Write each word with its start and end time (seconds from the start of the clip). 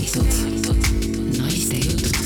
turvalisud, 0.00 0.76
naiste 1.38 1.76
jutud. 1.76 2.16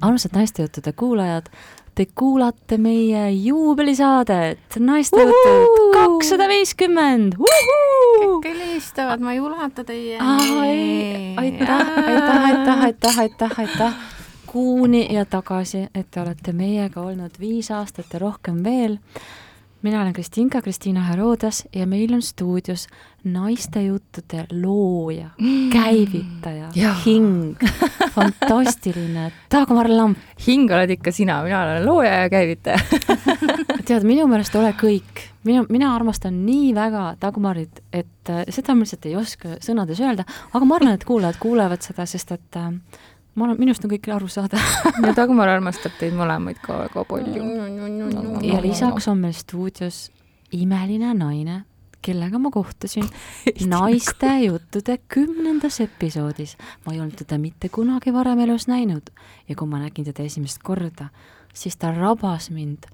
armsad 0.00 0.30
naistejuttude 0.32 0.92
kuulajad, 0.92 1.46
te 1.94 2.06
kuulate 2.14 2.78
meie 2.78 3.30
juubelisaadet 3.30 4.78
Naiste 4.78 5.22
jutud 5.22 5.92
kakssada 5.92 6.48
viiskümmend. 6.48 7.36
kõik 7.36 8.48
helistavad, 8.48 9.20
ma 9.20 9.32
ei 9.32 9.40
ulata 9.40 9.84
teie. 9.84 10.18
aitäh, 10.18 11.36
aitäh, 11.36 12.44
aitäh, 12.44 12.82
aitäh, 12.84 13.18
aitäh, 13.18 13.58
aitäh 13.58 13.94
kuuni 14.46 15.14
ja 15.14 15.24
tagasi, 15.24 15.86
et 15.94 16.10
te 16.10 16.20
olete 16.20 16.52
meiega 16.52 17.00
olnud 17.00 17.38
viis 17.40 17.70
aastat 17.70 18.06
ja 18.12 18.18
rohkem 18.18 18.64
veel. 18.64 18.98
Mina 19.82 20.02
olen 20.02 20.12
Kristinka, 20.12 20.62
Kristiina 20.62 21.00
Herodas 21.00 21.64
ja 21.74 21.86
meil 21.86 22.14
on 22.14 22.22
stuudios 22.22 22.86
naistejuttude 23.24 24.46
looja, 24.52 25.30
käivitaja, 25.72 26.68
hing, 27.06 27.56
fantastiline 28.14 29.32
Dagmar 29.52 29.90
Lamp. 29.90 30.18
hing 30.46 30.70
oled 30.70 30.90
ikka 30.90 31.12
sina, 31.12 31.42
mina 31.44 31.62
olen 31.62 31.86
looja 31.86 32.14
ja 32.22 32.30
käivitaja. 32.30 32.78
Tead, 33.86 34.04
minu 34.06 34.26
meelest 34.30 34.54
ole 34.54 34.72
kõik, 34.78 35.24
minu, 35.44 35.64
mina 35.68 35.94
armastan 35.94 36.42
nii 36.46 36.74
väga 36.76 37.04
Dagmarit, 37.20 37.82
et 37.92 38.32
äh, 38.32 38.44
seda 38.48 38.76
ma 38.76 38.84
lihtsalt 38.84 39.08
ei 39.08 39.16
oska 39.18 39.56
sõnades 39.64 40.00
öelda, 40.00 40.24
aga 40.52 40.64
ma 40.64 40.76
arvan, 40.76 40.94
et 40.96 41.04
kuulajad 41.08 41.40
kuulevad 41.40 41.84
seda, 41.84 42.06
sest 42.08 42.36
et 42.36 42.60
äh, 42.60 42.72
ma 43.34 43.46
olen, 43.46 43.58
minust 43.60 43.84
on 43.84 43.92
kõik 43.92 44.08
aru 44.14 44.28
saada 44.30 44.60
ja 45.06 45.14
Dagmar 45.16 45.50
armastab 45.52 45.96
teid 46.00 46.14
mõlemaid 46.18 46.60
ka 46.62 46.78
väga 46.84 47.04
palju. 47.08 47.44
ja 48.46 48.62
lisaks 48.64 49.08
on 49.10 49.20
meil 49.24 49.36
stuudios 49.36 50.08
imeline 50.56 51.12
naine, 51.14 51.62
kellega 52.02 52.40
ma 52.42 52.50
kohtusin 52.50 53.06
naiste 53.74 54.32
juttude 54.44 54.98
kümnendas 55.08 55.80
episoodis. 55.84 56.56
ma 56.86 56.94
ei 56.94 57.00
olnud 57.00 57.18
teda 57.22 57.38
mitte 57.38 57.68
kunagi 57.68 58.12
varem 58.14 58.46
elus 58.46 58.68
näinud 58.70 59.12
ja 59.48 59.56
kui 59.56 59.68
ma 59.68 59.82
nägin 59.82 60.08
teda 60.08 60.26
esimest 60.26 60.62
korda, 60.62 61.10
siis 61.54 61.76
ta 61.76 61.94
rabas 61.94 62.50
mind 62.50 62.90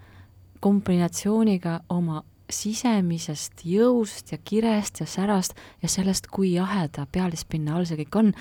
kombinatsiooniga 0.61 1.81
oma 1.89 2.23
sisemisest 2.51 3.65
jõust 3.67 4.33
ja 4.33 4.39
kirest 4.39 5.01
ja 5.03 5.07
särast 5.07 5.57
ja 5.83 5.91
sellest, 5.91 6.29
kui 6.31 6.53
jahe 6.55 6.87
ta 6.93 7.07
pealispinna 7.13 7.77
all 7.77 7.87
see 7.89 7.99
kõik 8.05 8.21
on. 8.21 8.33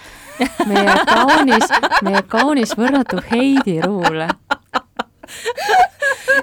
meie 0.70 0.98
kaunis, 1.10 1.74
meie 2.06 2.22
kaunis 2.30 2.76
võrratu 2.78 3.22
Heidi 3.32 3.80
Ruule. 3.86 4.30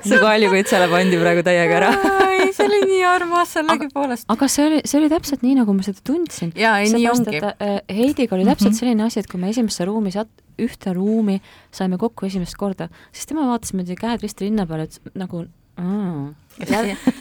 see 0.02 0.18
kaljukuitsele 0.18 0.88
pandi 0.90 1.20
praegu 1.20 1.46
täiega 1.46 1.78
ära. 1.78 1.92
ei, 2.32 2.50
see 2.56 2.66
oli 2.66 2.82
nii 2.90 3.04
armas 3.06 3.54
sellegipoolest. 3.54 4.26
aga 4.32 4.50
see 4.50 4.66
oli, 4.66 4.82
see 4.88 4.98
oli 4.98 5.10
täpselt 5.12 5.46
nii, 5.46 5.56
nagu 5.62 5.76
ma 5.76 5.86
seda 5.86 6.02
tundsin. 6.06 6.52
jaa, 6.58 6.80
ei 6.82 6.90
nii 6.90 7.08
ongi. 7.12 7.38
Äh, 7.52 7.78
Heidiga 7.86 8.36
oli 8.36 8.48
täpselt 8.48 8.72
mm 8.72 8.74
-hmm. 8.74 8.80
selline 8.80 9.06
asi, 9.06 9.22
et 9.22 9.30
kui 9.30 9.40
me 9.40 9.54
esimesse 9.54 9.86
ruumi 9.86 10.10
sat-, 10.10 10.42
ühte 10.58 10.92
ruumi 10.98 11.40
saime 11.70 11.98
kokku 11.98 12.26
esimest 12.26 12.58
korda, 12.58 12.88
siis 13.12 13.26
tema 13.30 13.46
vaatas 13.46 13.72
niimoodi 13.72 13.96
käed 13.96 14.22
risti 14.26 14.50
rinna 14.50 14.66
peale, 14.66 14.90
et 14.90 15.14
nagu 15.14 15.46
mm, 15.80 16.32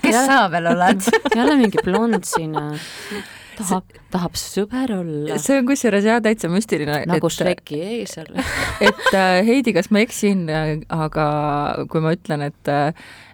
kes 0.02 0.26
sa 0.28 0.42
veel 0.52 0.72
oled? 0.74 1.06
Jälle 1.38 1.60
mingi 1.60 1.84
blond 1.86 2.26
siin 2.28 2.58
tahab, 3.62 3.96
tahab 4.14 4.38
sõber 4.40 4.94
olla. 4.96 5.38
see 5.42 5.60
on 5.62 5.70
kusjuures 5.70 6.06
jah, 6.08 6.20
täitsa 6.24 6.50
müstiline. 6.52 7.02
nagu 7.10 7.32
Shreki 7.32 7.80
eesel. 8.00 8.30
et 8.88 9.08
äh, 9.14 9.40
Heidi, 9.48 9.76
kas 9.76 9.92
ma 9.94 10.04
eksin, 10.06 10.46
aga 10.52 11.26
kui 11.92 12.04
ma 12.04 12.14
ütlen, 12.18 12.46
et, 12.50 12.76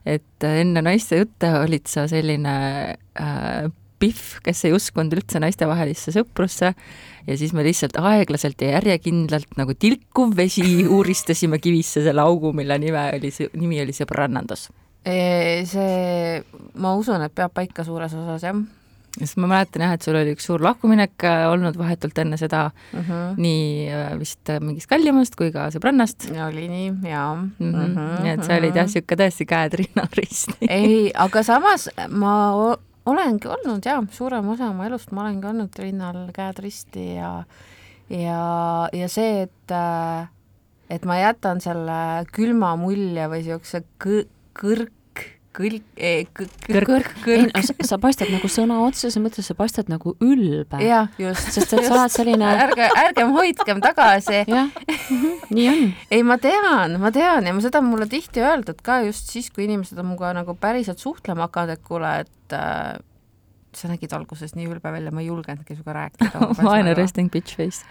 et 0.07 0.47
enne 0.47 0.85
naiste 0.85 1.21
jutte 1.21 1.51
olid 1.63 1.89
sa 1.91 2.07
selline 2.11 2.55
äh, 2.93 3.67
Pihv, 3.97 4.35
kes 4.45 4.59
ei 4.67 4.75
uskunud 4.77 5.15
üldse 5.17 5.39
naiste-vahelisse 5.41 6.11
sõprusse. 6.13 6.69
Ja 7.27 7.35
siis 7.39 7.49
me 7.57 7.63
lihtsalt 7.65 7.97
aeglaselt 7.97 8.61
ja 8.61 8.75
järjekindlalt 8.75 9.57
nagu 9.57 9.73
tilkuv 9.73 10.35
vesi 10.37 10.83
uuristasime 10.95 11.57
kivisse 11.63 12.05
selle 12.05 12.21
augu, 12.21 12.53
mille 12.55 12.77
nime 12.81 13.07
oli, 13.17 13.33
nimi 13.57 13.81
oli 13.81 13.97
sõbrannandus 13.97 14.69
see, 15.07 16.41
ma 16.79 16.95
usun, 16.97 17.23
et 17.23 17.35
peab 17.35 17.53
paika 17.55 17.85
suures 17.87 18.13
osas, 18.17 18.43
jah. 18.43 18.57
sest 19.17 19.37
ma 19.41 19.49
mäletan 19.49 19.85
jah, 19.85 19.93
et 19.97 20.05
sul 20.05 20.17
oli 20.19 20.33
üks 20.35 20.45
suur 20.49 20.61
lahkuminek 20.65 21.25
äh, 21.25 21.45
olnud 21.49 21.77
vahetult 21.79 22.19
enne 22.21 22.37
seda 22.37 22.67
mm, 22.69 22.99
-hmm. 22.99 23.37
nii 23.41 23.87
äh, 23.89 24.11
vist 24.19 24.49
äh, 24.53 24.59
mingist 24.61 24.89
kallimast 24.91 25.35
kui 25.39 25.51
ka 25.51 25.69
sõbrannast. 25.73 26.29
oli 26.47 26.67
nii, 26.67 26.91
jaa 27.09 27.35
mm. 27.35 27.51
-hmm. 27.59 27.71
Mm 27.71 27.95
-hmm. 27.95 28.21
nii 28.23 28.33
et 28.35 28.43
sa 28.43 28.59
olid 28.59 28.75
jah, 28.75 28.85
niisugune 28.85 29.23
tõesti 29.23 29.49
käed 29.49 29.79
rinnal 29.81 30.11
risti. 30.17 30.57
ei, 30.69 31.11
aga 31.15 31.43
samas 31.43 31.89
ma 32.09 32.35
olengi 33.05 33.47
olnud 33.47 33.85
jah, 33.85 34.03
suurem 34.11 34.49
osa 34.49 34.69
oma 34.69 34.85
elust 34.85 35.11
ma 35.11 35.21
olengi 35.21 35.47
olnud 35.47 35.79
rinnal 35.79 36.29
käed 36.33 36.59
risti 36.59 37.15
ja 37.15 37.43
ja, 38.09 38.89
ja 38.93 39.07
see, 39.09 39.41
et 39.41 39.71
et 40.89 41.05
ma 41.05 41.19
jätan 41.19 41.61
selle 41.63 42.25
külma 42.31 42.75
mulje 42.79 43.27
või 43.27 43.43
niisuguse 43.43 43.83
kõ-, 44.03 44.27
kõrg, 44.57 44.91
kõlg 45.57 45.83
eh,, 45.97 46.27
kõrg, 46.37 46.89
kõrg, 46.91 47.11
kõrg. 47.25 47.71
Sa 47.87 47.99
paistad 48.01 48.29
nagu 48.33 48.49
sõna 48.51 48.79
otseses 48.85 49.17
mõttes, 49.21 49.47
sa 49.49 49.55
paistad 49.57 49.89
nagu 49.91 50.15
ülbe. 50.23 50.81
jah, 50.83 51.09
just. 51.21 51.51
sest 51.55 51.73
et 51.73 51.87
sa 51.87 51.95
oled 51.97 52.13
selline 52.13 52.51
ärge, 52.67 52.89
ärgem 53.03 53.33
hoidkem 53.35 53.81
tagasi. 53.83 54.43
jah, 54.57 54.69
nii 55.49 55.67
on. 55.71 55.83
ei, 56.11 56.23
ma 56.27 56.39
tean, 56.41 56.97
ma 57.01 57.11
tean 57.15 57.47
ja 57.47 57.55
ma 57.55 57.63
seda 57.63 57.81
mulle 57.85 58.09
tihti 58.11 58.43
öeldud 58.43 58.81
ka 58.85 59.01
just 59.07 59.31
siis, 59.33 59.49
kui 59.53 59.67
inimesed 59.67 59.97
on 59.97 60.11
minuga 60.11 60.33
nagu 60.37 60.57
päriselt 60.59 61.01
suhtlema 61.01 61.47
hakanud, 61.47 61.77
et 61.77 61.85
kuule, 61.87 62.13
et 62.25 62.57
äh, 62.57 62.97
sa 63.77 63.91
nägid 63.91 64.13
alguses 64.17 64.55
nii 64.57 64.67
ülbe 64.69 64.91
välja, 64.93 65.13
ma 65.13 65.23
ei 65.23 65.29
julgenudki 65.29 65.77
sinuga 65.77 65.97
rääkida 66.01 66.51
vaene 66.67 66.95
resting 66.97 67.31
bitch 67.33 67.57
face. 67.59 67.85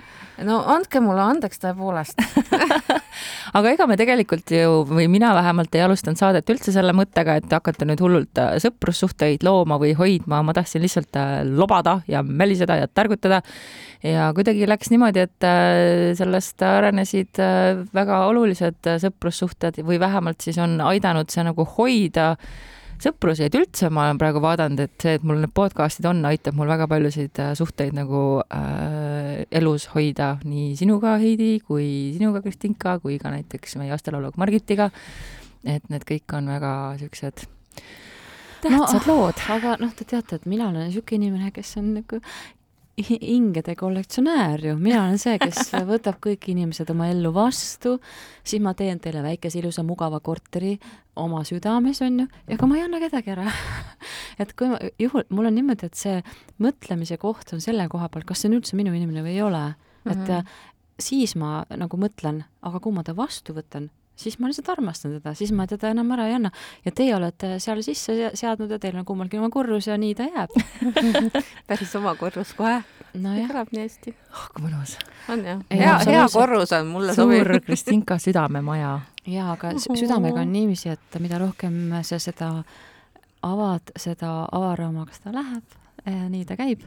no 0.44 0.62
andke 0.76 1.02
mulle 1.04 1.24
andeks 1.24 1.62
tõepoolest 1.62 2.20
aga 3.58 3.72
ega 3.72 3.86
me 3.88 3.96
tegelikult 3.98 4.50
ju, 4.52 4.82
või 4.88 5.06
mina 5.10 5.32
vähemalt 5.36 5.74
ei 5.76 5.84
alustanud 5.86 6.20
saadet 6.20 6.50
üldse 6.52 6.74
selle 6.74 6.94
mõttega, 6.96 7.38
et 7.40 7.52
hakata 7.52 7.88
nüüd 7.88 8.02
hullult 8.04 8.40
äh, 8.42 8.56
sõprussuhteid 8.62 9.44
looma 9.46 9.78
või 9.82 9.94
hoidma, 9.98 10.42
ma 10.46 10.54
tahtsin 10.56 10.84
lihtsalt 10.84 11.18
äh, 11.20 11.40
lobada 11.46 12.00
ja 12.10 12.22
mäliseda 12.26 12.80
ja 12.82 12.88
tärgutada. 12.88 13.42
ja 14.02 14.30
kuidagi 14.36 14.68
läks 14.68 14.92
niimoodi, 14.92 15.26
et 15.26 15.48
äh, 15.48 16.14
sellest 16.18 16.62
arenesid 16.62 17.42
väga 17.96 18.22
olulised 18.30 18.92
sõprussuhted 19.02 19.82
või 19.86 20.00
vähemalt 20.00 20.44
siis 20.44 20.58
on 20.62 20.80
aidanud 20.84 21.30
see 21.32 21.44
nagu 21.46 21.66
hoida 21.76 22.34
sõpruseid 23.02 23.54
üldse 23.58 23.90
ma 23.92 24.06
olen 24.06 24.20
praegu 24.20 24.40
vaadanud, 24.44 24.80
et 24.86 24.94
see, 25.02 25.16
et 25.18 25.26
mul 25.26 25.40
need 25.42 25.52
podcast'id 25.56 26.08
on, 26.08 26.22
aitab 26.28 26.56
mul 26.58 26.70
väga 26.70 26.88
paljusid 26.90 27.40
äh, 27.42 27.52
suhteid 27.58 27.96
nagu 27.96 28.22
äh, 28.46 29.44
elus 29.50 29.88
hoida 29.94 30.36
nii 30.44 30.74
sinuga, 30.78 31.16
Heidi, 31.22 31.56
kui 31.66 32.16
sinuga, 32.16 32.42
Kristinka, 32.44 32.98
kui 33.04 33.20
ka 33.22 33.32
näiteks 33.34 33.78
meie 33.80 33.94
aastalauluga 33.96 34.40
Margitiga. 34.40 34.90
et 35.66 35.88
need 35.90 36.04
kõik 36.06 36.36
on 36.38 36.46
väga 36.52 36.72
siuksed 37.00 37.46
tähtsad 38.62 39.06
no, 39.06 39.14
lood. 39.14 39.40
aga 39.52 39.76
noh, 39.80 39.92
te 39.96 40.06
teate, 40.08 40.38
et 40.38 40.46
mina 40.48 40.68
olen 40.70 40.88
niisugune 40.88 41.26
inimene, 41.26 41.50
kes 41.54 41.76
on 41.80 41.92
nagu 41.98 42.20
hingede 42.96 43.74
kollektsionäär 43.76 44.66
ju, 44.66 44.76
mina 44.80 45.02
olen 45.04 45.18
see, 45.20 45.36
kes 45.40 45.72
võtab 45.90 46.16
kõik 46.24 46.46
inimesed 46.48 46.88
oma 46.92 47.10
ellu 47.12 47.32
vastu, 47.34 47.96
siis 48.44 48.62
ma 48.64 48.72
teen 48.74 49.00
teile 49.04 49.20
väikese 49.24 49.60
ilusa 49.60 49.84
mugava 49.84 50.20
korteri 50.24 50.76
oma 51.20 51.42
südames, 51.44 52.00
on 52.04 52.22
ju, 52.22 52.26
ja 52.48 52.56
ka 52.56 52.68
ma 52.68 52.78
ei 52.78 52.86
anna 52.86 53.00
kedagi 53.02 53.34
ära. 53.34 53.50
Et 54.40 54.52
kui 54.56 54.70
ma, 54.72 54.80
juhul, 55.00 55.26
mul 55.28 55.50
on 55.50 55.56
niimoodi, 55.56 55.88
et 55.88 55.96
see 55.96 56.16
mõtlemise 56.60 57.16
koht 57.20 57.52
on 57.56 57.62
selle 57.64 57.86
koha 57.92 58.08
peal, 58.12 58.24
kas 58.28 58.42
see 58.42 58.50
on 58.50 58.58
üldse 58.58 58.76
minu 58.76 58.92
inimene 58.96 59.24
või 59.24 59.32
ei 59.32 59.44
ole, 59.44 59.62
et 60.04 60.16
mm 60.16 60.26
-hmm. 60.26 60.56
siis 61.00 61.36
ma 61.40 61.64
nagu 61.72 61.96
mõtlen, 61.96 62.42
aga 62.60 62.80
kui 62.80 62.92
ma 62.92 63.04
ta 63.04 63.16
vastu 63.16 63.56
võtan, 63.56 63.88
siis 64.16 64.38
ma 64.38 64.50
lihtsalt 64.50 64.68
armastan 64.72 65.16
teda, 65.18 65.34
siis 65.36 65.52
ma 65.52 65.66
teda 65.68 65.90
enam 65.92 66.10
ära 66.16 66.26
ei 66.30 66.36
anna. 66.38 66.50
ja 66.84 66.92
teie 66.92 67.14
olete 67.16 67.56
seal 67.62 67.82
sisse 67.84 68.30
seadnud 68.34 68.70
ja 68.70 68.78
teil 68.82 68.96
on 68.96 69.04
kummalgi 69.04 69.38
oma 69.38 69.50
korrus 69.52 69.86
ja 69.90 69.98
nii 70.00 70.14
ta 70.16 70.28
jääb 70.28 70.56
päris 71.68 71.94
oma 72.00 72.14
korrus 72.18 72.54
kohe 72.56 72.80
no. 73.14 73.36
kõlab 73.50 73.72
nii 73.74 73.84
hästi. 73.84 74.16
oh, 74.32 74.48
kui 74.54 74.66
mõnus. 74.66 74.96
on 75.32 75.44
jah? 75.44 75.62
hea, 75.70 75.94
hea 76.08 76.26
korrus 76.32 76.74
on, 76.76 76.90
mulle 76.92 77.14
sobib. 77.16 77.44
suur 77.44 77.60
Kristinka 77.68 78.18
südamemaja. 78.22 78.98
jaa, 79.26 79.52
aga 79.54 79.76
südamega 79.84 80.42
on 80.44 80.52
niiviisi, 80.52 80.92
et 80.96 81.20
mida 81.22 81.40
rohkem 81.42 81.96
sa 82.06 82.20
seda 82.22 82.52
avad, 83.46 83.94
seda 84.00 84.32
avaramaks 84.52 85.24
ta 85.24 85.34
läheb, 85.34 85.80
eh, 86.06 86.22
nii 86.32 86.44
ta 86.48 86.56
käib 86.58 86.86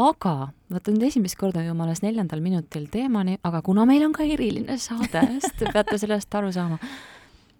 aga 0.00 0.34
vaata 0.70 0.92
nüüd 0.94 1.06
esimest 1.08 1.38
korda 1.40 1.62
jõuame 1.64 1.84
alles 1.86 2.02
neljandal 2.04 2.42
minutil 2.44 2.86
teemani, 2.92 3.38
aga 3.46 3.60
kuna 3.66 3.86
meil 3.88 4.04
on 4.06 4.14
ka 4.16 4.24
eriline 4.26 4.78
saade, 4.80 5.22
siis 5.42 5.56
te 5.58 5.70
peate 5.72 5.98
sellest 6.00 6.36
aru 6.40 6.52
saama. 6.54 6.78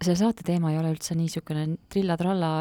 selle 0.01 0.17
saate 0.17 0.45
teema 0.47 0.71
ei 0.71 0.79
ole 0.79 0.93
üldse 0.95 1.15
niisugune 1.17 1.67
trilla-tralla 1.93 2.51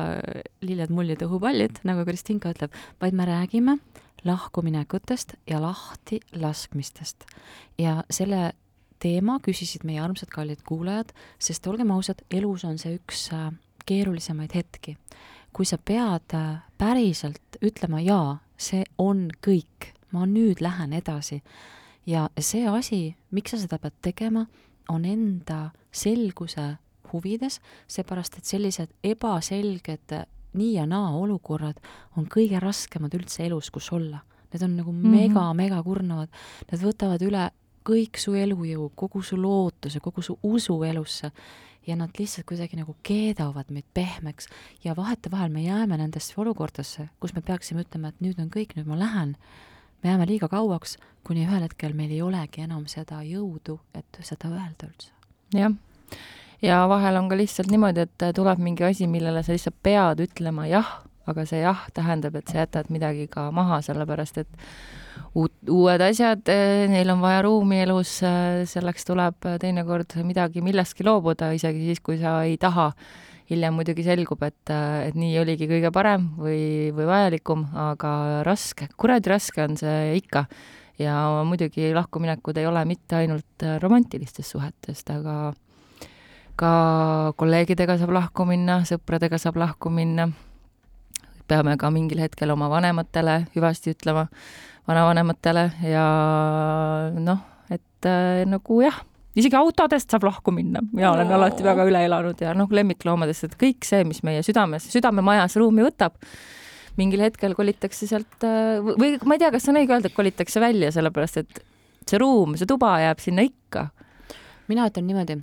lilled-mullid 0.67 1.25
õhupallid, 1.25 1.81
nagu 1.89 2.05
Kristinka 2.09 2.53
ütleb, 2.53 2.75
vaid 3.01 3.17
me 3.17 3.29
räägime 3.29 3.79
lahkuminekutest 4.25 5.39
ja 5.49 5.63
lahtilaskmistest. 5.63 7.25
ja 7.79 8.03
selle 8.11 8.53
teema 9.01 9.39
küsisid 9.41 9.87
meie 9.89 10.03
armsad 10.05 10.29
kallid 10.29 10.61
kuulajad, 10.67 11.15
sest 11.41 11.67
olgem 11.67 11.91
ausad, 11.95 12.21
elus 12.31 12.67
on 12.69 12.77
see 12.79 12.99
üks 12.99 13.31
äh, 13.33 13.49
keerulisemaid 13.89 14.53
hetki 14.55 14.99
kui 15.53 15.67
sa 15.67 15.79
pead 15.79 16.35
äh, 16.37 16.63
päriselt 16.79 17.59
ütlema 17.65 18.01
jaa, 18.03 18.39
see 18.61 18.85
on 19.01 19.29
kõik, 19.45 19.93
ma 20.13 20.27
nüüd 20.29 20.61
lähen 20.61 20.93
edasi. 20.93 21.41
ja 22.07 22.29
see 22.41 22.67
asi, 22.69 23.15
miks 23.31 23.53
sa 23.55 23.59
seda 23.61 23.79
pead 23.79 23.95
tegema, 24.03 24.47
on 24.89 25.05
enda 25.05 25.71
selguse 25.93 26.77
huvides, 27.13 27.61
seepärast 27.89 28.39
et 28.39 28.45
sellised 28.49 28.91
ebaselged 29.05 30.15
nii 30.55 30.73
ja 30.75 30.87
naa 30.87 31.13
olukorrad 31.15 31.79
on 32.17 32.27
kõige 32.27 32.59
raskemad 32.61 33.15
üldse 33.15 33.45
elus, 33.47 33.71
kus 33.71 33.93
olla. 33.93 34.21
Need 34.53 34.63
on 34.67 34.77
nagu 34.77 34.93
Mhm. 34.93 35.11
mega-mega 35.15 35.83
kurnavad, 35.83 36.29
need 36.73 36.81
võtavad 36.83 37.23
üle 37.23 37.51
kõik 37.87 38.21
su 38.21 38.35
elujõu, 38.37 38.91
kogu 38.95 39.23
su 39.25 39.39
lootuse, 39.41 40.01
kogu 40.01 40.23
su 40.23 40.37
usu 40.43 40.83
elusse 40.85 41.31
ja 41.87 41.97
nad 41.97 42.11
lihtsalt 42.19 42.47
kuidagi 42.47 42.79
nagu 42.79 42.95
keedavad 43.03 43.71
meid 43.73 43.87
pehmeks 43.95 44.49
ja 44.85 44.95
vahetevahel 44.97 45.53
me 45.53 45.63
jääme 45.65 45.97
nendesse 45.97 46.35
olukordadesse, 46.37 47.09
kus 47.21 47.35
me 47.35 47.43
peaksime 47.43 47.85
ütlema, 47.87 48.13
et 48.13 48.21
nüüd 48.21 48.41
on 48.43 48.51
kõik, 48.53 48.77
nüüd 48.77 48.89
ma 48.89 48.99
lähen. 48.99 49.37
me 50.03 50.11
jääme 50.11 50.27
liiga 50.27 50.49
kauaks, 50.49 50.97
kuni 51.25 51.45
ühel 51.45 51.63
hetkel 51.63 51.93
meil 51.93 52.11
ei 52.11 52.23
olegi 52.23 52.63
enam 52.65 52.87
seda 52.89 53.21
jõudu, 53.25 53.81
et 53.95 54.21
seda 54.23 54.49
öelda 54.49 54.89
üldse. 54.89 55.13
jah. 55.55 55.73
ja 56.63 56.89
vahel 56.89 57.17
on 57.17 57.29
ka 57.29 57.37
lihtsalt 57.37 57.71
niimoodi, 57.71 58.01
et 58.01 58.35
tuleb 58.35 58.59
mingi 58.59 58.85
asi, 58.85 59.07
millele 59.07 59.43
sa 59.43 59.53
lihtsalt 59.53 59.77
pead 59.83 60.21
ütlema 60.29 60.67
jah, 60.69 61.01
aga 61.31 61.45
see 61.49 61.63
jah 61.63 61.87
tähendab, 61.97 62.37
et 62.39 62.51
sa 62.51 62.65
jätad 62.65 62.91
midagi 62.93 63.29
ka 63.31 63.49
maha, 63.55 63.81
sellepärast 63.87 64.43
et 64.43 64.51
uut, 65.35 65.55
uued 65.71 66.03
asjad, 66.05 66.51
neil 66.91 67.11
on 67.13 67.23
vaja 67.23 67.43
ruumi 67.47 67.81
elus, 67.85 68.19
selleks 68.71 69.07
tuleb 69.09 69.49
teinekord 69.63 70.19
midagi, 70.27 70.63
millestki 70.65 71.07
loobuda, 71.07 71.53
isegi 71.57 71.91
siis, 71.91 72.03
kui 72.05 72.21
sa 72.23 72.41
ei 72.47 72.59
taha. 72.61 72.93
hiljem 73.51 73.75
muidugi 73.75 74.05
selgub, 74.07 74.45
et, 74.47 74.71
et 74.71 75.17
nii 75.19 75.33
oligi 75.41 75.67
kõige 75.67 75.91
parem 75.91 76.29
või, 76.39 76.93
või 76.95 77.07
vajalikum, 77.09 77.65
aga 77.75 78.13
raske, 78.47 78.87
kuradi 78.95 79.33
raske 79.33 79.65
on 79.65 79.75
see 79.77 80.21
ikka. 80.21 80.45
ja 81.01 81.17
muidugi 81.49 81.91
lahkuminekud 81.97 82.61
ei 82.61 82.67
ole 82.69 82.85
mitte 82.85 83.17
ainult 83.17 83.65
romantilistest 83.83 84.53
suhetest, 84.55 85.11
aga 85.11 85.53
ka 86.61 87.33
kolleegidega 87.41 87.97
saab 87.99 88.13
lahku 88.15 88.45
minna, 88.49 88.83
sõpradega 88.89 89.39
saab 89.41 89.59
lahku 89.61 89.91
minna. 89.91 90.29
Peame 91.51 91.77
ka 91.81 91.91
mingil 91.95 92.23
hetkel 92.23 92.55
oma 92.55 92.71
vanematele 92.73 93.45
hüvasti 93.55 93.95
ütlema, 93.95 94.27
vanavanematele 94.89 95.67
ja 95.91 96.07
noh, 97.19 97.43
et 97.71 98.09
äh, 98.09 98.43
nagu 98.49 98.81
jah, 98.85 99.03
isegi 99.39 99.59
autodest 99.59 100.11
saab 100.11 100.29
lahku 100.29 100.55
minna, 100.55 100.83
mina 100.93 101.13
olen 101.13 101.31
Oo. 101.31 101.39
alati 101.41 101.67
väga 101.67 101.87
üle 101.89 102.05
elanud 102.09 102.41
ja 102.43 102.55
noh, 102.57 102.71
lemmikloomadest, 102.71 103.51
et 103.51 103.59
kõik 103.61 103.87
see, 103.87 104.07
mis 104.09 104.25
meie 104.27 104.43
südames, 104.47 104.89
südamemajas 104.93 105.59
ruumi 105.61 105.87
võtab, 105.87 106.17
mingil 106.99 107.23
hetkel 107.25 107.55
kolitakse 107.59 108.09
sealt 108.11 108.47
äh, 108.47 108.79
või 108.81 109.17
ma 109.25 109.37
ei 109.37 109.45
tea, 109.45 109.53
kas 109.55 109.69
on 109.71 109.81
õige 109.83 109.97
öelda, 109.97 110.11
et 110.11 110.19
kolitakse 110.19 110.63
välja, 110.63 110.93
sellepärast 110.95 111.43
et 111.45 111.65
see 112.09 112.19
ruum, 112.19 112.57
see 112.59 112.69
tuba 112.69 112.97
jääb 113.03 113.21
sinna 113.23 113.45
ikka 113.47 113.91
mina 114.71 114.87
ütlen 114.91 115.09
niimoodi, 115.09 115.41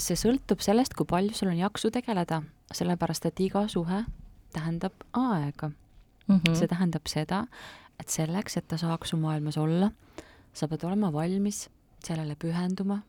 see 0.00 0.18
sõltub 0.18 0.62
sellest, 0.64 0.96
kui 0.98 1.08
palju 1.08 1.34
sul 1.36 1.52
on 1.52 1.60
jaksu 1.60 1.90
tegeleda, 1.94 2.42
sellepärast 2.74 3.28
et 3.30 3.44
iga 3.46 3.66
suhe 3.70 4.02
tähendab 4.52 4.92
aega 5.12 5.68
mm. 5.68 6.36
-hmm. 6.36 6.54
see 6.54 6.68
tähendab 6.68 7.06
seda, 7.06 7.46
et 8.00 8.08
selleks, 8.08 8.56
et 8.56 8.68
ta 8.68 8.76
saaks 8.76 9.10
su 9.10 9.16
maailmas 9.16 9.58
olla, 9.58 9.90
sa 10.52 10.68
pead 10.68 10.84
olema 10.84 11.12
valmis 11.12 11.68
sellele 12.04 12.36
pühenduma, 12.36 13.02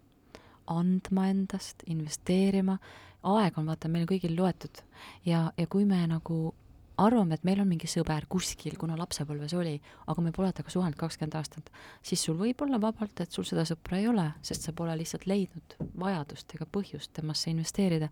andma 0.67 1.27
endast, 1.27 1.83
investeerima, 1.85 2.77
aeg 3.23 3.57
on 3.57 3.65
vaata 3.65 3.89
meil 3.89 4.07
kõigil 4.09 4.35
loetud 4.37 4.81
ja, 5.25 5.51
ja 5.57 5.67
kui 5.67 5.85
me 5.85 6.07
nagu 6.07 6.53
arvame, 6.97 7.35
et 7.35 7.45
meil 7.47 7.61
on 7.63 7.69
mingi 7.69 7.87
sõber 7.89 8.25
kuskil, 8.31 8.75
kuna 8.79 8.97
lapsepõlves 8.99 9.53
oli, 9.57 9.75
aga 10.11 10.23
me 10.23 10.33
pole 10.35 10.51
temaga 10.53 10.73
suhelnud 10.73 10.97
kakskümmend 10.99 11.37
aastat, 11.39 11.71
siis 12.05 12.23
sul 12.25 12.37
võib 12.39 12.61
olla 12.65 12.79
vabalt, 12.81 13.23
et 13.23 13.31
sul 13.31 13.47
seda 13.47 13.65
sõpra 13.67 13.99
ei 14.01 14.07
ole, 14.11 14.27
sest 14.45 14.67
sa 14.67 14.75
pole 14.75 14.95
lihtsalt 14.99 15.27
leidnud 15.29 15.77
vajadust 16.01 16.55
ega 16.55 16.67
põhjust 16.67 17.13
temasse 17.17 17.51
investeerida. 17.51 18.09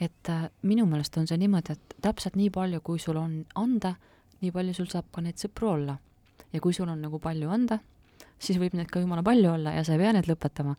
et 0.00 0.30
äh, 0.32 0.48
minu 0.62 0.86
meelest 0.86 1.16
on 1.18 1.26
see 1.26 1.38
niimoodi, 1.38 1.72
et 1.76 1.98
täpselt 2.02 2.36
nii 2.36 2.50
palju, 2.50 2.80
kui 2.80 2.98
sul 2.98 3.16
on 3.20 3.44
anda, 3.54 3.96
nii 4.40 4.52
palju 4.52 4.74
sul 4.74 4.90
saab 4.92 5.10
ka 5.12 5.24
neid 5.24 5.40
sõpru 5.40 5.72
olla. 5.72 5.98
ja 6.52 6.60
kui 6.60 6.72
sul 6.72 6.88
on 6.88 7.00
nagu 7.02 7.18
palju 7.18 7.50
anda, 7.50 7.80
siis 8.38 8.58
võib 8.60 8.74
neid 8.76 8.88
ka 8.92 9.00
jumala 9.00 9.22
palju 9.24 9.48
olla 9.54 9.72
ja 9.76 9.82
sa 9.86 9.94
ei 9.94 10.00
pea 10.02 10.12
neid 10.16 10.28
lõpetama. 10.28 10.74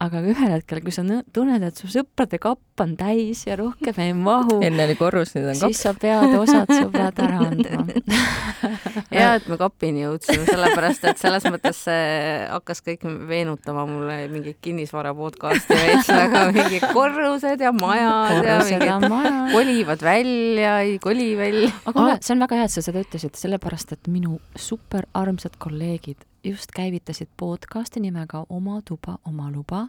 aga 0.00 0.22
ühel 0.24 0.54
hetkel, 0.54 0.80
kui 0.84 0.94
sa 0.94 1.04
tunned, 1.04 1.64
et 1.66 1.78
su 1.78 1.90
sõprade 1.92 2.40
kapp 2.42 2.82
on 2.82 2.94
täis 2.96 3.44
ja 3.46 3.56
rohkem 3.60 4.00
ei 4.02 4.14
mahu, 4.16 4.60
enne 4.64 4.86
oli 4.88 4.96
korrus, 4.98 5.34
nüüd 5.36 5.50
on 5.52 5.58
siis 5.58 5.76
kaks. 5.76 5.82
sa 5.84 5.92
pead 5.98 6.36
osad 6.38 6.72
sõbrad 6.72 7.20
ära 7.22 7.42
andma. 7.50 7.84
hea, 9.16 9.28
et 9.36 9.48
me 9.50 9.58
kapini 9.60 10.06
jõudsime, 10.06 10.46
sellepärast 10.48 11.06
et 11.10 11.20
selles 11.20 11.46
mõttes 11.52 11.84
see 11.84 12.08
hakkas 12.48 12.82
kõik 12.86 13.04
meenutama 13.06 13.84
mulle 13.90 14.18
mingit 14.32 14.60
kinnisvara 14.64 15.12
podcast'i 15.16 15.76
veits, 15.76 16.10
aga 16.16 16.46
mingid 16.54 16.88
korrused 16.96 17.60
ja 17.60 17.74
majad 17.76 18.40
ja 18.40 18.58
korrused 18.58 18.88
on 18.88 19.06
mingid 19.06 19.08
maja. 19.12 19.36
kolivad 19.52 20.08
välja, 20.08 20.74
ei 20.88 20.98
koli 21.02 21.30
välja. 21.36 21.70
aga 21.84 21.96
kuule, 22.00 22.18
see 22.24 22.36
on 22.36 22.44
väga 22.46 22.60
hea, 22.62 22.68
et 22.70 22.76
sa 22.78 22.88
seda 22.88 23.04
ütlesid, 23.04 23.38
sellepärast 23.38 23.96
et 23.98 24.12
minu 24.12 24.40
super 24.56 25.08
armsad 25.18 25.60
kolleegid 25.60 26.24
just 26.44 26.72
käivitasid 26.74 27.28
podcasti 27.36 28.00
nimega 28.00 28.46
Oma 28.48 28.80
tuba, 28.84 29.18
oma 29.24 29.50
luba, 29.50 29.86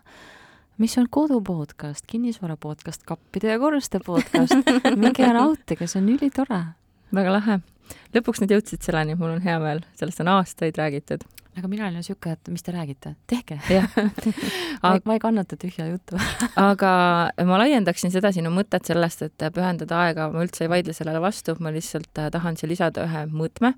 mis 0.77 0.97
on 0.97 1.07
kodu 1.09 1.41
podcast, 1.41 2.05
kinnisvara 2.07 2.57
podcast, 2.57 3.03
kappide 3.03 3.51
ja 3.51 3.59
korruste 3.59 4.00
podcast. 4.05 4.53
minge 5.01 5.23
ja 5.23 5.33
nautige, 5.33 5.88
see 5.88 6.01
on 6.01 6.11
ülitore. 6.13 6.63
väga 7.13 7.33
lahe. 7.33 7.59
lõpuks 8.13 8.41
nad 8.41 8.53
jõudsid 8.53 8.85
selleni, 8.85 9.17
mul 9.17 9.35
on 9.35 9.41
hea 9.41 9.57
meel, 9.59 9.81
sellest 9.97 10.21
on 10.21 10.29
aastaid 10.35 10.77
räägitud. 10.77 11.25
aga 11.57 11.67
mina 11.67 11.88
olin 11.88 12.05
siuke, 12.05 12.38
et 12.38 12.50
mis 12.50 12.63
te 12.63 12.71
räägite, 12.71 13.15
tehke. 13.27 13.59
ma 14.83 14.94
ei, 14.94 15.01
ma 15.05 15.17
ei 15.17 15.19
kannata 15.19 15.57
tühja 15.57 15.89
juttu. 15.89 16.21
aga 16.69 16.95
ma 17.50 17.61
laiendaksin 17.65 18.13
seda 18.13 18.31
sinu 18.31 18.53
mõtet 18.53 18.94
sellest, 18.94 19.25
et 19.25 19.50
pühendada 19.53 20.05
aega, 20.05 20.29
ma 20.29 20.45
üldse 20.45 20.67
ei 20.67 20.73
vaidle 20.77 20.94
sellele 20.94 21.21
vastu, 21.21 21.57
ma 21.59 21.73
lihtsalt 21.73 22.13
äh, 22.21 22.29
tahan 22.33 22.57
siia 22.57 22.69
lisada 22.69 23.07
ühe 23.09 23.29
mõõtme, 23.33 23.73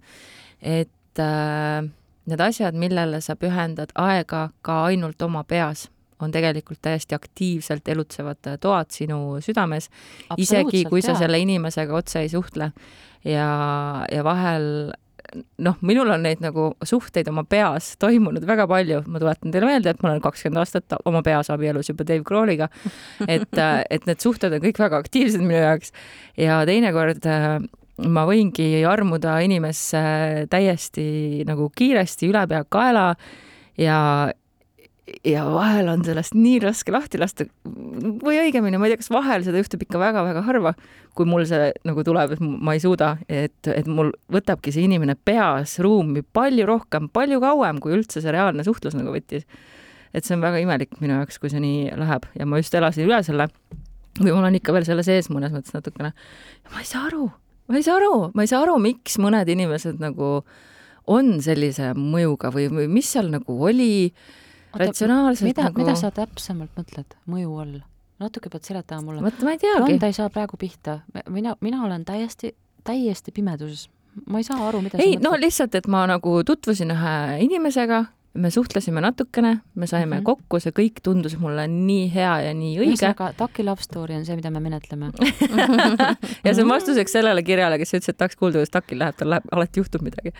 et 0.59 1.23
äh, 1.23 1.87
need 2.25 2.41
asjad, 2.41 2.77
millele 2.77 3.21
sa 3.21 3.35
pühendad 3.39 3.93
aega 3.95 4.49
ka 4.65 4.83
ainult 4.89 5.21
oma 5.21 5.43
peas, 5.47 5.87
on 6.23 6.31
tegelikult 6.31 6.79
täiesti 6.81 7.15
aktiivselt 7.15 7.87
elutsevad 7.91 8.55
toad 8.63 8.91
sinu 8.95 9.37
südames, 9.43 9.89
isegi 10.37 10.85
kui 10.89 11.03
sa 11.03 11.17
selle 11.19 11.39
inimesega 11.43 11.95
otse 11.95 12.23
ei 12.23 12.31
suhtle. 12.31 12.71
Ja, 13.25 13.49
ja 14.11 14.23
vahel 14.23 14.93
noh, 15.65 15.77
minul 15.85 16.11
on 16.13 16.23
neid 16.25 16.41
nagu 16.43 16.69
suhteid 16.85 17.27
oma 17.31 17.43
peas 17.49 17.93
toimunud 18.01 18.45
väga 18.47 18.67
palju, 18.69 19.01
ma 19.11 19.21
tuletan 19.21 19.53
teile 19.53 19.69
meelde, 19.69 19.93
et 19.93 20.03
ma 20.03 20.11
olen 20.11 20.21
kakskümmend 20.23 20.61
aastat 20.61 20.97
oma 21.09 21.21
peas 21.25 21.49
abielus 21.53 21.89
juba 21.91 22.07
Dave 22.07 22.25
Grohliga, 22.27 22.69
et, 23.35 23.57
et 23.89 24.05
need 24.09 24.21
suhted 24.23 24.55
on 24.55 24.63
kõik 24.63 24.81
väga 24.81 25.01
aktiivsed 25.03 25.43
minu 25.43 25.59
jaoks. 25.59 25.93
Ja 26.39 26.61
teinekord 26.69 27.27
äh, 27.29 27.57
ma 28.03 28.25
võingi 28.27 28.83
armuda 28.87 29.37
inimesse 29.45 30.01
täiesti 30.51 31.45
nagu 31.47 31.69
kiiresti 31.75 32.31
ülepeakaela 32.31 33.11
ja 33.79 33.99
ja 35.25 35.43
vahel 35.45 35.89
on 35.91 36.01
sellest 36.05 36.33
nii 36.33 36.57
raske 36.63 36.93
lahti 36.93 37.19
lasta 37.21 37.45
või 37.63 38.39
õigemini, 38.41 38.79
ma 38.81 38.87
ei 38.87 38.95
tea, 38.95 39.03
kas 39.03 39.11
vahel 39.13 39.45
seda 39.45 39.61
juhtub 39.61 39.83
ikka 39.85 40.01
väga-väga 40.01 40.41
harva, 40.47 40.73
kui 41.17 41.29
mul 41.29 41.45
see 41.45 41.69
nagu 41.85 42.03
tuleb, 42.05 42.33
et 42.33 42.41
ma 42.41 42.73
ei 42.73 42.81
suuda, 42.81 43.11
et, 43.29 43.69
et 43.69 43.85
mul 43.85 44.09
võtabki 44.33 44.73
see 44.73 44.87
inimene 44.89 45.13
peas 45.15 45.77
ruumi 45.83 46.25
palju 46.25 46.65
rohkem, 46.65 47.09
palju 47.13 47.39
kauem, 47.43 47.79
kui 47.83 47.93
üldse 47.97 48.23
see 48.23 48.33
reaalne 48.33 48.65
suhtlus 48.65 48.97
nagu 48.97 49.13
võttis. 49.13 49.45
et 50.15 50.25
see 50.25 50.35
on 50.35 50.41
väga 50.41 50.63
imelik 50.63 50.97
minu 51.03 51.19
jaoks, 51.19 51.37
kui 51.39 51.53
see 51.53 51.61
nii 51.61 51.93
läheb 52.01 52.25
ja 52.39 52.49
ma 52.49 52.61
just 52.61 52.75
elasin 52.75 53.05
üle 53.05 53.21
selle 53.23 53.49
või 54.19 54.31
mul 54.31 54.47
on 54.47 54.57
ikka 54.57 54.73
veel 54.73 54.87
selle 54.87 55.03
sees 55.03 55.29
mõnes 55.29 55.53
mõttes 55.53 55.75
natukene. 55.75 56.13
ma 56.71 56.81
ei 56.81 56.87
saa 56.89 57.05
aru, 57.11 57.29
ma 57.67 57.79
ei 57.79 57.85
saa 57.85 57.97
aru, 57.99 58.29
ma 58.33 58.45
ei 58.45 58.51
saa 58.51 58.63
aru, 58.65 58.77
miks 58.81 59.19
mõned 59.21 59.49
inimesed 59.51 60.01
nagu 60.03 60.39
on 61.11 61.35
sellise 61.45 61.93
mõjuga 61.97 62.51
või, 62.53 62.69
või 62.73 62.87
mis 62.91 63.09
seal 63.13 63.29
nagu 63.33 63.57
oli 63.67 64.13
ratsionaalselt 64.75 65.49
mida, 65.49 65.67
nagu 65.69 65.81
mida 65.83 65.95
sa 65.99 66.11
täpsemalt 66.13 66.73
mõtled 66.77 67.17
mõju 67.29 67.59
all? 67.61 67.75
natuke 68.19 68.49
pead 68.49 68.63
seletama 68.63 69.03
mulle. 69.03 69.23
vot 69.25 69.43
ma 69.43 69.55
ei 69.55 69.59
teagi 69.59 69.81
Blond. 69.83 70.03
ei 70.07 70.15
saa 70.15 70.29
praegu 70.31 70.57
pihta, 70.57 70.99
mina, 71.29 71.55
mina 71.61 71.83
olen 71.83 72.05
täiesti, 72.07 72.53
täiesti 72.87 73.33
pimeduses. 73.35 73.89
ma 74.25 74.39
ei 74.39 74.47
saa 74.47 74.61
aru, 74.67 74.81
mida 74.85 75.01
ei 75.03 75.17
no 75.21 75.35
lihtsalt, 75.39 75.75
et 75.75 75.87
ma 75.91 76.05
nagu 76.09 76.37
tutvusin 76.47 76.93
ühe 76.95 77.15
inimesega 77.45 78.05
me 78.35 78.49
suhtlesime 78.51 79.01
natukene, 79.01 79.57
me 79.75 79.87
saime 79.87 80.05
mm 80.05 80.09
Mhm. 80.15 80.19
-hmm. 80.19 80.25
kokku, 80.25 80.59
see 80.59 80.71
kõik 80.75 80.99
tundus 81.03 81.37
mulle 81.39 81.67
nii 81.67 82.09
hea 82.13 82.33
ja 82.41 82.53
nii 82.53 82.77
õige. 82.79 82.91
ühesõnaga, 82.95 83.33
Taki 83.37 83.63
love 83.63 83.81
story 83.81 84.15
on 84.15 84.25
see, 84.25 84.35
mida 84.35 84.49
me 84.51 84.59
menetleme. 84.59 85.11
ja 86.45 86.53
see 86.53 86.63
on 86.63 86.69
vastuseks 86.69 87.11
sellele 87.11 87.43
kirjale, 87.43 87.77
kes 87.77 87.93
ütles, 87.93 88.09
et 88.09 88.17
tahaks 88.17 88.35
kuulda, 88.35 88.59
kuidas 88.59 88.69
Takil 88.75 88.99
läheb, 88.99 89.15
tal 89.17 89.29
läheb, 89.29 89.43
alati 89.51 89.79
juhtub 89.79 90.01
midagi. 90.05 90.31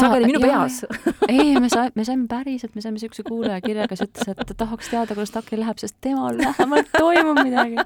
sageli 0.00 0.26
minu 0.26 0.40
peas. 0.40 0.84
ei, 1.28 1.54
me 1.60 1.68
saime, 1.68 1.90
me 1.94 2.04
saime 2.04 2.26
päriselt, 2.28 2.74
me 2.74 2.80
saime 2.84 2.98
siukse 2.98 3.22
kuulajakirja, 3.22 3.88
kes 3.88 4.00
ütles, 4.06 4.28
et 4.28 4.36
ta 4.46 4.54
tahaks 4.66 4.88
teada, 4.90 5.14
kuidas 5.14 5.30
Takil 5.30 5.60
läheb, 5.60 5.78
sest 5.78 5.96
temal 6.00 6.38
vähemalt 6.38 6.90
toimub 6.98 7.42
midagi. 7.44 7.76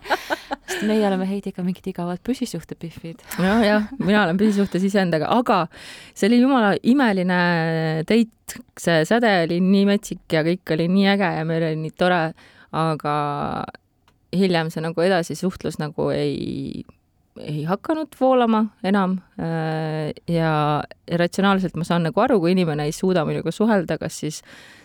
sest 0.69 0.83
meie 0.89 1.07
oleme 1.07 1.27
Heidiga 1.29 1.63
mingid 1.63 1.87
igavad 1.87 2.19
püsisuhtepihvid. 2.29 3.23
jah, 3.39 3.63
jah, 3.67 3.89
mina 3.99 4.25
olen 4.25 4.37
püsisuhtes 4.39 4.85
iseendaga, 4.85 5.27
aga 5.31 5.67
see 6.15 6.29
oli 6.29 6.41
jumala 6.41 6.75
imeline 6.83 8.05
date, 8.09 8.61
see 8.79 9.05
säde 9.09 9.42
oli 9.47 9.61
nii 9.65 9.85
metsik 9.89 10.25
ja 10.33 10.45
kõik 10.47 10.75
oli 10.75 10.89
nii 10.93 11.07
äge 11.15 11.31
ja 11.39 11.47
meil 11.49 11.69
oli 11.69 11.79
nii 11.85 11.95
tore, 11.99 12.25
aga 12.73 13.15
hiljem 14.33 14.73
see 14.73 14.83
nagu 14.85 15.05
edasisuhtlus 15.05 15.79
nagu 15.81 16.09
ei, 16.15 16.85
ei 17.41 17.65
hakanud 17.69 18.15
voolama 18.21 18.65
enam 18.87 19.19
äh, 19.41 20.13
ja 20.31 20.53
ratsionaalselt 21.19 21.77
ma 21.77 21.87
saan 21.89 22.07
nagu 22.09 22.23
aru, 22.25 22.41
kui 22.41 22.55
inimene 22.57 22.89
ei 22.89 22.95
suuda 22.97 23.27
minuga 23.29 23.53
suhelda, 23.53 23.99
kas 24.01 24.23
siis 24.25 24.41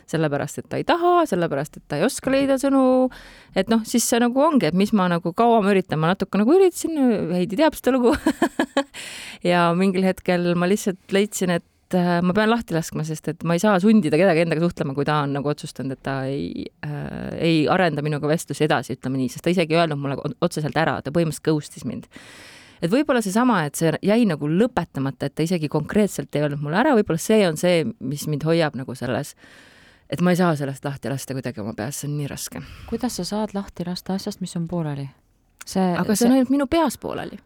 sellepärast, 0.08 0.62
et 0.62 0.68
ta 0.72 0.80
ei 0.80 0.86
taha, 0.88 1.26
sellepärast, 1.28 1.80
et 1.80 1.86
ta 1.92 2.00
ei 2.00 2.06
oska 2.08 2.32
leida 2.32 2.56
sõnu, 2.62 2.82
et 3.60 3.68
noh, 3.72 3.82
siis 3.88 4.06
see 4.08 4.22
nagu 4.24 4.40
ongi, 4.44 4.70
et 4.70 4.78
mis 4.78 4.94
ma 4.96 5.10
nagu 5.12 5.34
kaua 5.36 5.60
ma 5.64 5.74
üritan, 5.74 6.00
ma 6.00 6.14
natuke 6.14 6.40
nagu 6.40 6.56
üritasin, 6.56 6.96
Heidi 7.34 7.60
teab 7.60 7.76
seda 7.76 7.96
lugu 7.96 8.14
ja 9.52 9.68
mingil 9.76 10.08
hetkel 10.08 10.54
ma 10.60 10.70
lihtsalt 10.72 11.16
leidsin, 11.16 11.58
et 11.60 11.68
äh, 11.96 12.18
ma 12.26 12.34
pean 12.36 12.50
lahti 12.52 12.76
laskma, 12.76 13.06
sest 13.08 13.32
et 13.32 13.46
ma 13.48 13.56
ei 13.56 13.64
saa 13.64 13.78
sundida 13.84 14.20
kedagi 14.20 14.44
endaga 14.44 14.64
suhtlema, 14.66 14.96
kui 14.98 15.08
ta 15.08 15.22
on 15.24 15.38
nagu 15.38 15.52
otsustanud, 15.52 15.96
et 15.96 16.04
ta 16.04 16.20
ei 16.28 16.66
äh,, 16.86 17.38
ei 17.38 17.64
arenda 17.72 18.04
minuga 18.06 18.28
vestlusi 18.28 18.66
edasi, 18.68 18.98
ütleme 18.98 19.22
nii, 19.22 19.32
sest 19.34 19.46
ta 19.46 19.54
isegi 19.54 19.76
ei 19.76 19.84
öelnud 19.84 20.02
mulle 20.02 20.18
otseselt 20.44 20.78
ära, 20.78 21.00
ta 21.02 21.14
põhimõtteliselt 21.16 21.48
ghost'is 21.52 21.88
mind 21.88 22.10
et 22.82 22.92
võib-olla 22.92 23.22
seesama, 23.26 23.62
et 23.68 23.78
see 23.80 23.94
jäi 24.06 24.26
nagu 24.30 24.50
lõpetamata, 24.50 25.30
et 25.30 25.36
ta 25.38 25.46
isegi 25.46 25.70
konkreetselt 25.72 26.36
ei 26.36 26.46
öelnud 26.46 26.62
mulle 26.64 26.82
ära, 26.82 26.94
võib-olla 26.98 27.22
see 27.22 27.42
on 27.48 27.58
see, 27.60 27.84
mis 28.00 28.28
mind 28.30 28.46
hoiab 28.48 28.78
nagu 28.78 28.96
selles, 28.98 29.34
et 30.10 30.22
ma 30.24 30.34
ei 30.34 30.40
saa 30.40 30.56
sellest 30.60 30.86
lahti 30.86 31.12
lasta 31.12 31.38
kuidagi 31.38 31.64
oma 31.64 31.74
peas, 31.78 32.02
see 32.02 32.12
on 32.12 32.18
nii 32.20 32.32
raske. 32.32 32.64
kuidas 32.90 33.20
sa 33.20 33.26
saad 33.28 33.56
lahti 33.58 33.88
lasta 33.88 34.18
asjast, 34.18 34.42
mis 34.44 34.56
on 34.60 34.68
pooleli? 34.70 35.08
see, 35.66 35.94
aga 36.00 36.16
see 36.16 36.30
on 36.30 36.38
ainult 36.38 36.54
minu 36.54 36.68
peas 36.72 37.00
pooleli. 37.02 37.40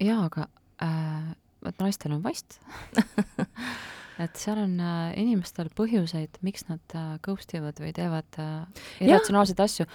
jaa, 0.00 0.24
aga 0.24 0.48
äh, 0.82 1.34
vot 1.66 1.84
naistel 1.84 2.16
on 2.16 2.24
vast. 2.24 2.58
et 4.22 4.38
seal 4.40 4.58
on 4.62 4.76
äh, 4.80 5.10
inimestel 5.20 5.68
põhjuseid, 5.76 6.38
miks 6.46 6.64
nad 6.70 6.96
äh, 6.96 7.16
ghost 7.24 7.52
ivad 7.56 7.80
või 7.82 7.92
teevad 7.96 8.38
äh, 8.40 8.86
irratsionaalseid 9.04 9.60
asju. 9.66 9.86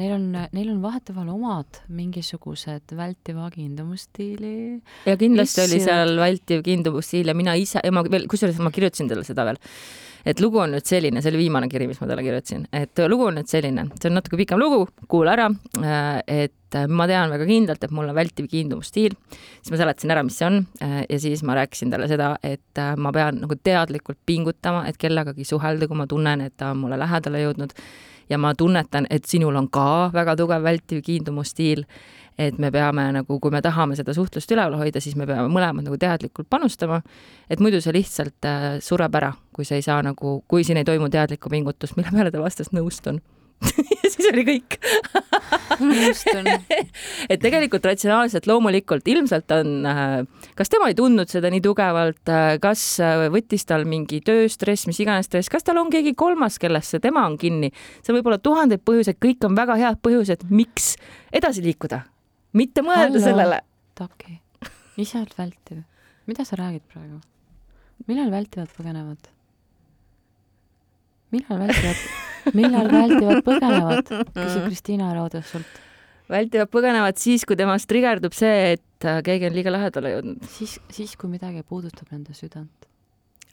Neil 0.00 0.14
on, 0.14 0.26
neil 0.54 0.68
on 0.72 0.82
vahetevahel 0.84 1.32
omad 1.32 1.80
mingisugused 1.92 2.94
vältiva 2.96 3.48
kiindumusstiili. 3.54 4.52
ja 5.08 5.16
kindlasti 5.20 5.64
oli 5.64 5.80
Issand. 5.80 5.88
seal 5.88 6.20
vältiv 6.20 6.62
kiindumusstiil 6.68 7.32
ja 7.32 7.36
mina 7.36 7.56
ise, 7.58 7.82
ma 7.92 8.04
veel, 8.06 8.28
kusjuures 8.30 8.60
ma 8.62 8.72
kirjutasin 8.74 9.10
talle 9.10 9.26
seda 9.26 9.48
veel, 9.48 9.60
et 10.26 10.40
lugu 10.40 10.60
on 10.60 10.74
nüüd 10.74 10.86
selline, 10.86 11.22
see 11.22 11.32
oli 11.32 11.44
viimane 11.46 11.68
kiri, 11.70 11.88
mis 11.90 12.00
ma 12.00 12.08
talle 12.10 12.24
kirjutasin, 12.26 12.66
et 12.76 13.04
lugu 13.08 13.28
on 13.28 13.38
nüüd 13.40 13.50
selline, 13.50 13.86
see 13.96 14.10
on 14.10 14.18
natuke 14.18 14.38
pikem 14.40 14.60
lugu, 14.60 14.84
kuula 15.10 15.36
ära, 15.36 15.48
et 16.26 16.78
ma 16.90 17.06
tean 17.10 17.32
väga 17.32 17.46
kindlalt, 17.48 17.82
et 17.82 17.94
mul 17.94 18.10
on 18.10 18.14
vältiv 18.14 18.46
kiindumusstiil, 18.50 19.16
siis 19.32 19.72
ma 19.72 19.80
seletasin 19.80 20.14
ära, 20.14 20.22
mis 20.26 20.36
see 20.38 20.46
on. 20.46 20.60
Ja 21.10 21.18
siis 21.18 21.42
ma 21.46 21.56
rääkisin 21.58 21.90
talle 21.90 22.06
seda, 22.10 22.28
et 22.46 22.78
ma 22.96 23.10
pean 23.14 23.40
nagu 23.42 23.56
teadlikult 23.58 24.20
pingutama, 24.26 24.84
et 24.86 25.00
kellegagi 25.00 25.46
suhelda, 25.48 25.88
kui 25.90 25.98
ma 25.98 26.06
tunnen, 26.10 26.46
et 26.46 26.54
ta 26.60 26.70
on 26.74 26.84
mulle 26.84 27.00
lähedale 27.00 27.42
jõudnud. 27.42 27.74
Ja 28.30 28.38
ma 28.38 28.52
tunnetan, 28.54 29.08
et 29.10 29.26
sinul 29.26 29.58
on 29.58 29.66
ka 29.74 30.12
väga 30.14 30.36
tugev 30.38 30.62
vältiv 30.62 31.02
kiindumusstiil 31.02 31.82
et 32.40 32.58
me 32.58 32.70
peame 32.72 33.04
nagu, 33.18 33.36
kui 33.42 33.52
me 33.52 33.60
tahame 33.64 33.96
seda 33.98 34.14
suhtlust 34.16 34.50
üleval 34.54 34.78
hoida, 34.80 35.02
siis 35.02 35.16
me 35.18 35.26
peame 35.28 35.50
mõlemad 35.52 35.84
nagu 35.84 35.98
teadlikult 36.00 36.48
panustama. 36.50 37.02
et 37.50 37.60
muidu 37.60 37.82
see 37.84 37.92
lihtsalt 37.92 38.48
äh, 38.48 38.70
sureb 38.80 39.14
ära, 39.20 39.34
kui 39.52 39.66
sa 39.68 39.76
ei 39.76 39.84
saa 39.84 40.00
nagu, 40.06 40.40
kui 40.48 40.64
siin 40.64 40.80
ei 40.80 40.88
toimu 40.88 41.10
teadlikku 41.12 41.52
pingutust, 41.52 41.98
mille 41.98 42.12
peale 42.14 42.32
ta 42.32 42.40
vastas, 42.40 42.72
nõustun. 42.72 43.20
ja 44.00 44.08
siis 44.08 44.28
oli 44.30 44.44
kõik. 44.46 44.78
nõustun. 45.80 46.48
et 47.32 47.42
tegelikult 47.42 47.84
ratsionaalselt 47.90 48.48
loomulikult 48.48 49.08
ilmselt 49.12 49.52
on, 49.58 49.84
kas 50.56 50.72
tema 50.72 50.88
ei 50.88 50.96
tundnud 50.96 51.28
seda 51.28 51.50
nii 51.52 51.60
tugevalt, 51.64 52.32
kas 52.64 52.84
äh, 53.04 53.26
võttis 53.34 53.68
tal 53.68 53.84
mingi 53.88 54.22
tööstress, 54.24 54.88
mis 54.88 55.02
iganes 55.04 55.28
stress, 55.28 55.52
kas 55.52 55.66
tal 55.66 55.82
on 55.82 55.92
keegi 55.92 56.14
kolmas, 56.16 56.56
kellesse 56.62 57.02
tema 57.04 57.26
on 57.28 57.36
kinni, 57.40 57.68
see 58.00 58.16
võib 58.16 58.32
olla 58.32 58.40
tuhandeid 58.40 58.86
põhjuseid, 58.86 59.20
kõik 59.20 59.44
on 59.50 59.60
väga 59.60 59.76
head 59.82 60.00
põhjused, 60.00 60.48
miks 60.48 60.94
edasi 61.36 61.64
liikuda, 61.68 62.00
mitte 62.56 62.84
mõelda 62.84 63.16
Hallo. 63.16 63.24
sellele. 63.24 63.60
Taki, 63.98 64.38
ise 65.00 65.20
oled 65.20 65.36
vältiv. 65.38 65.84
mida 66.26 66.44
sa 66.44 66.56
räägid 66.56 66.82
praegu? 66.92 67.20
millal 68.08 68.30
vältivad 68.30 68.72
põgenevad? 68.76 69.30
millal 71.30 71.62
vältivad, 71.62 72.02
millal 72.58 72.90
vältivad 72.90 73.44
põgenevad? 73.46 74.12
küsib 74.34 74.66
Kristiina 74.66 75.12
Roodes 75.14 75.50
sult. 75.52 75.80
vältivad 76.30 76.70
põgenevad 76.72 77.20
siis, 77.20 77.46
kui 77.46 77.58
temast 77.58 77.88
trigerdub 77.90 78.34
see, 78.36 78.76
et 78.76 79.06
äh, 79.08 79.22
keegi 79.26 79.50
on 79.50 79.58
liiga 79.58 79.74
lähedale 79.74 80.14
jõudnud. 80.16 80.46
siis, 80.58 80.78
siis 80.90 81.16
kui 81.20 81.30
midagi 81.30 81.62
puudutab 81.62 82.10
nende 82.10 82.34
südant. 82.34 82.88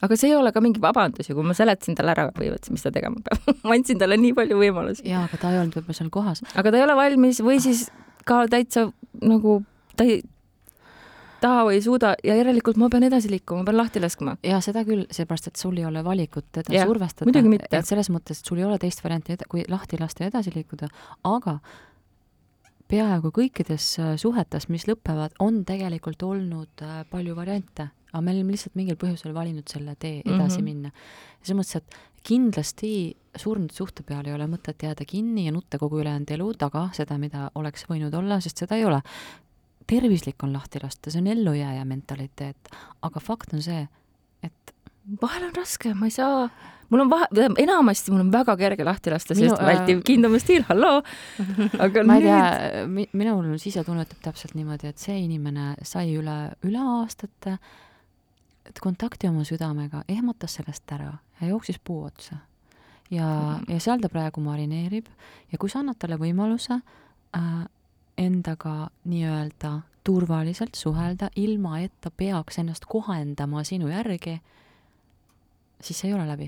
aga 0.02 0.18
see 0.18 0.32
ei 0.32 0.40
ole 0.40 0.54
ka 0.56 0.64
mingi 0.64 0.82
vabandus 0.82 1.30
ju, 1.30 1.38
kui 1.38 1.46
ma 1.46 1.58
seletasin 1.58 1.98
talle 1.98 2.16
ära 2.16 2.30
põhimõtteliselt, 2.34 2.74
mis 2.74 2.86
ta 2.86 2.94
tegema 2.94 3.22
peab. 3.26 3.54
ma 3.68 3.78
andsin 3.78 4.02
talle 4.02 4.18
nii 4.22 4.34
palju 4.38 4.58
võimalusi. 4.64 5.06
jaa, 5.06 5.28
aga 5.30 5.42
ta 5.42 5.54
ei 5.54 5.62
olnud 5.62 5.78
võib-olla 5.78 6.02
seal 6.02 6.14
kohas. 6.14 6.46
aga 6.56 6.72
ta 6.72 6.82
ei 6.82 6.88
ole 6.88 6.98
valmis 6.98 7.44
või 7.46 7.62
siis 7.62 7.90
ka 8.28 8.44
täitsa 8.52 8.90
nagu 9.24 9.62
ta 9.98 10.06
ei 10.06 10.22
taha 11.42 11.66
või 11.68 11.78
ei 11.78 11.84
suuda 11.86 12.14
ja 12.26 12.36
järelikult 12.38 12.80
ma 12.82 12.90
pean 12.94 13.06
edasi 13.08 13.30
liikuma, 13.32 13.62
ma 13.62 13.70
pean 13.70 13.80
lahti 13.80 14.02
laskma. 14.02 14.38
jaa, 14.46 14.60
seda 14.64 14.84
küll, 14.88 15.06
seepärast 15.14 15.52
et 15.52 15.62
sul 15.62 15.78
ei 15.78 15.86
ole 15.86 16.04
valikut 16.06 16.48
teda 16.52 16.74
Jah, 16.74 16.88
survestada. 16.90 17.28
muidugi 17.30 17.52
mitte. 17.54 17.70
et 17.72 17.90
selles 17.90 18.10
mõttes, 18.14 18.42
et 18.42 18.50
sul 18.50 18.62
ei 18.62 18.66
ole 18.68 18.80
teist 18.82 19.04
varianti, 19.04 19.38
kui 19.50 19.66
lahti 19.70 20.00
lasta 20.02 20.26
ja 20.26 20.32
edasi 20.34 20.54
liikuda, 20.56 20.90
aga 21.30 21.60
peaaegu 22.88 23.32
kõikides 23.36 23.88
äh, 24.00 24.16
suhetes, 24.20 24.70
mis 24.72 24.88
lõpevad, 24.88 25.36
on 25.44 25.64
tegelikult 25.68 26.24
olnud 26.24 26.84
äh, 26.86 27.02
palju 27.12 27.36
variante, 27.36 27.90
aga 28.18 28.26
me 28.26 28.34
oleme 28.34 28.56
lihtsalt 28.56 28.78
mingil 28.80 28.98
põhjusel 29.00 29.34
valinud 29.36 29.70
selle 29.70 29.94
tee 29.96 30.22
edasi 30.26 30.42
mm. 30.42 30.52
-hmm. 30.58 30.64
minna. 30.64 30.92
selles 31.42 31.60
mõttes, 31.60 31.76
et 31.78 32.24
kindlasti 32.28 32.92
surnud 33.38 33.72
suhte 33.72 34.04
peal 34.04 34.26
ei 34.28 34.34
ole 34.36 34.48
mõtet 34.50 34.84
jääda 34.84 35.06
kinni 35.08 35.46
ja 35.46 35.54
nutta 35.56 35.80
kogu 35.80 36.02
ülejäänud 36.02 36.32
elu 36.36 36.48
taga 36.60 36.88
seda, 36.98 37.20
mida 37.22 37.52
oleks 37.56 37.86
võinud 37.90 38.16
olla, 38.18 38.42
sest 38.44 38.64
seda 38.64 38.80
ei 38.80 38.86
ole. 38.86 39.02
tervislik 39.88 40.44
on 40.44 40.52
lahti 40.52 40.82
lasta, 40.84 41.12
see 41.12 41.22
on 41.22 41.28
ellujääja 41.32 41.86
mentaliteet, 41.88 42.74
aga 43.08 43.20
fakt 43.24 43.54
on 43.56 43.62
see, 43.64 43.86
et 44.44 44.74
vahel 45.22 45.46
on 45.48 45.54
raske, 45.56 45.94
ma 45.96 46.10
ei 46.10 46.12
saa, 46.12 46.50
mul 46.92 47.06
on 47.06 47.12
vahe, 47.12 47.28
enamasti 47.64 48.12
mul 48.12 48.26
on 48.26 48.32
väga 48.34 48.58
kerge 48.60 48.84
lahti 48.84 49.14
lasta, 49.14 49.38
sest 49.38 49.62
vältiv 49.64 50.02
kiindumusstiil, 50.08 50.66
halloo. 50.68 51.02
aga 51.86 52.04
ma 52.04 52.18
ei 52.20 52.26
nüüd, 52.26 53.08
tea, 53.08 53.08
minul 53.16 53.56
sisetunne 53.64 54.04
ütleb 54.04 54.24
täpselt 54.28 54.58
niimoodi, 54.60 54.92
et 54.92 55.00
see 55.00 55.22
inimene 55.24 55.76
sai 55.88 56.12
üle, 56.20 56.38
üle 56.68 56.84
aastate 57.00 57.58
et 58.68 58.80
kontakti 58.84 59.30
oma 59.30 59.46
südamega, 59.48 60.04
ehmatas 60.08 60.60
sellest 60.60 60.92
ära 60.92 61.14
ja 61.42 61.48
jooksis 61.48 61.80
puu 61.84 62.04
otsa. 62.04 62.38
ja, 63.12 63.60
ja 63.68 63.80
seal 63.80 64.02
ta 64.04 64.10
praegu 64.10 64.42
marineerib 64.44 65.08
ja 65.52 65.58
kui 65.58 65.70
sa 65.70 65.80
annad 65.80 66.00
talle 66.00 66.20
võimaluse 66.20 66.80
äh, 66.80 67.66
endaga 68.18 68.90
nii-öelda 69.06 69.80
turvaliselt 70.08 70.76
suhelda, 70.76 71.30
ilma 71.36 71.82
et 71.84 71.92
ta 72.02 72.12
peaks 72.12 72.62
ennast 72.62 72.86
kohendama 72.88 73.64
sinu 73.68 73.90
järgi, 73.92 74.38
siis 75.84 76.00
see 76.00 76.12
ei 76.12 76.16
ole 76.16 76.28
läbi. 76.30 76.48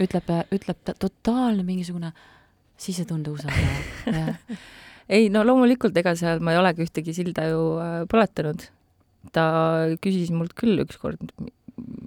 ütleb, 0.00 0.28
ütleb 0.54 0.78
ta 0.84 0.94
totaalne 0.94 1.64
mingisugune 1.66 2.12
sisetunde 2.78 3.30
usaldaja. 3.30 4.36
ei 5.16 5.26
no 5.30 5.42
loomulikult, 5.46 5.96
ega 5.98 6.14
seal 6.18 6.40
ma 6.40 6.54
ei 6.54 6.60
olegi 6.60 6.86
ühtegi 6.86 7.14
silda 7.16 7.48
ju 7.50 7.64
äh, 7.82 7.96
põletanud. 8.10 8.68
Ta 9.34 9.44
küsis 10.02 10.32
mult 10.34 10.54
küll 10.58 10.82
ükskord, 10.82 11.20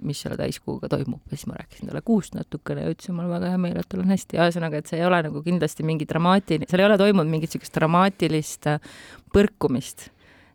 mis 0.06 0.20
selle 0.22 0.36
täiskuuga 0.38 0.88
toimub 0.92 1.20
ja 1.26 1.36
siis 1.36 1.48
ma 1.50 1.56
rääkisin 1.58 1.90
talle 1.90 2.02
kuust 2.06 2.36
natukene 2.36 2.84
ja 2.84 2.92
ütlesin, 2.92 3.16
mul 3.16 3.26
on 3.26 3.34
väga 3.34 3.52
hea 3.52 3.60
meel, 3.60 3.78
et 3.80 3.88
tal 3.90 4.04
on 4.04 4.12
hästi, 4.12 4.38
ühesõnaga, 4.38 4.80
et 4.80 4.90
see 4.90 5.00
ei 5.00 5.06
ole 5.08 5.18
nagu 5.26 5.42
kindlasti 5.44 5.86
mingi 5.86 6.06
dramaatiline, 6.08 6.68
seal 6.70 6.84
ei 6.84 6.88
ole 6.88 6.98
toimunud 7.00 7.32
mingit 7.32 7.50
niisugust 7.50 7.74
dramaatilist 7.74 8.68
äh, 8.70 8.90
põrkumist. 9.34 10.10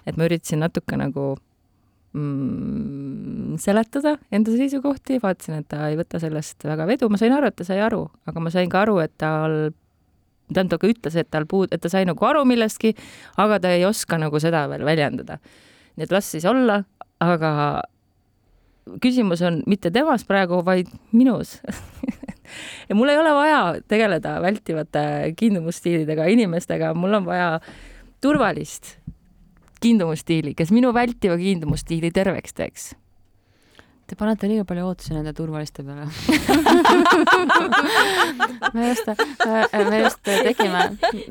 et 0.08 0.18
ma 0.18 0.26
üritasin 0.26 0.64
natuke 0.64 0.98
nagu 0.98 1.26
mm, 2.14 3.60
seletada 3.62 4.16
enda 4.34 4.56
seisukohti, 4.56 5.20
vaatasin, 5.24 5.60
et 5.62 5.70
ta 5.70 5.90
ei 5.90 6.00
võta 6.00 6.22
sellest 6.22 6.66
väga 6.66 6.88
vedu, 6.90 7.10
ma 7.12 7.20
sain 7.22 7.36
aru, 7.36 7.52
et 7.52 7.60
ta 7.60 7.68
sai 7.68 7.82
aru, 7.84 8.06
aga 8.30 8.44
ma 8.44 8.54
sain 8.54 8.72
ka 8.72 8.86
aru, 8.86 8.98
et 9.04 9.14
tal 9.22 9.74
tähendab, 10.52 10.78
ta 10.78 10.82
ka 10.82 10.92
ütles, 10.92 11.18
et 11.20 11.30
tal 11.32 11.48
puud-, 11.50 11.72
et 11.72 11.82
ta 11.82 11.92
sai 11.92 12.06
nagu 12.08 12.26
aru 12.28 12.44
millestki, 12.48 12.96
aga 13.42 13.60
ta 13.64 13.76
ei 13.76 13.86
oska 13.88 14.20
nagu 14.22 14.40
seda 14.44 14.66
veel 14.72 14.86
väljendada. 14.88 15.40
Nii 16.02 16.08
et 16.08 16.14
las 16.14 16.32
siis 16.34 16.46
olla, 16.50 16.82
aga 17.22 17.52
küsimus 19.04 19.44
on 19.46 19.62
mitte 19.70 19.92
temas 19.94 20.26
praegu, 20.26 20.64
vaid 20.66 20.90
minus. 21.14 21.60
ja 22.90 22.98
mul 22.98 23.14
ei 23.14 23.20
ole 23.22 23.36
vaja 23.38 23.62
tegeleda 23.88 24.40
vältivate 24.42 25.04
kiindumusstiilidega 25.38 26.26
inimestega, 26.34 26.96
mul 26.98 27.22
on 27.22 27.30
vaja 27.30 27.52
turvalist 28.22 28.98
kiindumusstiili, 29.82 30.56
kes 30.58 30.74
minu 30.74 30.94
vältiva 30.94 31.38
kiindumusstiili 31.38 32.12
terveks 32.14 32.58
teeks 32.58 32.92
Te 34.12 34.18
panete 34.20 34.50
liiga 34.52 34.66
palju 34.68 34.84
ootusi 34.90 35.14
nende 35.16 35.32
turvaliste 35.32 35.86
peale 35.88 36.04
me 38.76 38.90
just, 38.90 39.08
me 39.88 40.02
just 40.02 40.20
tegime 40.28 40.82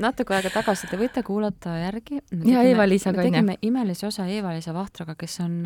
natuke 0.01 0.33
aega 0.33 0.49
tagasi, 0.55 0.89
te 0.89 0.97
võite 0.97 1.21
kuulata 1.27 1.75
järgi. 1.77 2.23
ja 2.49 2.63
Eva-Liisaga 2.65 3.21
onju. 3.21 3.29
tegime 3.29 3.57
imelise 3.69 4.07
osa 4.09 4.25
Eva-Liisa 4.25 4.73
Vahtraga, 4.73 5.13
kes 5.19 5.37
on, 5.45 5.61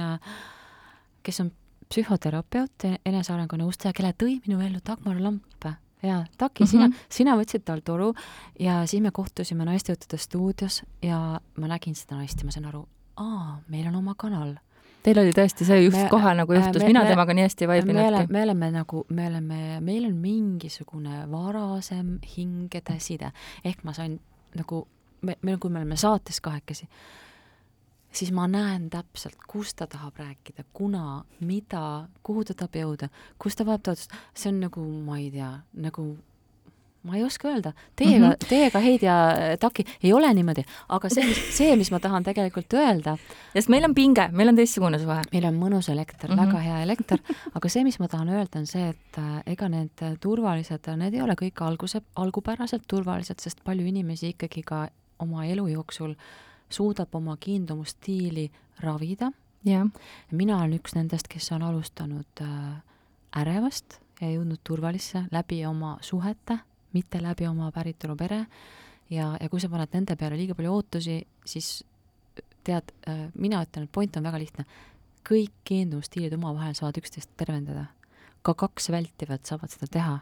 kes 1.24 1.40
on 1.46 1.54
psühhoterapeut, 1.88 2.90
enesearengu 3.08 3.62
nõustaja, 3.64 3.96
kelle 3.96 4.12
tõi 4.12 4.42
minu 4.44 4.60
ellu 4.66 4.84
Dagmar 4.84 5.24
Lamp 5.24 5.70
ja 6.04 6.26
Taki 6.38 6.64
mm, 6.64 6.68
-hmm. 6.68 6.72
sina, 6.72 6.90
sina 7.10 7.38
võtsid 7.40 7.64
tal 7.64 7.80
toru 7.80 8.12
ja 8.60 8.84
siis 8.86 9.02
me 9.02 9.12
kohtusime 9.16 9.66
naistejõudude 9.66 10.20
stuudios 10.20 10.84
ja 11.02 11.40
ma 11.56 11.68
nägin 11.72 11.96
seda 11.96 12.20
naist 12.20 12.44
ja 12.44 12.46
ma 12.46 12.52
sain 12.52 12.68
aru, 12.68 12.88
aa, 13.16 13.62
meil 13.68 13.88
on 13.88 13.96
oma 14.04 14.16
kanal 14.18 14.58
Teil 15.06 15.20
oli 15.22 15.34
tõesti 15.38 15.68
see 15.68 15.84
just 15.84 16.00
me, 16.00 16.08
kohe 16.10 16.32
nagu 16.38 16.56
äh, 16.56 16.64
juhtus, 16.64 16.86
mina 16.88 17.04
me, 17.06 17.12
temaga 17.14 17.36
nii 17.38 17.46
hästi 17.46 17.66
ei 17.66 17.70
vaibinudki. 17.70 18.32
me 18.34 18.42
oleme 18.42 18.72
nagu, 18.74 19.04
me 19.14 19.28
oleme, 19.30 19.60
meil 19.86 20.08
on 20.08 20.16
mingisugune 20.18 21.26
varasem 21.30 22.16
hingede 22.38 22.98
side, 23.04 23.30
ehk 23.66 23.84
ma 23.86 23.94
sain 23.94 24.18
nagu, 24.58 24.82
me, 25.22 25.38
me, 25.42 25.58
kui 25.62 25.70
me 25.70 25.84
oleme 25.84 25.98
saates 26.00 26.42
kahekesi, 26.42 26.90
siis 28.16 28.32
ma 28.34 28.48
näen 28.50 28.90
täpselt, 28.90 29.38
kus 29.48 29.76
ta 29.78 29.88
tahab 29.92 30.18
rääkida, 30.24 30.66
kuna, 30.74 31.22
mida, 31.46 32.08
kuhu 32.26 32.46
ta 32.48 32.58
tahab 32.58 32.80
jõuda, 32.82 33.12
kus 33.42 33.60
ta 33.60 33.68
vajab 33.68 33.86
toetust, 33.90 34.16
see 34.34 34.50
on 34.54 34.64
nagu, 34.66 34.86
ma 35.06 35.20
ei 35.22 35.30
tea, 35.36 35.52
nagu 35.86 36.16
ma 37.06 37.16
ei 37.18 37.24
oska 37.24 37.50
öelda, 37.52 37.72
teiega 37.96 38.26
mm, 38.26 38.32
-hmm. 38.32 38.48
teiega 38.50 38.80
Heidi 38.80 39.06
ja 39.06 39.16
Taki 39.60 39.86
ei 40.04 40.14
ole 40.14 40.34
niimoodi, 40.34 40.64
aga 40.90 41.10
see, 41.10 41.34
see, 41.52 41.76
mis 41.76 41.92
ma 41.92 42.00
tahan 42.00 42.24
tegelikult 42.24 42.74
öelda. 42.74 43.18
sest 43.54 43.70
meil 43.70 43.86
on 43.86 43.96
pinge, 43.96 44.28
meil 44.32 44.50
on 44.50 44.56
teistsugune 44.56 45.00
suhe. 45.00 45.22
meil 45.32 45.46
on 45.46 45.60
mõnus 45.60 45.92
elekter 45.92 46.30
mm, 46.30 46.36
-hmm. 46.36 46.46
väga 46.46 46.60
hea 46.60 46.82
elekter, 46.84 47.20
aga 47.54 47.70
see, 47.70 47.84
mis 47.84 48.00
ma 48.00 48.08
tahan 48.08 48.30
öelda, 48.30 48.60
on 48.60 48.68
see, 48.68 48.90
et 48.90 49.18
äh, 49.18 49.44
ega 49.46 49.70
need 49.70 50.04
turvalised, 50.20 50.92
need 50.98 51.14
ei 51.14 51.22
ole 51.22 51.36
kõik 51.42 51.62
alguse, 51.62 52.02
algupäraselt 52.16 52.84
turvalised, 52.88 53.40
sest 53.40 53.64
palju 53.64 53.86
inimesi 53.86 54.34
ikkagi 54.36 54.64
ka 54.64 54.88
oma 55.20 55.46
elu 55.46 55.68
jooksul 55.68 56.16
suudab 56.70 57.16
oma 57.16 57.38
kiindumusstiili 57.40 58.52
ravida 58.80 59.32
yeah.. 59.66 59.88
mina 60.32 60.58
olen 60.58 60.80
üks 60.80 60.96
nendest, 60.96 61.28
kes 61.28 61.52
on 61.52 61.64
alustanud 61.64 62.42
äh, 62.42 62.82
ärevast 63.42 64.00
ja 64.22 64.32
jõudnud 64.32 64.62
turvalisse 64.64 65.26
läbi 65.32 65.66
oma 65.66 65.98
suhete 66.02 66.60
mitte 66.96 67.22
läbi 67.24 67.48
oma 67.50 67.72
päritolu 67.76 68.16
pere 68.20 68.46
ja, 69.12 69.36
ja 69.40 69.50
kui 69.52 69.62
sa 69.62 69.70
paned 69.72 69.94
nende 69.94 70.18
peale 70.20 70.38
liiga 70.40 70.56
palju 70.58 70.74
ootusi, 70.74 71.20
siis 71.46 71.78
tead, 72.66 72.94
äh, 73.10 73.28
mina 73.36 73.62
ütlen, 73.66 73.86
et 73.86 73.94
point 73.94 74.18
on 74.18 74.26
väga 74.26 74.42
lihtne. 74.42 74.66
kõik 75.26 75.54
geendusstiilid 75.66 76.36
omavahel 76.38 76.76
saavad 76.78 77.00
üksteist 77.02 77.32
tervendada. 77.38 77.88
ka 78.42 78.54
kaks 78.54 78.90
vältivat 78.94 79.46
saavad 79.46 79.70
seda 79.70 79.88
teha. 79.92 80.20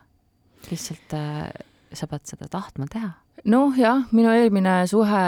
lihtsalt 0.72 1.14
äh, 1.14 1.52
sa 1.94 2.08
pead 2.08 2.26
seda 2.26 2.48
tahtma 2.50 2.88
teha. 2.92 3.14
noh, 3.46 3.74
jah, 3.78 4.06
minu 4.12 4.30
eelmine 4.32 4.84
suhe, 4.88 5.24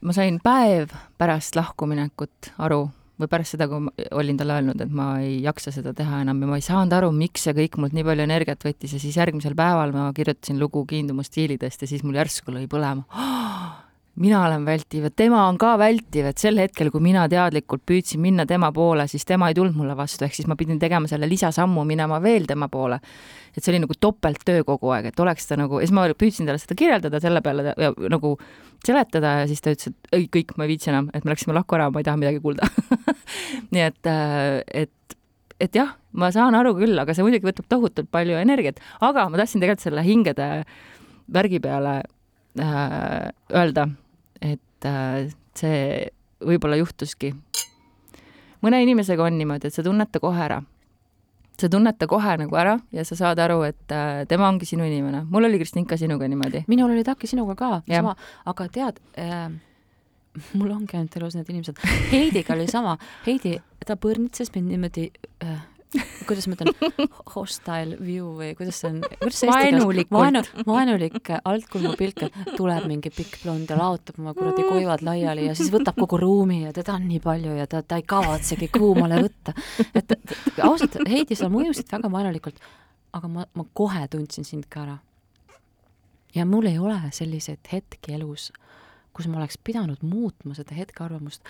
ma 0.00 0.12
sain 0.12 0.40
päev 0.42 0.94
pärast 1.18 1.56
lahkuminekut 1.56 2.54
aru, 2.58 2.88
või 3.20 3.30
pärast 3.30 3.56
seda, 3.56 3.68
kui 3.70 3.84
ma 3.84 4.08
olin 4.16 4.40
talle 4.40 4.56
öelnud, 4.58 4.80
et 4.80 4.94
ma 4.94 5.10
ei 5.22 5.40
jaksa 5.44 5.72
seda 5.74 5.92
teha 5.96 6.22
enam 6.24 6.40
ja 6.42 6.50
ma 6.50 6.60
ei 6.60 6.64
saanud 6.64 6.96
aru, 6.96 7.12
miks 7.16 7.46
see 7.46 7.56
kõik 7.56 7.78
mult 7.82 7.96
nii 7.96 8.06
palju 8.06 8.26
energiat 8.26 8.64
võttis 8.66 8.96
ja 8.96 9.02
siis 9.02 9.18
järgmisel 9.20 9.56
päeval 9.58 9.94
ma 9.96 10.08
kirjutasin 10.16 10.60
lugu 10.62 10.86
kiindumusstiilidest 10.90 11.84
ja 11.84 11.90
siis 11.90 12.04
mul 12.06 12.18
järsku 12.20 12.54
lõi 12.54 12.66
põlema. 12.70 13.06
oh, 13.12 13.89
mina 14.20 14.46
olen 14.46 14.64
vältiv 14.64 15.04
ja 15.04 15.10
tema 15.10 15.44
on 15.48 15.58
ka 15.58 15.76
vältiv, 15.78 16.26
et 16.30 16.38
sel 16.38 16.58
hetkel, 16.60 16.90
kui 16.90 17.02
mina 17.04 17.26
teadlikult 17.30 17.82
püüdsin 17.86 18.20
minna 18.20 18.46
tema 18.46 18.72
poole, 18.74 19.06
siis 19.08 19.24
tema 19.28 19.48
ei 19.50 19.54
tulnud 19.56 19.76
mulle 19.76 19.94
vastu, 19.96 20.24
ehk 20.26 20.34
siis 20.34 20.48
ma 20.50 20.56
pidin 20.58 20.80
tegema 20.82 21.08
selle 21.08 21.28
lisasammu, 21.30 21.84
minema 21.88 22.20
veel 22.22 22.48
tema 22.48 22.68
poole. 22.68 23.00
et 23.56 23.62
see 23.64 23.72
oli 23.72 23.80
nagu 23.82 23.94
topelttöö 24.00 24.64
kogu 24.64 24.90
aeg, 24.94 25.10
et 25.10 25.20
oleks 25.20 25.46
ta 25.46 25.56
nagu, 25.58 25.80
ja 25.80 25.86
siis 25.86 25.94
ma 25.94 26.06
püüdsin 26.10 26.46
talle 26.46 26.58
seda 26.62 26.76
kirjeldada 26.78 27.20
selle 27.20 27.42
peale 27.42 27.74
ja 27.78 27.92
nagu 28.10 28.36
seletada 28.86 29.40
ja 29.40 29.48
siis 29.50 29.62
ta 29.62 29.74
ütles, 29.74 29.90
et 29.90 30.14
ei, 30.18 30.28
kõik, 30.32 30.54
ma 30.56 30.66
ei 30.66 30.74
viitsi 30.74 30.90
enam, 30.92 31.10
et 31.14 31.24
me 31.24 31.34
läksime 31.34 31.56
lahku 31.56 31.78
ära, 31.78 31.90
ma 31.90 32.02
ei 32.02 32.06
taha 32.06 32.20
midagi 32.20 32.42
kuulda 32.44 32.68
nii 33.74 33.82
et, 33.86 34.00
äh, 34.10 34.60
et, 34.84 35.18
et 35.60 35.80
jah, 35.82 35.96
ma 36.12 36.30
saan 36.34 36.54
aru 36.58 36.74
küll, 36.78 36.98
aga 36.98 37.14
see 37.14 37.26
muidugi 37.26 37.50
võtab 37.50 37.68
tohutult 37.70 38.10
palju 38.10 38.38
energiat, 38.38 38.80
aga 39.00 39.28
ma 39.30 39.40
tahtsin 39.40 39.62
tegelikult 39.62 39.88
selle 39.88 40.06
hingede 40.06 40.48
värgi 41.30 41.60
peale 41.62 42.00
öelda, 42.58 43.88
et 44.40 44.86
äh, 44.86 45.30
see 45.54 46.10
võib-olla 46.40 46.76
juhtuski. 46.80 47.34
mõne 48.62 48.82
inimesega 48.82 49.24
on 49.24 49.38
niimoodi, 49.38 49.68
et 49.68 49.74
sa 49.74 49.82
tunned 49.82 50.10
ta 50.12 50.20
kohe 50.20 50.42
ära. 50.42 50.62
sa 51.60 51.68
tunned 51.68 51.98
ta 51.98 52.06
kohe 52.06 52.36
nagu 52.40 52.56
ära 52.56 52.78
ja 52.92 53.04
sa 53.04 53.16
saad 53.16 53.38
aru, 53.38 53.62
et 53.62 53.92
äh, 53.92 54.26
tema 54.26 54.48
ongi 54.48 54.66
sinu 54.66 54.84
inimene. 54.84 55.24
mul 55.30 55.44
oli 55.44 55.58
Kristinka 55.58 55.96
sinuga 55.96 56.28
niimoodi. 56.28 56.64
minul 56.66 56.90
oli 56.90 57.04
Taki 57.04 57.26
sinuga 57.26 57.54
ka, 57.54 57.82
sama, 57.86 58.16
aga 58.46 58.68
tead 58.68 59.00
äh, 59.18 59.50
mul 60.58 60.70
ongi 60.70 60.96
ainult 60.96 61.16
elus 61.16 61.34
need 61.34 61.48
inimesed. 61.50 61.76
Heidiga 62.12 62.54
oli 62.54 62.66
sama. 62.70 62.96
Heidi, 63.26 63.58
ta 63.86 63.96
põrnitses 63.96 64.52
mind 64.54 64.70
niimoodi 64.70 65.10
äh, 65.44 65.60
kuidas 66.26 66.46
ma 66.46 66.54
ütlen, 66.54 67.08
hostile 67.34 67.96
view 67.98 68.28
või 68.38 68.52
kuidas 68.58 68.78
see 68.82 68.90
on, 68.92 69.00
kuidas 69.18 69.40
see 69.42 69.50
vaenulikult 69.50 70.14
vaenu, 70.14 70.42
vaenulik 70.66 71.30
altkulmupilk, 71.38 72.22
et 72.28 72.52
tuleb 72.54 72.86
mingi 72.90 73.10
pikk 73.14 73.40
blond 73.42 73.70
ja 73.70 73.78
laotab 73.78 74.20
oma 74.22 74.34
kuradi 74.36 74.66
koivad 74.68 75.02
laiali 75.06 75.48
ja 75.48 75.56
siis 75.58 75.72
võtab 75.74 75.98
kogu 75.98 76.20
ruumi 76.22 76.62
ja 76.62 76.74
teda 76.76 76.94
on 76.98 77.08
nii 77.10 77.22
palju 77.24 77.56
ja 77.58 77.66
ta, 77.70 77.82
ta 77.82 77.98
ei 77.98 78.06
kavatsegi 78.06 78.70
kuumale 78.74 79.22
võtta. 79.26 79.54
et 79.98 80.14
ausalt, 80.62 81.00
Heidi, 81.10 81.38
sa 81.38 81.50
mõjusid 81.52 81.90
väga 81.90 82.12
vaenulikult, 82.12 82.62
aga 83.16 83.32
ma, 83.32 83.46
ma 83.54 83.66
kohe 83.74 84.06
tundsin 84.12 84.46
sind 84.46 84.70
ka 84.70 84.84
ära. 84.86 84.98
ja 86.34 86.46
mul 86.46 86.70
ei 86.70 86.78
ole 86.78 87.00
selliseid 87.12 87.66
hetki 87.72 88.14
elus, 88.14 88.52
kus 89.12 89.26
ma 89.26 89.42
oleks 89.42 89.58
pidanud 89.58 90.06
muutma 90.06 90.54
seda 90.54 90.76
hetkearvamust 90.78 91.42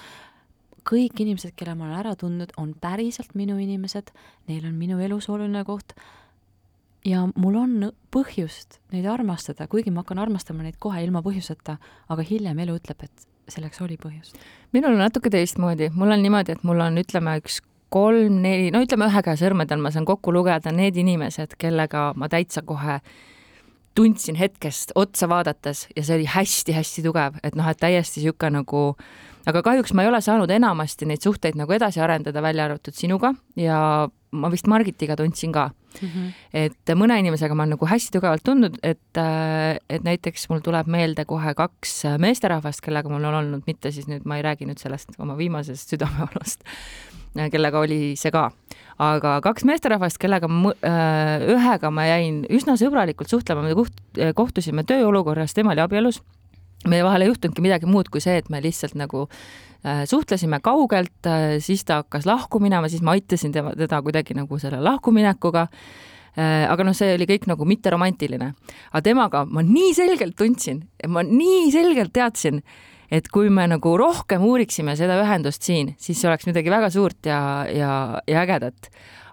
kõik 0.87 1.21
inimesed, 1.23 1.55
kelle 1.57 1.75
ma 1.75 1.87
olen 1.89 1.99
ära 2.01 2.15
tundnud, 2.19 2.55
on 2.61 2.75
päriselt 2.81 3.35
minu 3.39 3.59
inimesed, 3.61 4.13
neil 4.49 4.67
on 4.67 4.77
minu 4.79 5.01
elus 5.03 5.29
oluline 5.29 5.65
koht. 5.69 5.95
Ja 7.07 7.25
mul 7.33 7.57
on 7.57 7.89
põhjust 8.13 8.81
neid 8.93 9.07
armastada, 9.09 9.67
kuigi 9.73 9.93
ma 9.93 10.03
hakkan 10.05 10.21
armastama 10.21 10.67
neid 10.67 10.77
kohe 10.79 11.01
ilma 11.05 11.23
põhjuseta, 11.25 11.79
aga 12.13 12.27
hiljem 12.27 12.59
elu 12.67 12.77
ütleb, 12.77 13.07
et 13.09 13.27
selleks 13.51 13.81
oli 13.81 13.97
põhjust. 14.01 14.37
minul 14.73 14.95
on 14.95 15.03
natuke 15.07 15.31
teistmoodi, 15.33 15.91
mul 15.95 16.13
on 16.13 16.23
niimoodi, 16.23 16.53
et 16.53 16.65
mul 16.65 16.81
on, 16.85 17.01
ütleme, 17.01 17.39
üks 17.41 17.63
kolm-neli, 17.91 18.71
no 18.71 18.83
ütleme 18.85 19.09
ühe 19.11 19.23
käe 19.27 19.39
sõrmedel 19.41 19.81
ma 19.83 19.91
saan 19.91 20.07
kokku 20.07 20.33
lugeda 20.35 20.73
need 20.75 20.99
inimesed, 21.01 21.57
kellega 21.59 22.11
ma 22.17 22.29
täitsa 22.31 22.63
kohe 22.63 23.01
tundsin 23.95 24.39
hetkest 24.39 24.93
otsa 24.95 25.29
vaadates 25.29 25.87
ja 25.97 26.05
see 26.05 26.21
oli 26.21 26.29
hästi-hästi 26.31 27.03
tugev, 27.07 27.41
et 27.43 27.59
noh, 27.59 27.67
et 27.69 27.81
täiesti 27.81 28.21
niisugune 28.21 28.61
nagu 28.61 28.85
aga 29.49 29.63
kahjuks 29.65 29.95
ma 29.97 30.05
ei 30.05 30.11
ole 30.11 30.21
saanud 30.25 30.51
enamasti 30.53 31.09
neid 31.09 31.25
suhteid 31.25 31.59
nagu 31.59 31.73
edasi 31.73 32.01
arendada, 32.05 32.43
välja 32.45 32.67
arvatud 32.69 32.97
sinuga 32.97 33.33
ja 33.59 34.09
ma 34.31 34.51
vist 34.53 34.69
Margitiga 34.71 35.17
tundsin 35.19 35.53
ka 35.53 35.71
mm. 35.71 36.09
-hmm. 36.09 36.33
et 36.55 36.93
mõne 36.95 37.19
inimesega 37.19 37.55
ma 37.55 37.65
olen 37.65 37.75
nagu 37.77 37.87
hästi 37.87 38.15
tugevalt 38.19 38.45
tundnud, 38.45 38.79
et, 38.83 39.23
et 39.91 40.05
näiteks 40.07 40.49
mul 40.51 40.63
tuleb 40.65 40.87
meelde 40.87 41.25
kohe 41.25 41.55
kaks 41.55 42.03
meesterahvast, 42.19 42.81
kellega 42.85 43.09
mul 43.09 43.25
on 43.25 43.41
olnud, 43.43 43.63
mitte 43.67 43.91
siis 43.91 44.07
nüüd, 44.09 44.25
ma 44.25 44.37
ei 44.37 44.47
räägi 44.47 44.69
nüüd 44.69 44.79
sellest 44.79 45.17
oma 45.19 45.37
viimasest 45.37 45.95
südamevalust, 45.95 46.65
kellega 47.35 47.81
oli 47.85 48.01
see 48.19 48.33
ka, 48.35 48.49
aga 48.99 49.37
kaks 49.45 49.65
meesterahvast, 49.69 50.19
kellega 50.19 50.49
ma, 50.51 50.75
ühega 51.55 51.93
ma 51.95 52.09
jäin 52.09 52.43
üsna 52.51 52.75
sõbralikult 52.81 53.31
suhtlema, 53.31 53.63
me 53.63 54.33
kohtusime 54.35 54.85
tööolukorras, 54.89 55.55
tema 55.55 55.77
oli 55.77 55.85
abielus 55.85 56.23
meie 56.89 57.05
vahel 57.05 57.25
ei 57.25 57.31
juhtunudki 57.31 57.65
midagi 57.65 57.89
muud 57.91 58.09
kui 58.13 58.23
see, 58.25 58.39
et 58.41 58.49
me 58.53 58.61
lihtsalt 58.65 58.97
nagu 58.99 59.27
äh, 59.27 60.05
suhtlesime 60.09 60.61
kaugelt 60.65 61.29
äh,, 61.29 61.59
siis 61.61 61.85
ta 61.85 62.01
hakkas 62.03 62.29
lahku 62.29 62.61
minema, 62.63 62.89
siis 62.89 63.05
ma 63.05 63.17
aitasin 63.17 63.53
tema, 63.53 63.75
teda 63.77 64.01
kuidagi 64.05 64.37
nagu 64.39 64.59
selle 64.63 64.81
lahkuminekuga 64.85 65.67
äh,. 65.67 66.65
aga 66.71 66.87
noh, 66.87 66.97
see 66.97 67.13
oli 67.19 67.29
kõik 67.29 67.51
nagu 67.51 67.69
mitteromantiline. 67.69 68.53
aga 68.93 69.03
temaga 69.05 69.45
ma 69.45 69.65
nii 69.67 69.93
selgelt 69.97 70.39
tundsin, 70.39 70.87
ma 71.09 71.25
nii 71.27 71.69
selgelt 71.75 72.15
teadsin, 72.17 72.63
et 73.11 73.29
kui 73.29 73.51
me 73.51 73.67
nagu 73.67 73.97
rohkem 73.99 74.43
uuriksime 74.47 74.95
seda 74.99 75.17
ühendust 75.25 75.63
siin, 75.67 75.95
siis 75.99 76.21
see 76.21 76.29
oleks 76.31 76.47
midagi 76.47 76.71
väga 76.71 76.91
suurt 76.95 77.27
ja, 77.27 77.41
ja, 77.75 78.21
ja 78.31 78.45
ägedat. 78.45 78.91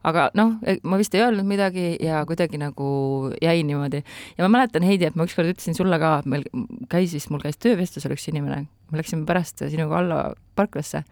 Aga 0.07 0.29
noh, 0.39 0.53
ma 0.87 0.97
vist 1.01 1.15
ei 1.17 1.21
öelnud 1.25 1.43
midagi 1.49 1.97
ja 1.99 2.21
kuidagi 2.25 2.57
nagu 2.61 3.31
jäin 3.43 3.67
niimoodi. 3.67 4.03
ja 4.37 4.45
ma 4.45 4.49
mäletan, 4.57 4.85
Heidi, 4.87 5.05
et 5.09 5.15
ma 5.19 5.25
ükskord 5.27 5.49
ütlesin 5.51 5.75
sulle 5.75 5.97
ka, 5.99 6.21
meil 6.25 6.45
käis 6.89 7.13
vist, 7.17 7.29
mul 7.33 7.41
käis 7.43 7.57
töövestlusel 7.59 8.13
üks 8.15 8.29
inimene, 8.31 8.67
me 8.91 9.01
läksime 9.01 9.25
pärast 9.27 9.65
sinuga 9.67 9.97
alla 9.99 10.19
parklasse. 10.55 11.03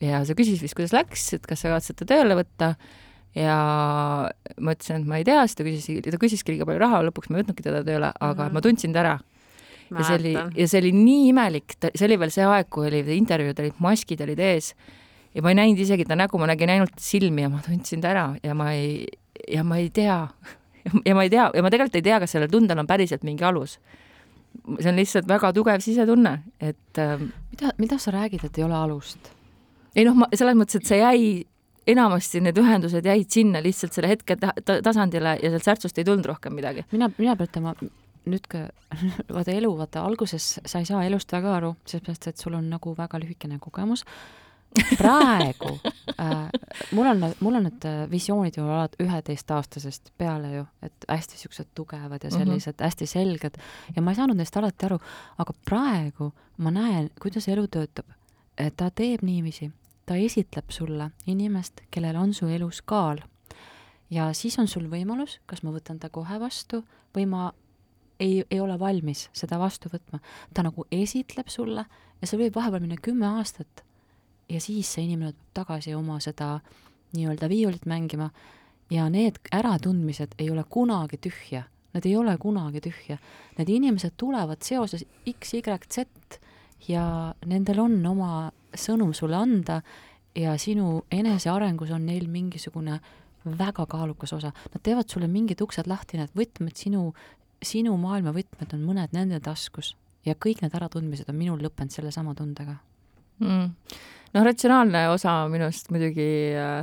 Ja 0.00 0.22
sa 0.24 0.34
küsis 0.38 0.62
vist, 0.62 0.76
kuidas 0.78 0.94
läks, 0.94 1.26
et 1.36 1.46
kas 1.46 1.60
sa 1.60 1.68
kavatsed 1.74 1.98
ta 2.00 2.06
tööle 2.08 2.38
võtta. 2.38 2.74
Ja 3.36 3.58
ma 4.56 4.72
ütlesin, 4.74 5.02
et 5.02 5.10
ma 5.10 5.18
ei 5.20 5.26
tea, 5.26 5.42
siis 5.46 5.58
ta 5.58 5.66
küsis, 5.66 5.88
ta 6.06 6.20
küsiski 6.22 6.54
liiga 6.54 6.66
palju 6.68 6.80
raha, 6.80 7.02
lõpuks 7.10 7.28
ma 7.28 7.38
ei 7.38 7.42
võtnudki 7.44 7.66
teda 7.66 7.82
tööle, 7.84 8.12
aga 8.14 8.46
Mhm. 8.46 8.54
ma 8.54 8.60
tundsin 8.64 8.94
ta 8.94 9.02
ära 9.04 9.18
ja 9.90 10.04
see 10.04 10.18
oli, 10.18 10.32
ja 10.34 10.68
see 10.68 10.80
oli 10.82 10.92
nii 10.96 11.28
imelik, 11.32 11.76
see 11.80 12.06
oli 12.06 12.18
veel 12.20 12.32
see 12.34 12.46
aeg, 12.46 12.68
kui 12.72 12.88
olid 12.88 13.10
intervjuud 13.14 13.62
olid, 13.64 13.78
maskid 13.84 14.24
olid 14.24 14.40
ees 14.42 14.72
ja 15.34 15.44
ma 15.44 15.52
ei 15.52 15.58
näinud 15.60 15.82
isegi 15.84 16.06
ta 16.08 16.16
nägu, 16.18 16.40
ma 16.40 16.48
nägin 16.50 16.72
ainult 16.74 16.98
silmi 17.02 17.44
ja 17.44 17.52
ma 17.52 17.62
tundsin 17.64 18.02
ta 18.04 18.12
ära 18.12 18.26
ja 18.42 18.56
ma 18.58 18.72
ei, 18.76 19.06
ja 19.48 19.64
ma 19.64 19.80
ei 19.80 19.90
tea 19.94 20.20
ja 21.08 21.14
ma 21.16 21.24
ei 21.26 21.32
tea 21.32 21.48
ja 21.54 21.64
ma 21.64 21.72
tegelikult 21.72 22.00
ei 22.00 22.06
tea, 22.06 22.20
kas 22.22 22.36
sellel 22.36 22.52
tundel 22.52 22.80
on 22.80 22.88
päriselt 22.88 23.26
mingi 23.26 23.44
alus. 23.44 23.78
see 24.80 24.90
on 24.90 24.96
lihtsalt 24.96 25.28
väga 25.28 25.52
tugev 25.52 25.80
sisetunne, 25.84 26.38
et 26.60 26.98
ähm, 26.98 27.30
mida, 27.52 27.72
mida 27.78 27.98
sa 27.98 28.12
räägid, 28.12 28.44
et 28.44 28.58
ei 28.58 28.64
ole 28.64 28.74
alust? 28.74 29.32
ei 29.96 30.04
noh, 30.08 30.16
ma 30.18 30.28
selles 30.34 30.56
mõttes, 30.58 30.80
et 30.80 30.88
see 30.88 31.00
jäi 31.00 31.22
enamasti 31.88 32.42
need 32.44 32.58
ühendused 32.60 33.06
jäid 33.06 33.30
sinna 33.32 33.62
lihtsalt 33.64 33.96
selle 33.96 34.10
hetke 34.10 34.36
ta 34.36 34.52
tasandile 34.84 35.38
ja 35.42 35.52
sealt 35.54 35.64
särtsust 35.70 35.98
ei 35.98 36.06
tulnud 36.08 36.26
rohkem 36.28 36.56
midagi. 36.56 36.84
mina, 36.92 37.10
mina 37.18 37.36
pean 37.36 37.48
ütlema, 37.48 37.74
nüüd 38.28 38.48
ka 38.50 38.66
vaata 39.36 39.54
elu, 39.54 39.70
vaata 39.78 40.02
alguses 40.06 40.58
sa 40.66 40.82
ei 40.82 40.88
saa 40.88 41.04
elust 41.06 41.32
väga 41.32 41.56
aru, 41.60 41.74
sellepärast 41.86 42.28
et 42.30 42.42
sul 42.42 42.54
on 42.58 42.68
nagu 42.70 42.94
väga 42.98 43.20
lühikene 43.22 43.58
kogemus. 43.60 44.04
praegu 44.98 45.78
äh, 46.20 46.50
mul 46.92 47.06
on, 47.06 47.22
mul 47.40 47.54
on 47.56 47.62
need 47.64 47.84
äh, 47.88 48.02
visioonid 48.10 48.58
ju 48.58 48.66
alati 48.68 49.00
üheteistaastasest 49.04 50.12
peale 50.18 50.50
ju, 50.52 50.66
et 50.82 51.06
hästi 51.08 51.38
siuksed 51.40 51.70
tugevad 51.74 52.24
ja 52.24 52.30
Mhm. 52.30 52.38
sellised 52.38 52.74
mm 52.74 52.76
-hmm. 52.76 52.84
hästi 52.84 53.06
selged 53.06 53.54
ja 53.96 54.02
ma 54.02 54.10
ei 54.10 54.16
saanud 54.16 54.36
neist 54.36 54.56
alati 54.56 54.86
aru, 54.86 54.98
aga 55.38 55.52
praegu 55.64 56.32
ma 56.56 56.70
näen, 56.70 57.10
kuidas 57.22 57.48
elu 57.48 57.66
töötab. 57.66 58.06
ta 58.76 58.90
teeb 58.90 59.22
niiviisi, 59.22 59.70
ta 60.06 60.16
esitleb 60.16 60.70
sulle 60.70 61.10
inimest, 61.26 61.80
kellel 61.90 62.16
on 62.16 62.34
su 62.34 62.46
elus 62.46 62.82
kaal 62.82 63.18
ja 64.10 64.32
siis 64.32 64.58
on 64.58 64.68
sul 64.68 64.88
võimalus, 64.90 65.38
kas 65.46 65.62
ma 65.62 65.72
võtan 65.74 65.98
ta 66.00 66.08
kohe 66.08 66.40
vastu 66.40 66.82
või 67.16 67.26
ma 67.26 67.52
ei, 68.20 68.44
ei 68.50 68.60
ole 68.60 68.78
valmis 68.78 69.28
seda 69.32 69.58
vastu 69.58 69.90
võtma. 69.92 70.20
ta 70.54 70.62
nagu 70.66 70.86
esitleb 70.90 71.48
sulle 71.48 71.84
ja 72.20 72.26
see 72.26 72.40
võib 72.40 72.56
vahepeal 72.56 72.82
minna 72.84 72.98
kümme 73.02 73.26
aastat 73.38 73.84
ja 74.48 74.60
siis 74.60 74.92
see 74.94 75.04
inimene 75.04 75.32
tuleb 75.32 75.54
tagasi 75.54 75.94
oma 75.94 76.20
seda 76.24 76.58
nii-öelda 77.16 77.48
viiulit 77.48 77.86
mängima 77.86 78.30
ja 78.90 79.08
need 79.12 79.40
äratundmised 79.52 80.36
ei 80.38 80.50
ole 80.50 80.64
kunagi 80.68 81.18
tühja, 81.20 81.64
nad 81.94 82.06
ei 82.06 82.16
ole 82.16 82.36
kunagi 82.40 82.80
tühja. 82.80 83.18
Need 83.58 83.68
inimesed 83.68 84.16
tulevad 84.16 84.62
seoses 84.64 85.04
X, 85.28 85.54
Y, 85.54 85.62
Z 85.90 86.06
ja 86.88 87.34
nendel 87.46 87.80
on 87.84 87.98
oma 88.06 88.50
sõnum 88.72 89.12
sulle 89.16 89.36
anda 89.36 89.82
ja 90.36 90.56
sinu 90.60 91.02
enesearengus 91.12 91.90
on 91.90 92.06
neil 92.06 92.28
mingisugune 92.28 93.00
väga 93.58 93.86
kaalukas 93.86 94.32
osa. 94.32 94.52
Nad 94.72 94.82
teevad 94.84 95.08
sulle 95.08 95.28
mingid 95.28 95.60
uksed 95.64 95.88
lahti, 95.88 96.18
need 96.20 96.32
võtmed 96.36 96.76
sinu, 96.76 97.12
sinu 97.64 97.96
maailma 98.00 98.34
võtmed 98.36 98.74
on 98.76 98.84
mõned 98.86 99.14
nende 99.16 99.40
taskus 99.44 99.94
ja 100.26 100.36
kõik 100.38 100.62
need 100.62 100.74
äratundmised 100.76 101.28
on 101.30 101.38
minul 101.38 101.60
lõppenud 101.62 101.94
sellesama 101.94 102.34
tundega. 102.38 102.78
mm.. 103.42 103.66
noh, 104.34 104.46
ratsionaalne 104.46 105.08
osa 105.12 105.40
minust 105.50 105.90
muidugi 105.94 106.28
äh, 106.58 106.82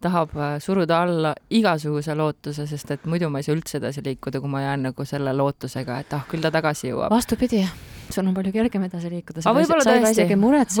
tahab 0.00 0.34
äh, 0.36 0.56
suruda 0.62 1.02
alla 1.04 1.34
igasuguse 1.52 2.14
lootuse, 2.16 2.66
sest 2.66 2.94
et 2.96 3.06
muidu 3.10 3.28
ma 3.30 3.40
ei 3.40 3.46
saa 3.46 3.56
üldse 3.56 3.78
edasi 3.80 4.04
liikuda, 4.04 4.40
kui 4.40 4.52
ma 4.52 4.64
jään 4.64 4.88
nagu 4.88 5.06
selle 5.08 5.34
lootusega, 5.36 5.98
et 6.04 6.14
ah, 6.16 6.26
küll 6.30 6.44
ta 6.44 6.52
tagasi 6.54 6.88
jõuab. 6.90 7.12
vastupidi, 7.12 7.60
sul 8.08 8.26
on 8.26 8.36
palju 8.36 8.54
kergem 8.54 8.86
edasi 8.88 9.10
liikuda, 9.12 9.44
Aga 9.44 9.56
võib-olla 9.58 9.86
tõesti. 9.88 10.28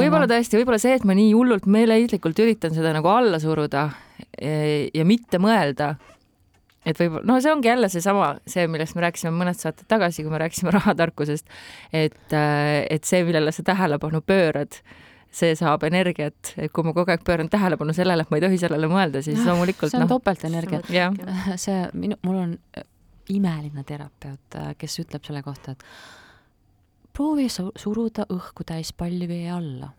võib-olla 0.00 0.30
tõesti, 0.30 0.60
võib-olla 0.60 0.80
see, 0.80 0.94
et 0.96 1.04
ma 1.08 1.16
nii 1.18 1.34
hullult 1.36 1.68
meeleheitlikult 1.68 2.40
üritan 2.46 2.76
seda 2.76 2.94
nagu 2.96 3.12
alla 3.12 3.42
suruda 3.42 3.90
eh, 4.38 4.88
ja 4.94 5.04
mitte 5.04 5.42
mõelda, 5.42 5.94
et 6.86 6.98
võib-olla, 7.00 7.26
no 7.28 7.36
see 7.42 7.52
ongi 7.52 7.68
jälle 7.68 7.90
seesama, 7.92 8.32
see, 8.48 8.66
millest 8.70 8.96
me 8.96 9.04
rääkisime 9.04 9.32
mõned 9.36 9.58
saated 9.58 9.88
tagasi, 9.90 10.24
kui 10.24 10.32
me 10.32 10.40
rääkisime 10.42 10.72
rahatarkusest, 10.78 11.48
et, 11.92 12.18
et 12.32 13.08
see, 13.08 13.22
millele 13.26 13.52
sa 13.54 13.64
tähelepanu 13.66 14.22
pöörad, 14.26 14.80
see 15.30 15.52
saab 15.58 15.84
energiat, 15.86 16.54
et 16.56 16.72
kui 16.74 16.86
ma 16.86 16.94
kogu 16.96 17.12
aeg 17.12 17.22
pööran 17.26 17.50
tähelepanu 17.52 17.94
sellele, 17.94 18.24
et 18.24 18.32
ma 18.32 18.40
ei 18.40 18.46
tohi 18.46 18.58
sellele 18.62 18.90
mõelda, 18.90 19.22
siis 19.22 19.44
loomulikult 19.46 19.92
see 19.92 20.00
on 20.00 20.08
noh, 20.08 20.14
topeltenergia. 20.16 21.10
see 21.66 21.84
minu, 21.94 22.18
mul 22.26 22.40
on 22.46 22.56
äh, 22.78 22.88
imeline 23.30 23.84
terapeut, 23.86 24.58
kes 24.80 24.98
ütleb 25.04 25.26
selle 25.26 25.44
kohta, 25.46 25.76
et 25.76 27.14
proovi 27.14 27.46
su- 27.52 27.70
suruda 27.78 28.26
õhku 28.32 28.66
täis 28.66 28.90
palli 28.96 29.28
vee 29.30 29.46
alla 29.54 29.92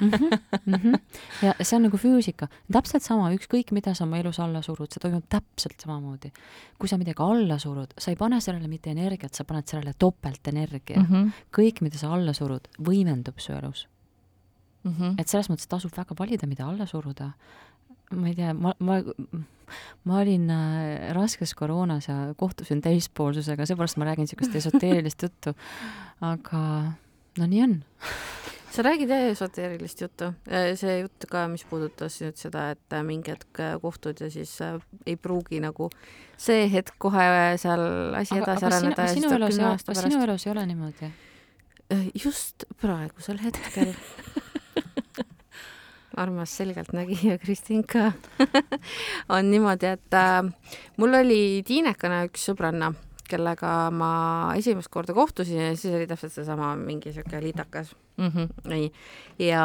mm. 0.00 0.10
-hmm, 0.10 0.38
mm 0.66 0.74
-hmm. 0.74 1.00
ja 1.42 1.54
see 1.62 1.76
on 1.76 1.82
nagu 1.88 1.96
füüsika, 1.96 2.48
täpselt 2.72 3.02
sama, 3.02 3.30
ükskõik 3.34 3.72
mida 3.72 3.94
sa 3.94 4.04
oma 4.04 4.18
elus 4.18 4.40
alla 4.40 4.62
surud, 4.62 4.90
see 4.92 5.00
toimub 5.00 5.24
täpselt 5.28 5.80
samamoodi. 5.80 6.32
kui 6.78 6.88
sa 6.88 6.98
midagi 6.98 7.22
alla 7.22 7.58
surud, 7.58 7.94
sa 7.98 8.10
ei 8.10 8.16
pane 8.16 8.40
sellele 8.40 8.68
mitte 8.68 8.90
energiat, 8.90 9.34
sa 9.34 9.44
paned 9.44 9.66
sellele 9.66 9.92
topeltenergia 9.98 11.00
mm. 11.00 11.06
-hmm. 11.06 11.30
kõik, 11.58 11.80
mida 11.80 11.98
sa 11.98 12.12
alla 12.14 12.32
surud, 12.32 12.68
võimendub 12.78 13.38
su 13.38 13.52
elus. 13.52 13.88
Mhm. 14.84 15.14
et 15.18 15.28
selles 15.28 15.48
mõttes 15.48 15.68
tasub 15.68 15.92
väga 15.96 16.14
valida, 16.18 16.46
mida 16.46 16.66
alla 16.68 16.86
suruda. 16.86 17.32
ma 18.10 18.28
ei 18.28 18.34
tea, 18.34 18.52
ma, 18.52 18.74
ma, 18.78 19.00
ma 20.04 20.18
olin 20.20 20.50
äh, 20.50 21.12
raskes 21.16 21.54
koroonas 21.54 22.08
ja 22.08 22.34
kohtusin 22.36 22.80
teispoolsusega, 22.84 23.66
seepärast 23.66 23.96
ma 23.96 24.04
räägin 24.04 24.28
niisugust 24.28 24.54
esoteerilist 24.54 25.22
juttu. 25.22 25.54
aga 26.20 26.92
no 27.38 27.46
nii 27.46 27.62
on. 27.62 27.84
sa 28.74 28.82
räägid 28.82 29.10
jah 29.10 29.28
esoteerilist 29.30 30.00
juttu, 30.02 30.32
see 30.78 30.98
jutt 30.98 31.26
ka, 31.30 31.44
mis 31.50 31.62
puudutas 31.68 32.16
nüüd 32.22 32.38
seda, 32.40 32.70
et 32.74 32.96
äh, 32.96 33.04
mingi 33.06 33.34
hetk 33.34 33.60
äh, 33.62 33.76
kohtud 33.82 34.20
ja 34.20 34.30
siis 34.32 34.56
äh, 34.64 34.80
ei 35.06 35.16
pruugi 35.16 35.60
nagu 35.62 35.90
see 36.40 36.66
hetk 36.72 36.96
kohe 36.98 37.26
seal 37.60 37.84
asi 38.18 38.40
edasi 38.40 38.66
areneda 38.70 39.06
siis 39.06 39.22
sinu 39.22 39.36
elus, 39.36 39.86
kas 39.86 40.02
sinu 40.02 40.22
elus 40.26 40.46
ei 40.48 40.54
ole 40.54 40.66
niimoodi? 40.72 41.12
just 42.16 42.64
praegusel 42.80 43.38
hetkel. 43.44 43.92
Armas 46.16 46.56
selgeltnägija 46.56 47.38
Kristinka 47.38 48.12
on 49.34 49.50
niimoodi, 49.50 49.86
et 49.86 50.14
äh, 50.14 50.42
mul 50.96 51.20
oli 51.20 51.62
tiinekana 51.66 52.24
üks 52.28 52.48
sõbranna, 52.50 52.92
kellega 53.28 53.90
ma 53.94 54.12
esimest 54.58 54.90
korda 54.92 55.14
kohtusin 55.16 55.60
ja 55.60 55.74
siis 55.76 55.94
oli 55.94 56.06
täpselt 56.10 56.32
seesama 56.34 56.74
mingi 56.80 57.12
siuke 57.14 57.40
liitakas 57.42 57.94
Mhm. 58.14 58.44
nii, 58.70 58.92
ja, 59.42 59.62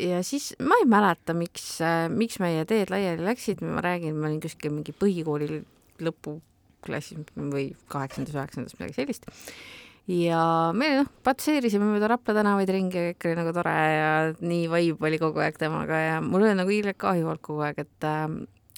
ja 0.00 0.22
siis 0.24 0.54
ma 0.64 0.78
ei 0.80 0.86
mäleta, 0.88 1.34
miks, 1.36 1.66
miks 2.08 2.38
meie 2.40 2.64
teed 2.64 2.88
laiali 2.88 3.20
läksid, 3.26 3.60
ma 3.68 3.82
räägin, 3.84 4.16
ma 4.16 4.30
olin 4.30 4.40
kuskil 4.40 4.72
mingi 4.72 4.94
põhikooli 4.96 5.58
lõpuklassis 6.00 7.20
või 7.36 7.66
kaheksandas, 7.92 8.32
üheksandas, 8.38 8.78
midagi 8.78 8.96
sellist. 8.96 9.28
ja 10.08 10.72
me 10.72 10.88
noh, 11.02 11.10
patseerisime 11.22 11.84
mööda 11.90 12.08
Rapla 12.14 12.34
tänavaid 12.40 12.72
ringi 12.72 12.96
ja 12.96 13.12
kõik 13.12 13.28
oli 13.28 13.36
nagu 13.42 13.52
tore 13.54 13.76
ja 13.76 14.08
nii 14.40 14.64
vibe 14.72 15.06
oli 15.10 15.20
kogu 15.20 15.44
aeg 15.44 15.60
temaga 15.60 16.00
ja 16.00 16.16
mul 16.24 16.42
oli 16.48 16.56
nagu 16.56 16.72
hiilgelt 16.72 16.98
kahju 17.04 17.28
olnud 17.28 17.44
kogu 17.44 17.60
aeg, 17.68 17.84
et 17.84 18.08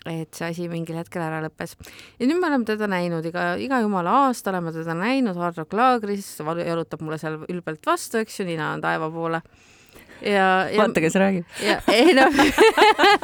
et 0.04 0.36
see 0.36 0.48
asi 0.50 0.66
mingil 0.68 0.98
hetkel 1.00 1.22
ära 1.24 1.40
lõppes. 1.44 1.74
ja 2.18 2.28
nüüd 2.28 2.40
me 2.40 2.48
oleme 2.50 2.68
teda 2.68 2.88
näinud 2.90 3.24
iga, 3.28 3.54
iga 3.60 3.80
jumala 3.84 4.16
aasta 4.24 4.52
oleme 4.52 4.72
teda 4.74 4.96
näinud 4.98 5.38
Hard 5.40 5.60
Rock 5.60 5.76
laagris, 5.78 6.28
jalutab 6.40 7.04
mulle 7.04 7.18
seal 7.20 7.40
ülbelt 7.48 7.86
vastu, 7.86 8.20
eks 8.20 8.40
ju, 8.40 8.48
nina 8.48 8.72
on 8.74 8.84
taeva 8.84 9.10
poole. 9.10 9.40
ja, 10.20 10.48
ja 10.68 10.82
vaata, 10.82 11.04
kes 11.04 11.16
räägib. 11.20 11.48
ei 11.92 12.12
noh, 12.16 12.42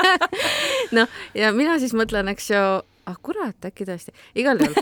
noh 0.97 1.21
ja 1.37 1.53
mina 1.57 1.79
siis 1.83 1.95
mõtlen, 1.97 2.33
eks 2.33 2.51
ju, 2.55 2.65
ah 3.11 3.21
kurat, 3.23 3.59
äkki 3.69 3.89
tõesti, 3.89 4.17
igal 4.41 4.61
juhul 4.61 4.77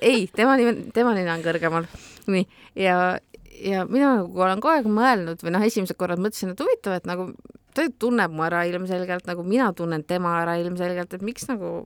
ei, 0.00 0.26
tema 0.32 0.56
nimi, 0.60 0.88
tema 0.96 1.14
nina 1.16 1.36
on 1.36 1.44
kõrgemal, 1.44 1.88
nii 2.30 2.46
ja, 2.78 3.18
ja 3.60 3.84
mina 3.88 4.16
nagu 4.20 4.46
olen 4.46 4.62
kogu 4.64 4.78
aeg 4.78 4.88
mõelnud 4.88 5.44
või 5.44 5.54
noh, 5.54 5.68
esimesed 5.68 5.98
korrad 6.00 6.22
mõtlesin, 6.22 6.54
et 6.54 6.64
huvitav, 6.64 6.96
et 6.98 7.08
nagu 7.08 7.32
ta 7.74 7.88
tunneb 7.98 8.32
mu 8.32 8.46
ära 8.46 8.64
ilmselgelt 8.68 9.26
nagu 9.26 9.44
mina 9.46 9.72
tunnen 9.76 10.04
tema 10.06 10.38
ära 10.42 10.56
ilmselgelt, 10.62 11.14
et 11.14 11.22
miks 11.26 11.48
nagu 11.50 11.84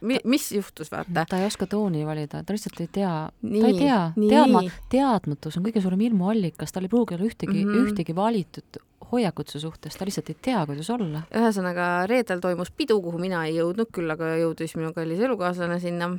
mi,, 0.00 0.18
mis 0.24 0.50
juhtus, 0.52 0.90
vaata. 0.92 1.24
ta 1.28 1.38
ei 1.38 1.46
oska 1.46 1.66
tooni 1.70 2.04
valida, 2.06 2.42
ta 2.44 2.54
lihtsalt 2.54 2.80
ei 2.82 2.90
tea, 2.92 3.14
ta 3.28 3.70
ei 3.70 3.78
tea, 3.78 4.00
teadma, 4.16 4.62
teadmatus 4.92 5.58
on 5.58 5.66
kõige 5.66 5.82
suurem 5.84 6.04
hirmuallikas, 6.06 6.74
tal 6.74 6.86
ei 6.86 6.92
pruugi 6.92 7.16
olla 7.16 7.28
ühtegi 7.28 7.64
mm. 7.64 7.72
-hmm. 7.72 7.90
ühtegi 7.92 8.16
valitud 8.16 8.82
hoiakut 9.12 9.48
su 9.48 9.60
suhtes, 9.60 9.96
ta 9.96 10.04
lihtsalt 10.04 10.32
ei 10.32 10.38
tea, 10.42 10.64
kuidas 10.66 10.90
olla. 10.90 11.22
ühesõnaga 11.34 12.06
reedel 12.10 12.40
toimus 12.44 12.70
pidu, 12.70 13.00
kuhu 13.02 13.18
mina 13.18 13.44
ei 13.46 13.56
jõudnud, 13.56 13.92
küll 13.94 14.10
aga 14.10 14.34
jõudis 14.42 14.76
minu 14.76 14.92
kallis 14.96 15.20
elukaaslane 15.20 15.80
sinna 15.80 16.12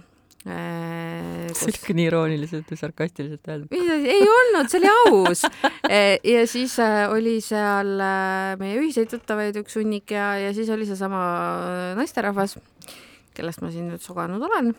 äh,. 0.48 1.50
see 1.54 1.68
oli 1.68 1.76
ikka 1.76 1.96
nii 1.98 2.08
irooniliselt 2.12 2.72
ja 2.72 2.78
sarkastiliselt 2.80 3.52
öeldud. 3.52 3.74
ei 3.74 4.22
olnud, 4.36 4.72
see 4.72 4.80
oli 4.82 4.92
aus. 4.96 5.44
ja 6.34 6.46
siis 6.48 6.78
äh, 6.84 7.06
oli 7.12 7.40
seal 7.44 7.96
äh, 8.00 8.56
meie 8.62 8.80
ühiseid 8.80 9.12
tuttavaid 9.12 9.60
üks 9.64 9.80
hunnik 9.80 10.16
ja, 10.16 10.34
ja 10.40 10.54
siis 10.56 10.70
oli 10.74 10.88
seesama 10.90 11.24
äh, 11.66 11.96
naisterahvas, 12.00 12.58
kellest 13.36 13.64
ma 13.64 13.72
siin 13.74 13.90
nüüd 13.92 14.04
soganud 14.04 14.44
olen. 14.50 14.74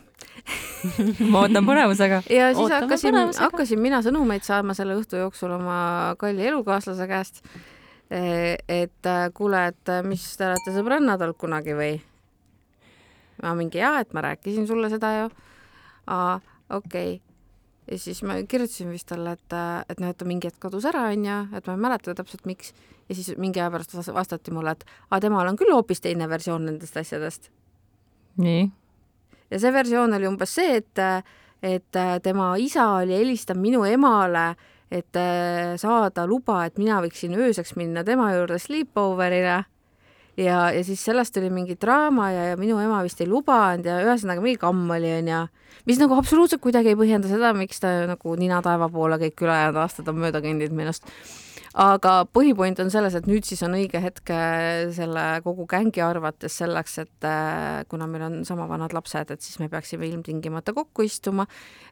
ma 1.31 1.43
ootan 1.43 1.67
põnevusega. 1.67 2.21
ja 2.39 2.51
siis 2.53 2.63
Ootame 2.65 2.87
hakkasin, 2.87 3.19
hakkasin 3.39 3.81
mina 3.81 4.01
sõnumeid 4.05 4.45
saama 4.47 4.75
selle 4.77 4.97
õhtu 4.99 5.19
jooksul 5.21 5.53
oma 5.57 6.15
kalli 6.21 6.47
elukaaslase 6.49 7.07
käest. 7.09 7.43
et 8.11 9.07
äh, 9.07 9.27
kuule, 9.33 9.67
et 9.71 9.89
äh, 9.89 10.01
mis 10.03 10.25
te 10.37 10.49
olete 10.49 10.73
sõbrannad 10.75 11.21
olnud 11.21 11.37
kunagi 11.39 11.77
või? 11.77 11.93
ma 13.41 13.55
mingi 13.57 13.79
jaa, 13.79 14.01
et 14.03 14.11
ma 14.13 14.21
rääkisin 14.25 14.67
sulle 14.69 14.89
seda 14.91 15.13
ju. 15.15 15.29
Aa, 16.11 16.39
okei 16.69 17.15
okay. 17.15 17.19
ja 17.91 17.99
siis 17.99 18.21
ma 18.27 18.37
kirjutasin 18.47 18.91
vist 18.91 19.09
talle, 19.11 19.35
et, 19.37 19.55
et 19.89 20.03
noh, 20.03 20.11
et 20.11 20.17
ta 20.17 20.27
mingi 20.27 20.49
hetk 20.49 20.59
kadus 20.63 20.87
ära, 20.89 21.07
onju, 21.13 21.37
et 21.57 21.69
ma 21.69 21.77
ei 21.77 21.85
mäleta 21.87 22.15
täpselt, 22.17 22.45
miks. 22.49 22.73
ja 23.09 23.17
siis 23.17 23.33
mingi 23.41 23.61
aja 23.61 23.71
pärast 23.73 23.95
vas- 23.97 24.13
vastati 24.15 24.53
mulle, 24.55 24.75
et 24.75 24.85
aa, 25.09 25.19
temal 25.23 25.47
on 25.49 25.59
küll 25.59 25.73
hoopis 25.75 26.03
teine 26.03 26.29
versioon 26.29 26.67
nendest 26.69 26.97
asjadest. 26.97 27.49
nii, 28.41 28.67
ja 29.51 29.59
see 29.59 29.73
versioon 29.73 30.13
oli 30.17 30.29
umbes 30.29 30.55
see, 30.55 30.77
et, 30.81 31.01
et 31.61 32.03
tema 32.23 32.53
isa 32.57 32.87
oli 32.99 33.17
helistanud 33.17 33.61
minu 33.61 33.83
emale, 33.87 34.51
et 34.91 35.19
saada 35.79 36.25
luba, 36.27 36.65
et 36.67 36.79
mina 36.79 36.99
võiksin 37.03 37.35
ööseks 37.39 37.77
minna 37.79 38.03
tema 38.03 38.33
juurde 38.35 38.57
sleepover'ile. 38.59 39.61
Ja, 40.37 40.71
ja 40.71 40.83
siis 40.87 41.03
sellest 41.05 41.33
tuli 41.35 41.49
mingi 41.53 41.77
draama 41.81 42.31
ja, 42.31 42.45
ja 42.51 42.57
minu 42.59 42.79
ema 42.83 43.01
vist 43.05 43.21
ei 43.21 43.29
lubanud 43.29 43.87
ja 43.87 43.99
ühesõnaga 44.05 44.43
mingi 44.43 44.61
kamm 44.61 44.89
oli, 44.97 45.11
onju. 45.19 45.43
mis 45.89 46.01
nagu 46.01 46.17
absoluutselt 46.17 46.63
kuidagi 46.63 46.93
ei 46.93 46.99
põhjenda 46.99 47.31
seda, 47.31 47.53
miks 47.57 47.83
ta 47.83 47.93
nagu 48.09 48.35
nina 48.39 48.61
taeva 48.65 48.89
poole 48.89 49.19
kõik 49.21 49.45
ülejäänud 49.47 49.81
aastad 49.83 50.11
on 50.11 50.21
mööda 50.23 50.43
kõndinud 50.43 50.75
minust 50.75 51.07
aga 51.77 52.13
põhipoint 52.27 52.79
on 52.83 52.91
selles, 52.91 53.15
et 53.15 53.27
nüüd 53.29 53.45
siis 53.47 53.61
on 53.63 53.75
õige 53.77 54.01
hetk 54.03 54.31
äh, 54.33 54.91
selle 54.95 55.23
kogu 55.45 55.65
gängi 55.69 56.03
arvates 56.03 56.57
selleks, 56.59 56.97
et 57.05 57.27
äh, 57.27 57.83
kuna 57.91 58.07
meil 58.11 58.25
on 58.27 58.39
sama 58.47 58.67
vanad 58.69 58.93
lapsed, 58.95 59.31
et 59.31 59.43
siis 59.43 59.59
me 59.61 59.69
peaksime 59.71 60.07
ilmtingimata 60.09 60.75
kokku 60.75 61.05
istuma, 61.07 61.47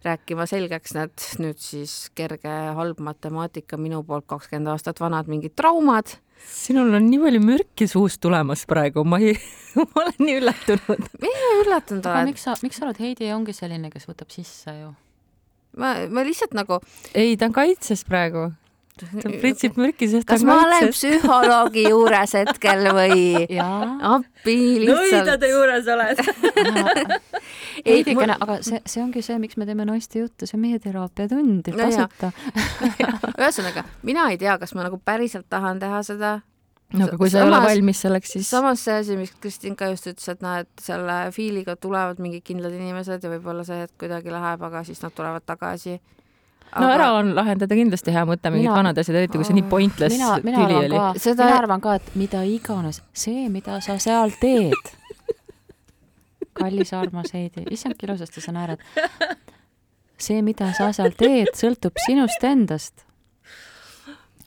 rääkima 0.05 0.47
selgeks 0.49 0.95
need 0.97 1.27
nüüd 1.43 1.61
siis 1.63 2.09
kerge 2.17 2.55
halb 2.75 2.99
matemaatika 3.03 3.79
minu 3.79 4.03
poolt 4.07 4.27
kakskümmend 4.29 4.73
aastat 4.75 4.99
vanad 5.03 5.31
mingid 5.31 5.55
traumad. 5.59 6.17
Sinul 6.45 6.93
on 6.95 7.05
nii 7.09 7.19
palju 7.23 7.41
mürki 7.43 7.87
suust 7.89 8.21
tulemas 8.23 8.65
praegu, 8.69 9.03
ma 9.07 9.19
ei, 9.23 9.35
ma 9.79 9.87
olen 10.03 10.17
nii 10.21 10.37
üllatunud. 10.39 11.11
üllatunud 11.63 12.05
aga 12.05 12.23
oled, 12.23 12.31
miks 12.33 12.47
sa, 12.47 12.55
miks 12.63 12.79
sa 12.79 12.87
oled, 12.87 12.99
Heidi 13.03 13.31
ongi 13.35 13.55
selline, 13.55 13.91
kes 13.93 14.07
võtab 14.09 14.31
sisse 14.33 14.73
ju. 14.77 14.93
ma, 15.79 15.93
ma 16.09 16.25
lihtsalt 16.27 16.55
nagu 16.57 16.81
ei, 17.13 17.35
ta 17.37 17.49
on 17.49 17.55
kaitses 17.55 18.05
praegu, 18.07 18.49
ta 19.07 19.29
pritsib 19.41 19.77
mürki, 19.79 20.07
sest 20.11 20.27
kas 20.29 20.43
ma 20.47 20.57
olen 20.63 20.85
kaitses. 20.87 20.99
psühholoogi 20.99 21.85
juures 21.89 22.33
hetkel 22.39 22.89
või 22.97 23.47
appi 24.15 24.57
lihtsalt. 24.85 25.45
juures 25.49 25.87
oled. 25.95 26.23
veidikene, 27.85 28.35
aga 28.41 28.59
see, 28.65 28.81
see 28.89 29.01
ongi 29.03 29.23
see, 29.25 29.39
miks 29.41 29.57
me 29.59 29.65
teeme 29.69 29.85
naiste 29.87 30.19
juttu, 30.23 30.47
see 30.49 30.57
on 30.59 30.63
meie 30.65 30.79
teraapiatund, 30.83 31.71
No 31.73 31.87
jaa. 31.89 32.05
tasuta. 32.09 32.31
ühesõnaga, 33.39 33.85
mina 34.07 34.27
ei 34.33 34.37
tea, 34.41 34.57
kas 34.61 34.73
ma 34.77 34.85
nagu 34.87 34.99
päriselt 35.05 35.47
tahan 35.49 35.79
teha 35.81 36.01
seda 36.07 36.37
no 36.93 37.05
aga 37.05 37.17
kui 37.21 37.29
sa 37.29 37.43
ei 37.43 37.45
ole 37.47 37.53
Samas- 37.55 37.69
valmis 37.69 37.99
selleks, 38.05 38.31
siis 38.35 38.47
samas 38.49 38.81
see 38.85 38.95
asi, 39.03 39.17
mis 39.19 39.33
Kristinka 39.41 39.91
just 39.91 40.07
ütles, 40.09 40.25
et 40.33 40.41
noh, 40.41 40.55
et 40.63 40.69
selle 40.81 41.17
fiiliga 41.35 41.75
tulevad 41.77 42.17
mingid 42.23 42.41
kindlad 42.47 42.73
inimesed 42.73 43.23
ja 43.23 43.29
võib-olla 43.35 43.65
see 43.67 43.83
hetk 43.83 43.93
kuidagi 44.01 44.33
läheb, 44.33 44.63
aga 44.69 44.81
siis 44.87 45.01
nad 45.05 45.13
tulevad 45.17 45.45
tagasi. 45.45 45.99
No 46.77 46.89
ära 46.93 47.07
on 47.17 47.33
lahendada 47.37 47.75
kindlasti 47.75 48.13
hea 48.13 48.25
mõte, 48.29 48.51
mingid 48.53 48.67
Mina- 48.67 48.75
vanad 48.77 48.97
asjad, 49.01 49.15
eriti 49.23 49.39
kui 49.39 49.47
see 49.47 49.57
nii 49.57 49.67
pointless 49.71 50.13
mina, 50.17 50.35
mina 50.43 50.61
tüli 50.63 50.77
oli. 50.83 51.01
Seda- 51.19 51.47
mina 51.49 51.57
arvan 51.63 51.81
ka, 51.81 51.95
et 51.99 52.15
mida 52.19 52.43
iganes, 52.45 53.01
see, 53.13 53.47
mida 53.49 53.79
sa 53.81 53.97
seal 54.01 54.31
teed, 54.41 54.93
kallis 56.59 56.93
armas 56.93 57.33
Heidi, 57.33 57.63
issand, 57.71 57.95
kui 57.99 58.09
ilusasti 58.09 58.41
sa 58.43 58.51
naerad. 58.55 58.81
see, 60.19 60.41
mida 60.45 60.71
sa 60.77 60.91
seal 60.95 61.13
teed, 61.17 61.53
sõltub 61.57 61.95
sinust 62.05 62.43
endast. 62.43 63.05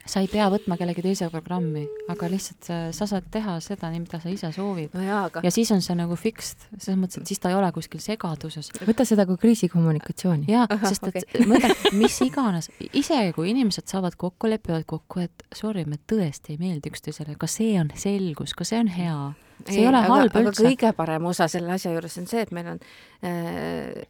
Sa 0.08 0.22
ei 0.22 0.28
pea 0.30 0.48
võtma 0.50 0.76
kellegi 0.80 1.02
teise 1.04 1.28
programmi, 1.30 1.84
aga 2.10 2.28
lihtsalt 2.30 2.68
äh, 2.72 2.82
sa 2.96 3.06
saad 3.08 3.28
teha 3.32 3.56
seda, 3.64 3.90
nii 3.92 4.02
mida 4.02 4.18
sa 4.22 4.30
ise 4.32 4.50
soovid. 4.54 4.94
no 4.96 5.04
aga 5.18 5.42
ja 5.44 5.52
siis 5.54 5.70
on 5.74 5.82
see 5.84 5.96
nagu 5.98 6.16
fixed, 6.18 6.66
selles 6.76 6.98
mõttes, 6.98 7.22
et 7.22 7.30
siis 7.30 7.42
ta 7.42 7.52
ei 7.52 7.58
ole 7.58 7.70
kuskil 7.74 8.02
segaduses. 8.02 8.72
võta 8.88 9.06
seda 9.08 9.26
kui 9.28 9.38
kriisikommunikatsiooni. 9.42 10.48
jaa, 10.50 10.66
sest 10.84 11.06
et 11.10 11.22
okei. 11.22 11.46
ma 11.46 11.60
ütlen, 11.60 11.76
mis 12.00 12.18
iganes, 12.26 12.70
isegi 12.90 13.34
kui 13.36 13.52
inimesed 13.52 13.86
saavad 13.90 14.18
kokku, 14.18 14.50
lepivad 14.50 14.86
kokku, 14.90 15.22
et 15.26 15.46
sorry, 15.54 15.86
me 15.88 16.00
tõesti 16.10 16.56
ei 16.56 16.62
meeldi 16.62 16.92
üksteisele, 16.92 17.36
ka 17.38 17.50
see 17.50 17.76
on 17.80 17.92
selgus, 17.98 18.56
ka 18.58 18.66
see 18.68 18.82
on 18.82 18.90
hea. 18.92 19.20
see 19.66 19.78
ei, 19.78 19.84
ei 19.84 19.92
ole 19.92 20.02
aga, 20.02 20.16
halb 20.16 20.40
üldse. 20.42 20.66
kõige 20.66 20.92
parem 20.98 21.30
osa 21.30 21.48
selle 21.52 21.76
asja 21.76 21.94
juures 21.94 22.18
on 22.18 22.26
see, 22.30 22.42
et 22.42 22.50
meil 22.54 22.74
on 22.74 22.82
äh, 23.22 24.02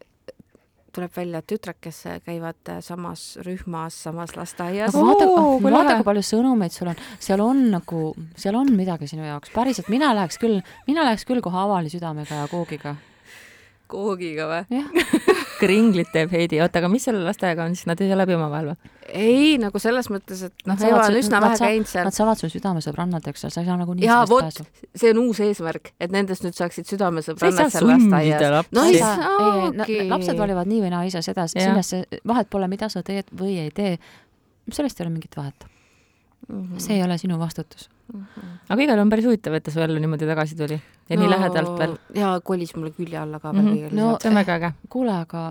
tuleb 0.94 1.12
välja, 1.16 1.40
et 1.42 1.48
tütred, 1.50 1.78
kes 1.83 2.02
käivad 2.26 2.72
samas 2.85 3.24
rühmas, 3.46 3.96
samas 4.07 4.35
lasteaias. 4.37 4.94
Vaata 4.96 5.28
kui 5.28 5.72
vaata, 5.72 5.96
kui 5.98 6.09
palju 6.11 6.24
sõnumeid 6.26 6.74
sul 6.74 6.92
on, 6.92 7.00
seal 7.22 7.44
on 7.44 7.62
nagu, 7.72 8.02
seal 8.38 8.59
on 8.59 8.72
midagi 8.76 9.09
sinu 9.11 9.26
jaoks, 9.26 9.52
päriselt, 9.55 9.90
mina 9.92 10.12
läheks 10.16 10.40
küll, 10.42 10.61
mina 10.88 11.07
läheks 11.09 11.26
küll 11.28 11.42
kohe 11.44 11.62
avali 11.64 11.92
südamega 11.92 12.42
ja 12.42 12.50
koogiga. 12.50 12.96
koogiga 13.92 14.48
või? 14.50 14.81
jah, 14.81 15.33
kringlit 15.62 16.11
teeb 16.12 16.33
Heidi, 16.35 16.59
oota, 16.64 16.81
aga 16.83 16.88
mis 16.90 17.05
selle 17.07 17.22
lasteaiaga 17.25 17.64
on 17.68 17.77
siis, 17.79 17.87
nad 17.90 18.01
ei 18.03 18.09
saa 18.11 18.18
läbi 18.18 18.35
omavahel 18.37 18.72
või? 18.72 18.90
ei, 19.12 19.57
nagu 19.62 19.79
selles 19.83 20.09
mõttes, 20.12 20.42
et 20.48 20.66
noh, 20.66 20.79
Eva 20.88 21.05
on 21.07 21.16
üsna 21.20 21.40
vähe 21.44 21.59
käinud 21.61 21.88
seal 21.90 22.07
nad. 22.09 22.16
saavad 22.16 22.40
su 22.42 22.51
südamesõbrannadeks 22.53 23.46
ja 23.46 23.51
sa 23.53 23.62
ei 23.62 23.68
saa 23.70 23.77
nagunii 23.81 24.07
jaa, 24.07 24.22
vot 24.31 24.62
see 24.94 25.11
on 25.14 25.22
uus 25.25 25.40
eesmärk, 25.46 25.92
et 26.01 26.11
nendest 26.14 26.44
nüüd 26.46 26.57
saaksid 26.59 26.88
südamesõbrannad 26.90 27.70
seal 27.75 27.88
lasteaias 27.90 28.70
No 28.72 28.85
ei 28.88 28.94
ei 28.94 28.98
saa, 29.03 29.16
saa- 29.16 29.37
ei, 29.38 29.77
saagi. 29.79 29.98
lapsed 30.11 30.38
valivad 30.38 30.70
nii 30.70 30.81
või 30.87 30.90
naa 30.94 31.03
ise 31.09 31.22
seda, 31.22 31.46
sellesse 31.51 32.05
vahet 32.27 32.51
pole, 32.51 32.68
mida 32.72 32.88
sa 32.92 33.03
teed 33.03 33.31
või 33.37 33.59
ei 33.66 33.70
tee. 33.70 33.98
sellest 34.70 35.01
ei 35.01 35.07
ole 35.07 35.12
mingit 35.18 35.35
vahet, 35.37 35.64
Mhm. 36.48 36.79
see 36.79 36.96
ei 36.96 37.03
ole 37.05 37.18
sinu 37.18 37.38
vastutus. 37.38 37.88
aga 38.68 38.83
igal 38.83 38.96
juhul 38.96 39.01
on 39.07 39.11
päris 39.11 39.25
huvitav, 39.25 39.55
et 39.55 39.62
ta 39.64 39.70
su 39.70 39.81
ellu 39.81 39.98
niimoodi 40.01 40.27
tagasi 40.27 40.57
tuli 40.57 40.81
ja 41.08 41.18
nii 41.18 41.30
lähedalt 41.30 41.78
veel. 41.78 41.96
ja 42.14 42.32
kolis 42.44 42.74
mulle 42.76 42.92
külje 42.96 43.18
alla 43.18 43.40
ka 43.42 43.52
veel 43.54 43.66
kõigele 43.66 43.92
No- 43.92 44.06
lisaks. 44.12 44.22
see 44.22 44.30
on 44.30 44.38
väga 44.38 44.54
äge. 44.56 44.72
kuule, 44.88 45.12
aga 45.12 45.42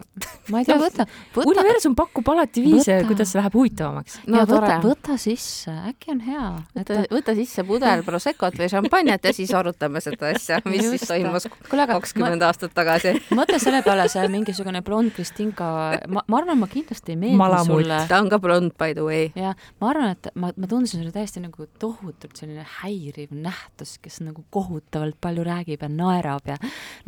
ma 0.50 0.60
ei 0.60 0.66
tea, 0.66 0.78
võta, 0.80 1.06
võta, 1.36 1.48
universum 1.52 1.96
pakub 1.96 2.30
alati 2.34 2.64
viise 2.66 3.02
kuidas 3.08 3.36
läheb 3.36 3.54
huvitavamaks. 3.54 4.20
no 4.28 4.42
ja 4.42 4.46
võta,. 4.50 4.80
võta 4.84 5.18
sisse, 5.22 5.74
äkki 5.92 6.12
on 6.16 6.22
hea. 6.26 6.48
võta, 6.78 7.02
võta 7.12 7.36
sisse 7.36 7.66
pudel 7.68 8.04
Proseccot 8.08 8.58
või 8.58 8.70
šampanjat 8.72 9.30
ja 9.30 9.34
siis 9.34 9.54
arutame 9.54 10.02
seda 10.02 10.32
asja, 10.36 10.62
mis 10.66 10.88
siis 10.90 11.08
toimus 11.08 11.48
kakskümmend 11.70 12.42
aastat 12.46 12.74
tagasi. 12.78 13.14
mõtle 13.40 13.60
selle 13.62 13.82
peale, 13.86 14.08
see 14.12 14.28
mingisugune 14.32 14.82
blond 14.86 15.14
Kristinka, 15.16 15.68
ma, 16.08 16.24
ma 16.28 16.40
arvan, 16.42 16.60
ma 16.62 16.70
kindlasti 16.72 17.16
ei 17.16 17.20
meeldi 17.20 17.40
Malamutt. 17.42 17.72
sulle. 17.72 18.00
ta 18.10 18.22
on 18.22 18.30
ka 18.32 18.40
blond 18.40 18.76
by 18.80 18.96
the 18.98 19.06
way. 19.06 19.30
ja 19.36 19.54
ma 19.82 19.92
arvan, 19.92 20.16
et 20.16 20.32
ma, 20.36 20.52
ma 20.56 20.70
tundsin 20.72 21.02
sulle 21.02 21.14
täiesti 21.16 21.44
nagu 21.44 21.68
tohutult 21.82 22.38
selline 22.40 22.66
häiriv 22.82 23.34
nähtus, 23.36 23.98
kes 24.02 24.22
nagu 24.26 24.46
kohutavalt 24.54 25.18
palju 25.22 25.41
räägib 25.48 25.84
ja 25.86 25.90
naerab 25.92 26.48
ja 26.48 26.58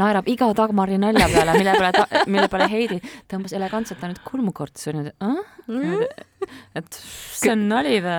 naerab 0.02 0.28
iga 0.32 0.52
Dagmari 0.58 0.98
nalja 1.02 1.28
peale, 1.32 1.58
mille 1.58 1.74
peale, 1.80 2.24
mille 2.28 2.48
peale 2.52 2.70
Heidi 2.72 3.00
tõmbas 3.32 3.56
elegantselt 3.58 4.04
ainult 4.04 4.24
kulmukortsu 4.28 4.94
niimoodi 4.94 5.14
äh?, 5.24 6.24
et 6.76 6.98
see 7.00 7.52
on 7.54 7.62
nali 7.70 8.00
või? 8.04 8.18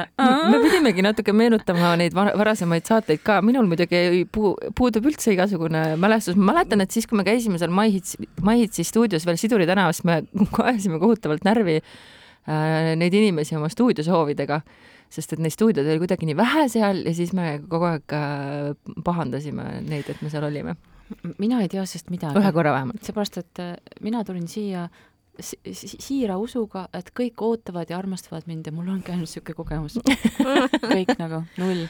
Me 0.48 0.60
pidimegi 0.62 1.04
natuke 1.04 1.34
meenutama 1.36 1.94
neid 2.00 2.14
var- 2.16 2.32
varasemaid 2.40 2.86
saateid 2.88 3.20
ka, 3.26 3.40
minul 3.44 3.68
muidugi 3.68 4.24
puu-, 4.32 4.54
puudub 4.78 5.04
üldse 5.10 5.34
igasugune 5.34 5.82
mälestus, 6.00 6.38
ma 6.38 6.52
mäletan, 6.52 6.80
et 6.84 6.94
siis, 6.94 7.08
kui 7.10 7.18
me 7.20 7.26
käisime 7.26 7.60
seal 7.60 7.74
MyHits, 7.74 8.16
MyHitsi 8.44 8.86
stuudios 8.88 9.26
veel 9.28 9.36
Siduri 9.40 9.68
tänavas, 9.68 10.00
me 10.08 10.22
ajasime 10.70 11.00
kohutavalt 11.02 11.44
närvi 11.44 11.80
äh, 11.82 12.94
neid 13.00 13.14
inimesi 13.20 13.58
oma 13.58 13.68
stuudiosoovidega, 13.72 14.60
sest 15.14 15.32
et 15.36 15.42
neid 15.42 15.54
stuudioid 15.54 15.86
oli 15.86 16.00
kuidagi 16.02 16.26
nii 16.28 16.36
vähe 16.38 16.66
seal 16.72 17.04
ja 17.06 17.14
siis 17.14 17.32
me 17.36 17.60
kogu 17.70 17.86
aeg 17.92 18.14
äh, 18.16 18.74
pahandasime 19.06 19.80
neid, 19.86 20.08
et 20.10 20.22
me 20.22 20.30
seal 20.32 20.44
olime, 20.50 20.76
mina 21.38 21.60
ei 21.62 21.68
tea 21.72 21.84
sellest 21.86 22.10
midagi. 22.14 22.38
ühe 22.40 22.52
korra 22.56 22.72
vähemalt. 22.76 23.02
seepärast, 23.06 23.38
et 23.44 23.62
äh, 23.62 23.74
mina 24.02 24.24
tulin 24.24 24.48
siia 24.50 24.88
si- 25.40 25.58
si- 25.74 25.96
siira 26.00 26.36
usuga, 26.38 26.86
et 26.94 27.10
kõik 27.14 27.40
ootavad 27.42 27.90
ja 27.90 27.98
armastavad 27.98 28.46
mind 28.50 28.66
ja 28.66 28.72
mul 28.72 28.88
ongi 28.92 29.10
ainult 29.12 29.26
niisugune 29.28 29.56
kogemus. 29.58 29.98
kõik 30.96 31.14
nagu 31.18 31.42
null. 31.58 31.86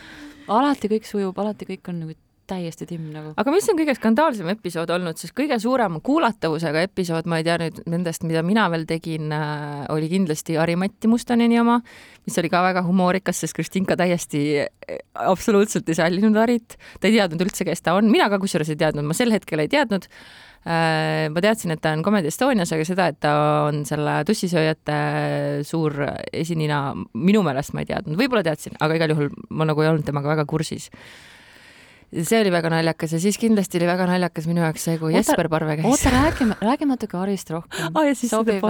alati 0.48 0.88
kõik 0.92 1.04
sujub, 1.08 1.38
alati 1.38 1.66
kõik 1.68 1.88
on 1.92 2.00
nagu 2.04 2.14
täiesti 2.50 2.87
timm 2.88 3.11
nagu. 3.14 3.33
aga 3.40 3.52
mis 3.54 3.66
on 3.70 3.78
kõige 3.78 3.94
skandaalsem 3.96 4.48
episood 4.52 4.90
olnud, 4.94 5.18
siis 5.20 5.33
kõige 5.37 5.57
suurema 5.62 6.00
kuulatavusega 6.04 6.85
episood, 6.88 7.28
ma 7.30 7.40
ei 7.40 7.46
tea 7.46 7.57
nüüd 7.62 7.80
nendest, 7.90 8.24
mida 8.28 8.44
mina 8.46 8.66
veel 8.72 8.87
tegin 8.88 9.33
äh,, 9.35 9.85
oli 9.94 10.11
kindlasti 10.12 10.59
Harimati 10.61 11.11
Mustaneni 11.11 11.61
oma, 11.61 11.80
mis 12.26 12.38
oli 12.40 12.50
ka 12.52 12.62
väga 12.66 12.85
humoorikas, 12.87 13.42
sest 13.44 13.57
Kristinka 13.57 13.96
täiesti 14.00 14.44
äh, 14.64 15.02
absoluutselt 15.24 15.88
ei 15.88 16.00
sallinud 16.00 16.38
Harit. 16.40 16.78
ta 17.00 17.09
ei 17.09 17.18
teadnud 17.18 17.46
üldse, 17.46 17.66
kes 17.68 17.85
ta 17.85 17.96
on, 17.98 18.11
mina 18.12 18.28
ka 18.33 18.40
kusjuures 18.42 18.72
ei 18.74 18.80
teadnud, 18.80 19.07
ma 19.09 19.16
sel 19.16 19.33
hetkel 19.35 19.64
ei 19.64 19.72
teadnud 19.72 20.09
äh,. 20.09 21.30
ma 21.33 21.44
teadsin, 21.44 21.74
et 21.76 21.85
ta 21.85 21.94
on 21.96 22.04
Comedy 22.04 22.33
Estonias, 22.33 22.72
aga 22.76 22.88
seda, 22.88 23.11
et 23.12 23.20
ta 23.24 23.37
on 23.68 23.85
selle 23.88 24.20
tussisööjate 24.28 24.98
suur 25.64 26.02
esinina, 26.33 26.87
minu 27.14 27.44
meelest 27.46 27.72
ma 27.76 27.85
ei 27.85 27.92
teadnud, 27.92 28.20
võib-olla 28.20 28.44
teadsin, 28.46 28.76
aga 28.85 29.00
igal 29.00 29.16
juhul 29.16 29.33
ma 29.50 29.68
nagu 29.68 29.85
ei 29.85 29.94
olnud 29.94 30.04
temaga 30.07 30.37
väga 30.37 30.48
kursis 30.48 30.90
see 32.12 32.40
oli 32.40 32.50
väga 32.54 32.70
naljakas 32.72 33.12
ja 33.16 33.20
siis 33.22 33.38
kindlasti 33.40 33.78
oli 33.80 33.86
väga 33.88 34.06
naljakas 34.10 34.46
minu 34.50 34.62
jaoks 34.64 34.84
see, 34.88 34.98
kui 34.98 35.12
Oota- 35.12 35.18
Jesper 35.22 35.48
Parve 35.52 35.76
käis. 35.80 35.86
oota, 35.88 36.12
räägime, 36.14 36.56
räägime 36.60 36.94
natuke 36.94 37.16
Harist 37.18 37.50
rohkem. 37.50 37.94
see 38.18 38.28
Sobib. 38.28 38.64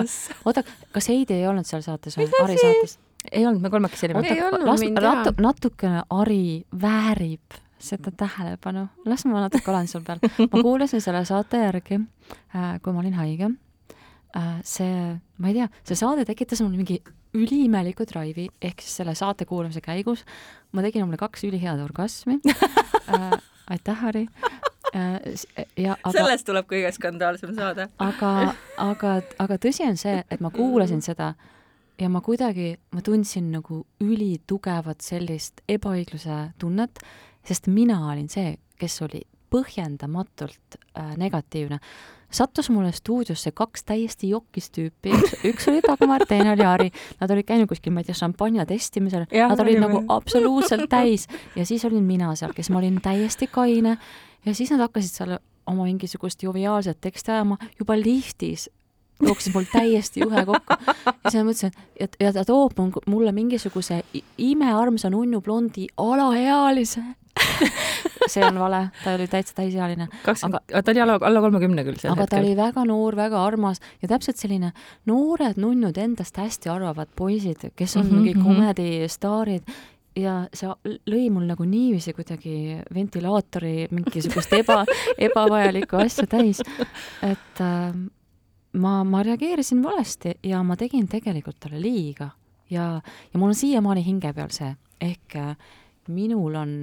oota, 0.44 0.62
kas 0.92 1.08
Heidi 1.08 1.40
ei 1.40 1.46
olnud 1.50 1.66
seal 1.68 1.82
saates 1.84 2.18
või? 2.18 2.28
Hari 2.40 2.56
saates? 2.60 2.98
ei 3.32 3.46
olnud, 3.46 3.62
me 3.64 3.70
kolmekesi 3.72 4.06
olime 4.06 4.24
las 4.64 4.82
natu, 5.00 5.34
natukene 5.42 6.02
Hari 6.10 6.64
väärib 6.80 7.60
seda 7.84 8.12
tähelepanu, 8.16 8.86
las 9.04 9.26
ma 9.28 9.42
natuke 9.44 9.70
olen 9.70 9.88
sul 9.88 10.04
peal. 10.06 10.20
ma 10.38 10.62
kuulasin 10.62 11.02
selle 11.04 11.24
saate 11.28 11.60
järgi, 11.66 12.00
kui 12.82 12.92
ma 12.94 13.02
olin 13.02 13.18
haige. 13.18 13.50
see, 14.64 15.20
ma 15.38 15.48
ei 15.50 15.54
tea, 15.60 15.68
see 15.84 15.98
saade 15.98 16.24
tekitas 16.26 16.62
mul 16.64 16.72
mingi 16.74 16.98
üliimeliku 17.34 18.06
drive'i, 18.06 18.48
ehk 18.62 18.82
siis 18.82 18.96
selle 19.00 19.14
saate 19.18 19.44
kuulamise 19.46 19.82
käigus 19.82 20.24
ma 20.74 20.82
tegin 20.82 21.04
omale 21.04 21.18
kaks 21.20 21.44
ülihead 21.48 21.82
orgasmi 21.82 22.38
aitäh, 23.08 23.98
Harri 24.00 24.28
ja 25.76 25.96
aga, 25.96 26.12
sellest 26.14 26.46
tuleb 26.46 26.68
kõige 26.70 26.92
skandaalsem 26.94 27.54
saade. 27.56 27.88
aga, 27.98 28.30
aga, 28.82 29.16
aga 29.42 29.58
tõsi 29.58 29.86
on 29.88 29.98
see, 30.00 30.22
et 30.30 30.42
ma 30.44 30.52
kuulasin 30.54 31.02
seda 31.04 31.32
ja 32.00 32.08
ma 32.10 32.22
kuidagi, 32.24 32.74
ma 32.94 33.02
tundsin 33.04 33.50
nagu 33.54 33.84
ülitugevat 34.02 35.04
sellist 35.04 35.62
ebaõigluse 35.70 36.38
tunnet, 36.58 37.02
sest 37.46 37.70
mina 37.70 38.00
olin 38.10 38.28
see, 38.30 38.56
kes 38.80 39.00
oli 39.06 39.22
põhjendamatult 39.54 40.78
äh, 40.98 41.14
negatiivne. 41.20 41.78
sattus 42.34 42.66
mulle 42.70 42.90
stuudiosse 42.92 43.52
kaks 43.54 43.84
täiesti 43.86 44.28
jokis 44.32 44.70
tüüpi, 44.74 45.12
üks, 45.14 45.34
üks 45.46 45.68
oli 45.70 45.82
Dagmar, 45.84 46.24
teine 46.26 46.50
oli 46.56 46.66
Ari. 46.66 46.90
Nad 47.20 47.30
olid 47.30 47.46
käinud 47.46 47.70
kuskil, 47.70 47.94
ma 47.94 48.02
ei 48.02 48.08
tea, 48.08 48.16
šampanja 48.18 48.66
testimisel, 48.66 49.28
nad 49.30 49.60
olid 49.62 49.78
nagu 49.78 50.02
absoluutselt 50.10 50.88
täis. 50.90 51.28
Ja 51.54 51.66
siis 51.66 51.84
olin 51.86 52.02
mina 52.02 52.32
seal, 52.34 52.54
kes 52.56 52.72
ma 52.74 52.80
olin 52.82 52.98
täiesti 53.04 53.46
kaine. 53.46 53.98
Ja 54.44 54.54
siis 54.54 54.74
nad 54.74 54.82
hakkasid 54.82 55.14
seal 55.14 55.36
oma 55.70 55.86
mingisugust 55.86 56.42
joviaalset 56.42 56.98
teksti 57.00 57.36
ajama. 57.36 57.60
Juba 57.78 57.96
liftis 58.00 58.66
jooksis 59.22 59.54
mul 59.54 59.66
täiesti 59.72 60.20
juhe 60.20 60.44
kokku. 60.46 60.76
ja 61.06 61.30
siis 61.30 61.42
ma 61.42 61.50
mõtlesin, 61.50 61.74
et 61.96 62.16
ja 62.20 62.32
ta 62.32 62.44
toob 62.44 62.78
mulle 63.06 63.32
mingisuguse 63.32 64.02
imearmsa 64.38 65.10
nunnu 65.10 65.40
blondi 65.40 65.86
alaealise 65.96 67.02
see 68.32 68.44
on 68.46 68.58
vale, 68.58 68.88
ta 69.04 69.14
oli 69.14 69.26
täitsa 69.28 69.54
täisealine. 69.54 70.08
kakskümmend, 70.22 70.74
ta 70.84 70.90
oli 70.90 71.00
alla, 71.00 71.18
alla 71.20 71.40
kolmekümne 71.40 71.84
küll 71.86 71.98
sel 71.98 72.12
aga 72.12 72.24
hetkel. 72.24 72.38
ta 72.38 72.42
oli 72.44 72.56
väga 72.56 72.84
noor, 72.88 73.16
väga 73.16 73.40
armas 73.44 73.80
ja 74.02 74.08
täpselt 74.08 74.40
selline 74.40 74.72
noored 75.10 75.58
nunnud 75.60 75.98
endast 75.98 76.38
hästi 76.38 76.70
arvavad 76.72 77.10
poisid, 77.16 77.70
kes 77.76 77.96
on 77.96 78.06
mm 78.06 78.10
-hmm, 78.10 78.14
mingi 78.14 78.34
komedistaarid 78.42 79.74
ja 80.16 80.34
see 80.54 80.70
lõi 81.10 81.28
mul 81.34 81.46
nagu 81.50 81.64
niiviisi 81.66 82.14
kuidagi 82.14 82.80
ventilaatori 82.94 83.88
mingisugust 83.90 84.52
eba, 84.52 84.84
ebavajalikku 85.18 85.96
asja 85.96 86.26
täis, 86.30 86.62
et 87.22 87.60
äh, 87.60 87.94
ma, 88.74 89.02
ma 89.04 89.22
reageerisin 89.22 89.82
valesti 89.82 90.36
ja 90.42 90.62
ma 90.62 90.76
tegin 90.76 91.08
tegelikult 91.08 91.60
talle 91.60 91.80
liiga 91.82 92.30
ja, 92.70 93.00
ja 93.00 93.40
mul 93.40 93.52
on 93.52 93.58
siiamaani 93.58 94.04
hinge 94.04 94.32
peal 94.32 94.52
see, 94.54 94.70
ehk 95.00 95.36
äh, 95.40 95.56
minul 96.08 96.54
on 96.60 96.78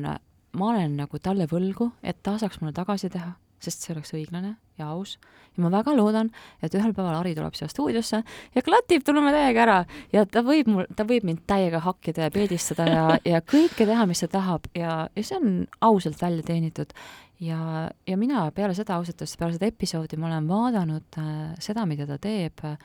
ma 0.57 0.71
olen 0.71 0.97
nagu 0.99 1.19
talle 1.23 1.47
võlgu, 1.49 1.91
et 2.03 2.19
ta 2.23 2.35
saaks 2.39 2.61
mulle 2.61 2.75
tagasi 2.75 3.09
teha, 3.11 3.33
sest 3.61 3.85
see 3.85 3.93
oleks 3.93 4.13
õiglane 4.17 4.55
ja 4.79 4.89
aus. 4.91 5.17
ja 5.55 5.63
ma 5.63 5.71
väga 5.71 5.93
loodan, 5.95 6.31
et 6.63 6.73
ühel 6.75 6.93
päeval 6.95 7.19
Ari 7.19 7.33
tuleb 7.35 7.55
siia 7.55 7.67
stuudiosse 7.69 8.21
ja 8.55 8.63
klatib 8.65 9.03
tuleme 9.05 9.33
täiega 9.35 9.63
ära 9.65 9.79
ja 10.13 10.25
ta 10.25 10.43
võib 10.47 10.71
mul, 10.71 10.87
ta 10.95 11.05
võib 11.07 11.27
mind 11.27 11.43
täiega 11.47 11.81
hakkida 11.83 12.27
ja 12.27 12.33
peedistada 12.33 12.87
ja, 12.87 13.03
ja 13.25 13.41
kõike 13.43 13.85
teha, 13.85 14.07
mis 14.09 14.23
ta 14.23 14.31
tahab 14.31 14.67
ja, 14.75 15.05
ja 15.15 15.23
see 15.23 15.37
on 15.37 15.59
ausalt 15.81 16.21
välja 16.21 16.47
teenitud. 16.47 16.95
Ja, 17.41 17.89
ja 18.07 18.17
mina 18.17 18.45
peale 18.55 18.75
seda 18.77 18.97
ausalt 18.97 19.21
öeldes, 19.21 19.37
peale 19.39 19.57
seda 19.57 19.69
episoodi 19.71 20.19
ma 20.19 20.29
olen 20.31 20.49
vaadanud 20.49 21.21
äh, 21.21 21.39
seda, 21.59 21.85
mida 21.89 22.07
ta 22.09 22.19
teeb 22.21 22.65
äh, 22.67 22.77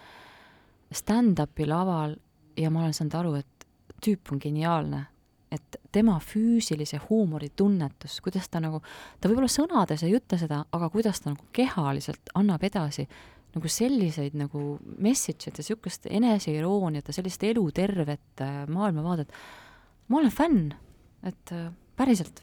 stand-up'i 0.93 1.69
laval 1.69 2.17
ja 2.57 2.71
ma 2.73 2.85
olen 2.85 2.97
saanud 2.97 3.21
aru, 3.21 3.37
et 3.43 3.69
tüüp 4.03 4.33
on 4.33 4.41
geniaalne 4.43 5.07
et 5.53 5.79
tema 5.95 6.17
füüsilise 6.21 6.99
huumori 7.07 7.53
tunnetus, 7.57 8.19
kuidas 8.25 8.49
ta 8.51 8.61
nagu, 8.61 8.81
ta 9.21 9.31
võib-olla 9.31 9.49
sõnades 9.51 10.03
ei 10.05 10.17
ütle 10.19 10.39
seda, 10.41 10.65
aga 10.75 10.89
kuidas 10.93 11.23
ta 11.23 11.33
nagu 11.33 11.47
kehaliselt 11.55 12.33
annab 12.39 12.65
edasi 12.67 13.07
nagu 13.57 13.71
selliseid 13.73 14.35
nagu 14.37 14.77
message'id 15.01 15.55
ja 15.55 15.63
niisugust 15.63 16.09
eneseirooniat 16.11 17.09
ja 17.09 17.15
sellist 17.17 17.45
elutervet 17.47 18.43
äh, 18.45 18.65
maailmavaadet. 18.69 19.33
ma 20.09 20.19
olen 20.19 20.31
fänn, 20.35 20.75
et 21.23 21.53
äh, 21.53 21.71
päriselt. 21.97 22.43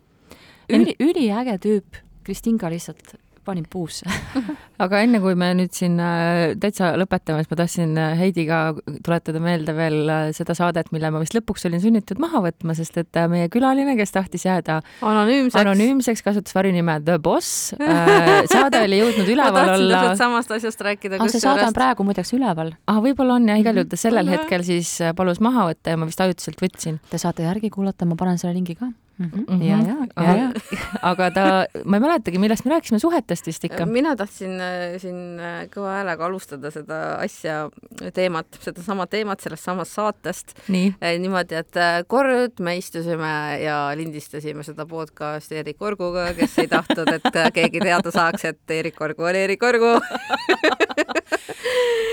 Üli, 0.69 0.95
üliäge 0.99 1.57
tüüp, 1.63 2.01
Kristinka 2.23 2.69
lihtsalt 2.71 3.15
panin 3.45 3.65
puusse 3.69 4.07
aga 4.83 5.01
enne 5.03 5.19
kui 5.23 5.35
me 5.39 5.49
nüüd 5.57 5.73
siin 5.75 5.97
äh, 6.01 6.53
täitsa 6.59 6.93
lõpetame, 6.99 7.43
siis 7.43 7.51
ma 7.51 7.57
tahtsin 7.59 7.97
äh, 7.99 8.15
Heidiga 8.19 8.59
tuletada 9.05 9.41
meelde 9.43 9.75
veel 9.77 9.99
äh, 10.11 10.23
seda 10.35 10.55
saadet, 10.57 10.91
mille 10.95 11.11
ma 11.13 11.21
vist 11.21 11.35
lõpuks 11.35 11.67
olin 11.69 11.83
sunnitud 11.83 12.21
maha 12.23 12.43
võtma, 12.45 12.75
sest 12.77 12.97
et 13.01 13.19
meie 13.31 13.49
külaline, 13.53 13.95
kes 13.99 14.15
tahtis 14.15 14.47
jääda 14.47 14.79
anonüümseks, 15.03 15.59
anonüümseks, 15.61 16.23
kasutas 16.25 16.55
varinime 16.55 16.99
The 17.03 17.19
Boss. 17.23 17.73
saade 18.53 18.83
oli 18.85 19.01
jõudnud 19.01 19.31
üleval 19.35 19.75
olla. 19.75 20.03
samast 20.19 20.51
asjast 20.55 20.81
rääkida. 20.85 21.19
aga 21.19 21.29
see 21.31 21.43
saade 21.43 21.67
on 21.67 21.75
praegu 21.75 22.07
muideks 22.07 22.33
üleval. 22.37 22.73
ah, 22.87 22.99
võib-olla 23.03 23.39
on 23.39 23.51
jah, 23.51 23.61
igal 23.61 23.79
juhul 23.79 23.91
ta 23.91 23.99
sellel 23.99 24.31
hetkel 24.33 24.65
siis 24.65 24.95
palus 25.17 25.43
maha 25.43 25.69
võtta 25.71 25.93
ja 25.93 25.99
ma 25.99 26.09
vist 26.09 26.23
ajutiselt 26.23 26.63
võtsin. 26.63 26.99
Te 27.11 27.21
saate 27.21 27.47
järgi 27.47 27.71
kuulata, 27.73 28.07
ma 28.09 28.19
panen 28.19 28.39
selle 28.41 28.55
lingi 28.57 28.77
ka 28.79 28.91
mm. 29.17 29.29
-hmm. 29.29 29.63
ja, 29.63 29.77
ja, 29.77 29.95
ja, 30.23 30.35
ja. 30.35 30.51
aga 31.11 31.31
ta, 31.31 31.65
ma 31.85 31.97
ei 31.97 32.03
mäletagi, 32.03 32.39
millest 32.39 32.65
me 32.65 32.71
rääkisime, 32.71 32.99
suhetest 32.99 33.47
vist 33.47 33.63
ikka. 33.63 33.85
mina 33.85 34.15
tahtsin 34.15 34.61
äh, 34.61 34.97
siin 34.97 35.39
äh, 35.39 35.65
kõva 35.73 35.97
häälega 35.97 36.25
alustada 36.25 36.71
seda 36.71 36.99
asja, 37.21 37.69
teemat, 38.13 38.47
sedasama 38.59 39.07
teemat 39.07 39.39
sellest 39.39 39.63
samast 39.63 39.91
saatest. 39.91 40.55
Äh, 40.69 41.17
niimoodi, 41.19 41.55
et 41.55 41.81
kord 42.07 42.59
me 42.59 42.77
istusime 42.77 43.33
ja 43.63 43.77
lindistasime 43.95 44.63
seda 44.63 44.85
podcast'i 44.85 45.61
Erik 45.61 45.81
Orguga, 45.81 46.33
kes 46.37 46.59
ei 46.59 46.67
tahtnud, 46.67 47.13
et 47.13 47.53
keegi 47.53 47.79
teada 47.79 48.11
saaks, 48.11 48.45
et 48.45 48.77
Erik 48.79 49.01
Orgu 49.01 49.23
on 49.29 49.35
Erik 49.35 49.63
Orgu 49.63 49.93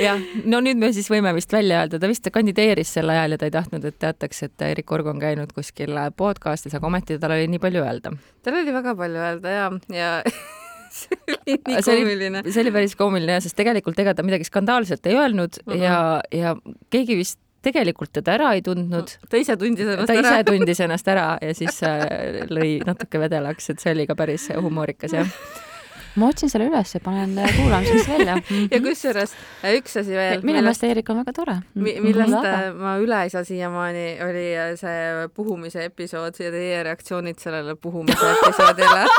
jah, 0.04 0.20
no 0.48 0.60
nüüd 0.64 0.80
me 0.80 0.90
siis 0.94 1.08
võime 1.12 1.32
vist 1.36 1.52
välja 1.52 1.80
öelda, 1.82 2.00
ta 2.00 2.08
vist 2.10 2.28
kandideeris 2.32 2.92
sel 2.96 3.10
ajal 3.12 3.34
ja 3.34 3.40
ta 3.40 3.48
ei 3.48 3.54
tahtnud, 3.54 3.84
et 3.86 3.98
teataks, 4.02 4.42
et 4.46 4.64
Erik 4.70 4.92
Org 4.94 5.08
on 5.10 5.20
käinud 5.22 5.52
kuskil 5.56 5.96
podcast'is, 6.16 6.74
aga 6.76 6.89
ometi 6.90 7.18
tal 7.22 7.36
oli 7.36 7.50
nii 7.50 7.62
palju 7.62 7.84
öelda. 7.84 8.14
tal 8.44 8.62
oli 8.62 8.74
väga 8.74 8.96
palju 8.98 9.28
öelda 9.28 9.54
ja, 9.56 9.68
ja 9.94 10.10
see 11.00 11.20
oli 11.28 11.60
nii 11.68 11.84
see 11.86 12.00
koomiline. 12.00 12.42
see 12.48 12.64
oli 12.64 12.74
päris 12.74 12.96
koomiline 12.98 13.38
jah, 13.38 13.44
sest 13.44 13.58
tegelikult 13.58 14.02
ega 14.02 14.16
ta 14.16 14.26
midagi 14.26 14.48
skandaalset 14.48 15.06
ei 15.06 15.16
öelnud 15.20 15.62
mm 15.62 15.72
-hmm. 15.72 15.84
ja, 15.84 16.20
ja 16.34 16.56
keegi 16.90 17.16
vist 17.20 17.40
tegelikult 17.62 18.12
teda 18.16 18.36
ära 18.38 18.52
ei 18.56 18.62
tundnud. 18.64 19.16
ta 19.28 19.40
ise 19.40 19.56
tundis 19.60 19.86
ennast 19.86 20.06
ta 20.08 20.14
ära. 20.14 20.22
ta 20.22 20.36
ise 20.36 20.44
tundis 20.48 20.80
ennast 20.80 21.08
ära 21.08 21.26
ja 21.42 21.54
siis 21.54 21.82
äh, 21.84 22.46
lõi 22.48 22.78
natuke 22.86 23.20
vedelaks, 23.20 23.70
et 23.70 23.82
see 23.82 23.92
oli 23.96 24.06
ka 24.08 24.16
päris 24.16 24.48
humoorikas 24.56 25.16
jah 25.16 25.34
ma 26.16 26.28
otsin 26.30 26.50
selle 26.50 26.66
üles 26.70 26.94
ja 26.94 27.00
panen 27.04 27.36
kuulamiseks 27.56 28.08
välja 28.08 28.36
mm. 28.36 28.42
-hmm. 28.50 28.68
ja 28.70 28.80
kusjuures 28.80 29.34
äh, 29.64 29.74
üks 29.78 29.96
asi 30.00 30.16
veel. 30.16 30.40
minu 30.42 30.58
meelest 30.58 30.84
Eerik 30.84 31.10
on 31.10 31.16
väga 31.22 31.32
tore 31.32 31.56
mi. 31.74 32.00
millest 32.00 32.30
mm 32.30 32.44
-hmm. 32.44 32.74
ma 32.82 32.96
üle 32.98 33.22
ei 33.22 33.30
saa 33.30 33.44
siiamaani, 33.44 34.18
oli 34.28 34.46
äh, 34.58 34.76
see 34.76 35.28
puhumise 35.34 35.84
episood 35.84 36.34
ja 36.38 36.50
teie 36.50 36.82
reaktsioonid 36.82 37.38
sellele 37.38 37.76
puhumise 37.76 38.30
episoodile 38.34 39.06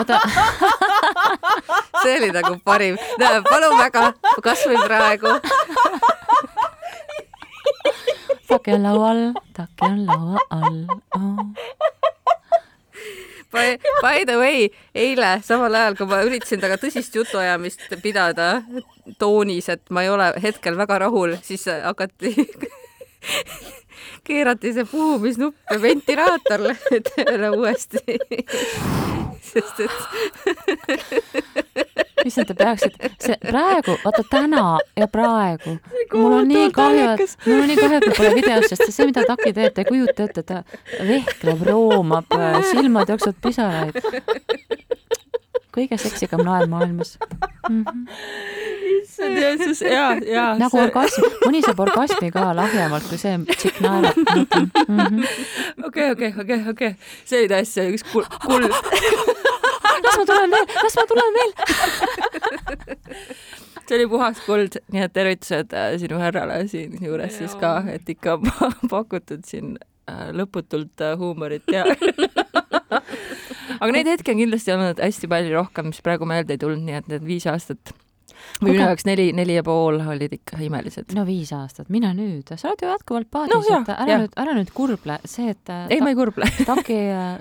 see 2.03 2.17
oli 2.17 2.31
nagu 2.31 2.57
parim. 2.63 2.97
palun 3.49 3.77
väga, 3.77 4.13
kasvõi 4.43 4.77
praegu 4.85 5.27
take 8.47 8.73
on 8.73 8.83
laual, 8.83 9.33
take 9.53 9.85
on 9.85 10.05
laua 10.05 10.37
all 10.49 10.85
oh 11.15 12.10
By, 13.51 13.77
by 14.01 14.23
the 14.25 14.37
way, 14.39 14.69
eile 14.95 15.33
samal 15.43 15.75
ajal, 15.75 15.97
kui 15.99 16.07
ma 16.07 16.21
üritasin 16.23 16.61
temaga 16.61 16.79
tõsist 16.79 17.15
jutuajamist 17.15 17.83
pidada 18.03 18.61
toonis, 19.19 19.67
et 19.73 19.83
ma 19.91 20.05
ei 20.05 20.11
ole 20.13 20.31
hetkel 20.43 20.77
väga 20.79 21.01
rahul, 21.05 21.35
siis 21.43 21.67
hakati 21.67 22.31
keerati 24.27 24.73
see 24.75 24.85
puhumisnupp 24.87 25.55
ja 25.71 25.81
ventilaator 25.81 26.67
tööle 27.11 27.51
uuesti. 27.57 28.19
Sest 29.51 29.79
et 29.83 29.91
issand, 32.27 32.49
te 32.49 32.55
peaksite, 32.57 33.11
see 33.21 33.37
praegu, 33.43 33.97
vaata 34.03 34.23
täna 34.31 34.65
ja 34.97 35.07
praegu, 35.11 35.77
mul 36.21 36.37
on 36.41 36.49
nii 36.51 36.69
kahju, 36.75 37.07
et, 37.15 37.35
mul 37.47 37.63
on 37.63 37.71
nii 37.71 37.79
kahju, 37.79 37.99
et 38.01 38.07
me 38.09 38.15
pole 38.17 38.33
videos, 38.37 38.69
sest 38.71 38.87
see, 38.89 39.09
mida 39.09 39.25
Taki 39.27 39.53
teeb, 39.55 39.73
te 39.75 39.85
ei 39.85 39.89
kujuta 39.89 40.27
ette, 40.27 40.43
ta 40.47 40.63
vehkleb, 41.07 41.65
roomab, 41.69 42.39
silmad 42.71 43.11
jooksevad 43.13 43.41
pisaraid. 43.43 44.01
Kõige 45.75 45.97
seksikam 46.01 46.43
naer 46.47 46.67
maailmas 46.71 47.17
mm. 47.69 47.83
-hmm 47.83 48.61
issand 49.01 49.37
Jeesus, 49.37 49.81
ja, 49.81 50.17
ja. 50.25 50.45
nagu 50.59 50.77
see... 50.77 50.83
orgasm, 50.85 51.27
mõni 51.45 51.61
saab 51.65 51.79
orgasmi 51.85 52.31
ka 52.33 52.51
lahjemalt 52.57 53.07
kui 53.09 53.19
see 53.21 53.37
tšikk 53.49 53.81
naerab. 53.83 54.17
Mhm. 54.87 55.23
okei, 55.87 56.11
okei, 56.15 56.31
okei, 56.43 56.59
okei, 56.73 56.91
see 57.25 57.43
oli 57.43 57.51
täiesti 57.51 57.87
üks 57.95 58.05
kul-, 58.11 58.29
kul- 58.45 58.69
las 60.01 60.17
ma 60.17 60.25
tulen 60.25 60.55
veel, 60.55 60.67
las 60.81 60.97
ma 60.99 61.07
tulen 61.09 61.39
veel 61.39 61.55
see 63.91 63.97
oli 63.99 64.07
puhas 64.11 64.41
kuld, 64.45 64.79
nii 64.93 65.05
et 65.05 65.13
tervitused 65.15 65.73
äh, 65.75 65.93
sinu 66.01 66.19
härrale 66.21 66.61
siinjuures 66.71 67.41
siis 67.41 67.55
ka, 67.59 67.81
et 67.91 68.09
ikka 68.09 68.37
pakutud 68.93 69.43
siin 69.47 69.75
äh, 70.07 70.29
lõputult 70.35 71.03
äh, 71.03 71.17
huumorit 71.19 71.67
ja 71.71 71.83
aga 73.81 73.97
neid 73.97 74.13
hetki 74.13 74.35
on 74.35 74.43
kindlasti 74.43 74.75
olnud 74.75 75.01
hästi 75.01 75.31
palju 75.31 75.57
rohkem, 75.57 75.91
mis 75.91 76.05
praegu 76.05 76.29
meelde 76.29 76.55
ei 76.55 76.61
tulnud, 76.61 76.85
nii 76.87 77.01
et 77.01 77.11
need 77.11 77.27
viis 77.27 77.49
aastat 77.49 77.93
või 78.61 78.75
minu 78.75 78.85
jaoks 78.85 79.05
neli, 79.07 79.27
neli 79.35 79.55
ja 79.57 79.63
pool 79.65 79.99
olid 80.13 80.33
ikka 80.35 80.59
imelised. 80.65 81.13
no 81.15 81.23
viis 81.27 81.51
aastat, 81.55 81.89
mine 81.93 82.11
nüüd, 82.17 82.49
sa 82.55 82.71
oled 82.71 82.83
ju 82.83 82.89
jätkuvalt 82.89 83.29
paadis 83.33 83.53
Noh, 83.55 83.67
jah, 83.67 83.83
et 83.85 83.91
ära 83.93 84.07
jah. 84.09 84.23
nüüd, 84.23 84.35
ära 84.43 84.55
nüüd 84.57 84.71
kurble, 84.75 85.17
see, 85.29 85.53
et 85.53 85.71
ei, 85.89 86.01
ma 86.03 86.11
ei 86.13 86.17
kurble. 86.17 86.47
Taki, 86.71 86.97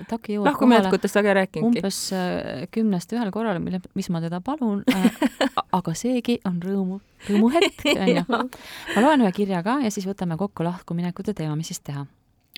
Taki 0.09 0.37
jõuab 0.37 0.51
lahkuminekutest 0.51 1.19
väga 1.19 1.33
ei 1.33 1.37
rääkinudki. 1.41 1.81
umbes 1.81 1.99
äh, 2.17 2.63
kümnest 2.73 3.13
ühel 3.15 3.33
korral, 3.33 3.59
mille, 3.63 3.81
mis 3.97 4.09
ma 4.13 4.23
teda 4.23 4.41
palun, 4.45 4.83
aga 5.79 5.95
seegi 5.97 6.39
on 6.49 6.61
rõõmu, 6.63 7.01
rõõmuhetk, 7.29 7.85
onju. 8.05 8.25
ma 8.31 9.05
loen 9.05 9.25
ühe 9.25 9.35
kirja 9.35 9.61
ka 9.65 9.79
ja 9.85 9.93
siis 9.93 10.07
võtame 10.09 10.39
kokku 10.41 10.65
lahkuminekute 10.67 11.35
teema, 11.37 11.57
mis 11.59 11.71
siis 11.73 11.83
teha. 11.85 12.05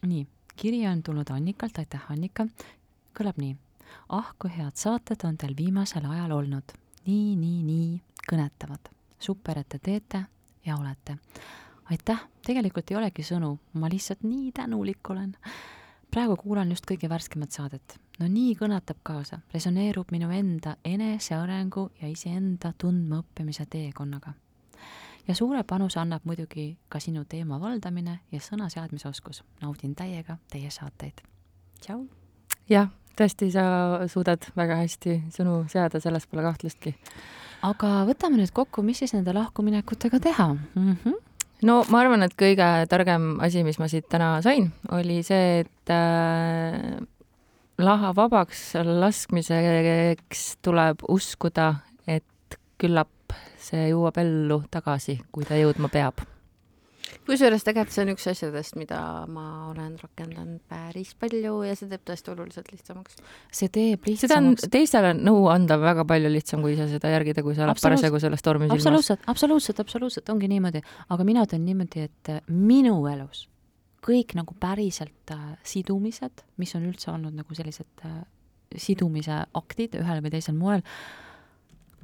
nii, 0.04 0.26
kiri 0.60 0.86
on 0.90 1.04
tulnud 1.04 1.30
Annikalt, 1.34 1.80
aitäh 1.82 2.12
Annika, 2.14 2.48
kõlab 3.18 3.40
nii. 3.42 3.56
ah, 4.10 4.34
kui 4.40 4.52
head 4.58 4.76
saated 4.76 5.28
on 5.28 5.38
teil 5.38 5.56
viimasel 5.58 6.06
ajal 6.06 6.32
olnud. 6.32 6.76
nii, 7.06 7.36
nii, 7.36 7.64
nii 7.64 8.02
kõnetavad. 8.32 8.92
super, 9.20 9.60
et 9.60 9.70
te 9.70 9.80
teete 9.80 10.26
ja 10.66 10.78
olete. 10.78 11.18
aitäh, 11.92 12.26
tegelikult 12.46 12.92
ei 12.92 12.98
olegi 12.98 13.24
sõnu, 13.24 13.58
ma 13.74 13.90
lihtsalt 13.90 14.24
nii 14.24 14.52
tänulik 14.52 15.10
olen 15.10 15.36
praegu 16.14 16.36
kuulan 16.38 16.70
just 16.70 16.86
kõige 16.86 17.10
värskemat 17.10 17.52
saadet. 17.52 17.98
no 18.20 18.28
nii 18.30 18.54
kõnetab 18.56 19.00
kaasa, 19.04 19.40
resoneerub 19.54 20.12
minu 20.14 20.30
enda 20.30 20.76
enesearengu 20.86 21.90
ja 22.02 22.08
iseenda 22.08 22.74
tundmaõppimise 22.78 23.66
teekonnaga. 23.66 24.34
ja 25.28 25.36
suure 25.36 25.64
panuse 25.64 26.00
annab 26.00 26.26
muidugi 26.26 26.78
ka 26.90 27.00
sinu 27.00 27.26
teema 27.26 27.60
valdamine 27.60 28.20
ja 28.32 28.40
sõnaseadmisoskus. 28.40 29.44
naudin 29.62 29.96
täiega 29.96 30.38
teie 30.52 30.70
saateid. 30.70 31.22
tšau! 31.82 32.06
jah, 32.70 32.90
tõesti, 33.20 33.52
sa 33.54 33.66
suudad 34.12 34.46
väga 34.58 34.80
hästi 34.82 35.20
sõnu 35.34 35.64
seada, 35.72 36.02
selles 36.04 36.28
pole 36.30 36.46
kahtlustki. 36.46 36.96
aga 37.64 38.04
võtame 38.10 38.42
nüüd 38.42 38.52
kokku, 38.54 38.84
mis 38.84 39.04
siis 39.04 39.14
nende 39.16 39.34
lahkuminekutega 39.34 40.20
teha 40.20 40.50
mm? 40.54 40.98
-hmm. 41.04 41.16
no 41.70 41.84
ma 41.90 42.04
arvan, 42.04 42.24
et 42.24 42.36
kõige 42.40 42.70
targem 42.90 43.40
asi, 43.40 43.64
mis 43.64 43.80
ma 43.80 43.88
siit 43.88 44.10
täna 44.10 44.42
sain, 44.42 44.72
oli 44.92 45.24
see, 45.24 45.64
et 45.66 45.90
äh, 45.90 47.00
laha 47.78 48.14
vabaks 48.16 48.74
laskmiseks 48.84 50.58
tuleb 50.62 51.06
uskuda, 51.10 51.74
et 52.08 52.60
küllap 52.78 53.10
see 53.64 53.90
jõuab 53.90 54.18
ellu 54.22 54.64
tagasi, 54.72 55.20
kui 55.32 55.46
ta 55.46 55.56
jõudma 55.56 55.90
peab. 55.90 56.33
Kusjuures 57.28 57.66
tegelikult 57.66 57.96
see 57.96 58.04
on 58.06 58.12
üks 58.14 58.28
asjadest, 58.32 58.78
mida 58.80 59.00
ma 59.32 59.46
olen 59.70 59.96
rakendanud 60.02 60.62
päris 60.72 61.14
palju 61.20 61.62
ja 61.68 61.78
see 61.80 61.90
teeb 61.92 62.04
tõesti 62.10 62.34
oluliselt 62.34 62.72
lihtsamaks. 62.74 63.22
see 63.52 63.72
teeb 63.74 64.10
seda 64.12 64.40
on 64.42 64.52
lihtsamaks. 64.52 64.74
teistele 64.74 65.14
nõu 65.20 65.48
anda 65.54 65.80
väga 65.82 66.06
palju 66.10 66.34
lihtsam, 66.34 66.66
kui 66.66 66.76
ise 66.76 66.90
seda 66.92 67.14
järgida, 67.14 67.46
kui 67.46 67.56
sa 67.58 67.68
oled 67.68 67.82
parasjagu 67.84 68.22
selles 68.24 68.46
tormis 68.46 68.70
ilmas. 68.70 68.82
absoluutselt, 68.82 69.26
absoluutselt, 69.34 69.82
absoluutselt 69.86 70.30
ongi 70.34 70.52
niimoodi, 70.52 70.84
aga 71.16 71.28
mina 71.28 71.48
ütlen 71.48 71.66
niimoodi, 71.68 72.08
et 72.10 72.34
äh, 72.34 72.44
minu 72.52 73.00
elus 73.12 73.48
kõik 74.04 74.36
nagu 74.38 74.56
päriselt 74.60 75.32
äh, 75.32 75.54
sidumised, 75.68 76.44
mis 76.60 76.76
on 76.76 76.88
üldse 76.90 77.12
olnud 77.14 77.36
nagu 77.38 77.56
sellised 77.56 78.08
äh, 78.08 78.24
sidumise 78.80 79.44
aktid 79.56 79.96
ühel 80.00 80.24
või 80.24 80.34
teisel 80.34 80.58
moel, 80.58 80.84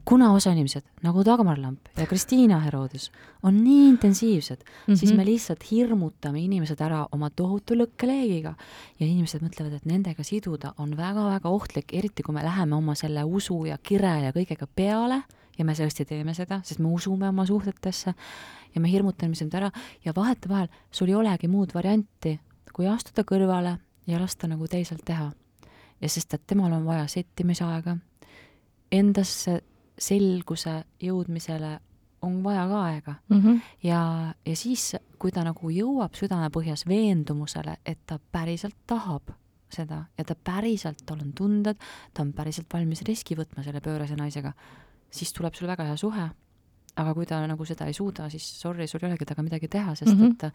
kuna 0.09 0.31
osa 0.33 0.51
inimesed 0.55 0.87
nagu 1.05 1.21
Dagmar 1.25 1.59
Lamp 1.61 1.91
ja 1.97 2.07
Kristiina 2.09 2.57
Herodus 2.63 3.11
on 3.43 3.59
nii 3.63 3.89
intensiivsed 3.89 4.57
mm, 4.57 4.93
-hmm. 4.93 4.97
siis 4.97 5.13
me 5.13 5.25
lihtsalt 5.25 5.71
hirmutame 5.71 6.41
inimesed 6.41 6.81
ära 6.81 7.07
oma 7.11 7.29
tohutu 7.29 7.75
lõkkeleegiga 7.77 8.53
ja 8.99 9.05
inimesed 9.05 9.43
mõtlevad, 9.45 9.75
et 9.75 9.85
nendega 9.85 10.23
siduda 10.23 10.73
on 10.77 10.97
väga-väga 10.97 11.49
ohtlik, 11.49 11.93
eriti 11.93 12.23
kui 12.23 12.33
me 12.33 12.43
läheme 12.43 12.75
oma 12.75 12.95
selle 12.95 13.23
usu 13.23 13.65
ja 13.65 13.77
kire 13.77 14.15
ja 14.23 14.31
kõigega 14.31 14.67
peale 14.75 15.21
ja 15.59 15.65
me 15.65 15.73
tõesti 15.73 16.05
teeme 16.05 16.33
seda, 16.33 16.61
sest 16.63 16.79
me 16.79 16.89
usume 16.89 17.29
oma 17.29 17.45
suhtetesse 17.45 18.13
ja 18.75 18.81
me 18.81 18.91
hirmutame 18.91 19.35
sind 19.35 19.53
ära 19.53 19.71
ja 20.05 20.13
vahetevahel 20.15 20.67
sul 20.91 21.07
ei 21.07 21.15
olegi 21.15 21.47
muud 21.47 21.73
varianti, 21.73 22.39
kui 22.73 22.87
astuda 22.87 23.21
kõrvale 23.21 23.77
ja 24.07 24.19
lasta 24.19 24.47
nagu 24.47 24.67
teisel 24.67 24.97
teha. 25.05 25.31
ja 26.01 26.09
sest, 26.09 26.33
et 26.33 26.47
temal 26.47 26.71
on 26.73 26.85
vaja 26.85 27.07
settimisaega, 27.07 27.97
endasse 28.91 29.61
selguse 29.99 30.83
jõudmisele 31.03 31.79
on 32.21 32.39
vaja 32.43 32.67
ka 32.67 32.83
aega 32.83 33.13
mm. 33.29 33.41
-hmm. 33.41 33.61
ja, 33.83 34.33
ja 34.45 34.55
siis, 34.55 34.95
kui 35.19 35.31
ta 35.31 35.43
nagu 35.43 35.69
jõuab 35.69 36.15
südamepõhjas 36.15 36.85
veendumusele, 36.87 37.77
et 37.85 37.99
ta 38.05 38.19
päriselt 38.31 38.75
tahab 38.87 39.31
seda 39.69 40.03
ja 40.17 40.23
ta 40.25 40.35
päriselt, 40.35 41.03
tal 41.05 41.21
on 41.21 41.33
tunded, 41.33 41.77
ta 42.13 42.21
on 42.21 42.33
päriselt 42.33 42.67
valmis 42.73 43.01
riski 43.07 43.35
võtma 43.37 43.63
selle 43.63 43.81
pöörase 43.81 44.15
naisega, 44.17 44.53
siis 45.11 45.33
tuleb 45.33 45.53
sul 45.55 45.67
väga 45.67 45.83
hea 45.83 45.97
suhe. 45.97 46.29
aga 46.99 47.13
kui 47.13 47.25
ta 47.25 47.37
nagu 47.47 47.65
seda 47.65 47.85
ei 47.87 47.93
suuda, 47.93 48.29
siis 48.29 48.43
sorry, 48.61 48.87
sul 48.87 48.99
ei 49.03 49.07
olegi 49.07 49.25
temaga 49.25 49.43
midagi 49.43 49.67
teha, 49.67 49.95
sest 49.95 50.15
mm. 50.15 50.19
-hmm. 50.19 50.31
et 50.31 50.37
ta, 50.37 50.51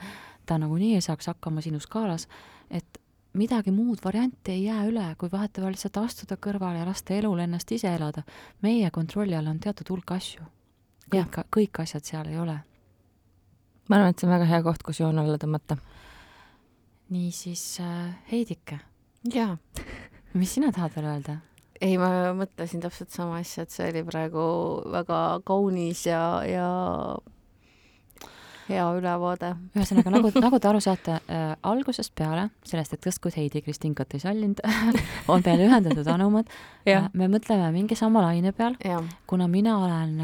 ta 0.47 0.59
nagunii 0.59 0.95
ei 0.95 1.01
saaks 1.01 1.26
hakkama 1.26 1.61
sinu 1.61 1.80
skaalas, 1.80 2.28
et 2.70 2.99
midagi 3.35 3.70
muud 3.74 3.99
varianti 4.05 4.53
ei 4.53 4.64
jää 4.64 4.85
üle, 4.91 5.07
kui 5.18 5.30
vahetevahel 5.32 5.74
lihtsalt 5.74 5.97
astuda 6.05 6.37
kõrvale 6.37 6.82
ja 6.82 6.87
lasta 6.87 7.14
elul 7.14 7.43
ennast 7.45 7.72
ise 7.72 7.95
elada. 7.95 8.22
meie 8.62 8.91
kontrolli 8.91 9.37
all 9.37 9.51
on 9.51 9.59
teatud 9.59 9.91
hulk 9.91 10.12
asju. 10.12 10.47
kõik, 11.11 11.43
kõik 11.51 11.82
asjad 11.82 12.05
seal 12.05 12.28
ei 12.30 12.39
ole 12.39 12.61
ma 13.89 13.99
arvan, 13.99 14.12
et 14.12 14.20
see 14.20 14.28
on 14.28 14.35
väga 14.35 14.49
hea 14.49 14.62
koht, 14.64 14.85
kus 14.85 15.01
joon 15.01 15.20
alla 15.20 15.39
tõmmata. 15.41 15.76
niisiis 17.14 17.64
äh, 17.85 18.14
Heidike, 18.30 18.80
jaa. 19.32 19.57
mis 20.41 20.55
sina 20.57 20.72
tahad 20.72 20.95
veel 20.97 21.11
öelda? 21.12 21.39
ei, 21.80 21.99
ma 22.01 22.32
mõtlesin 22.37 22.80
täpselt 22.80 23.12
sama 23.12 23.41
asja, 23.43 23.66
et 23.66 23.74
see 23.74 23.91
oli 23.91 24.05
praegu 24.07 24.45
väga 24.95 25.20
kaunis 25.45 26.07
ja, 26.07 26.22
ja 26.49 26.68
hea 28.68 28.84
ülevaade. 28.98 29.52
ühesõnaga, 29.76 30.12
nagu, 30.14 30.30
nagu 30.40 30.60
te 30.60 30.70
aru 30.70 30.80
saate 30.82 31.18
äh,, 31.18 31.42
algusest 31.66 32.14
peale, 32.16 32.48
sellest 32.66 32.96
hetkest, 32.96 33.20
kui 33.22 33.34
Heidi 33.36 33.62
Kristinkat 33.64 34.16
ei 34.16 34.22
sallinud, 34.24 34.62
on 35.32 35.44
peale 35.44 35.68
ühendatud 35.68 36.08
anumad. 36.10 36.50
Äh,, 36.88 37.08
me 37.12 37.28
mõtleme 37.32 37.70
mingi 37.74 37.98
sama 37.98 38.24
laine 38.24 38.54
peal, 38.56 38.78
kuna 39.30 39.48
mina 39.50 39.76
olen, 39.84 40.16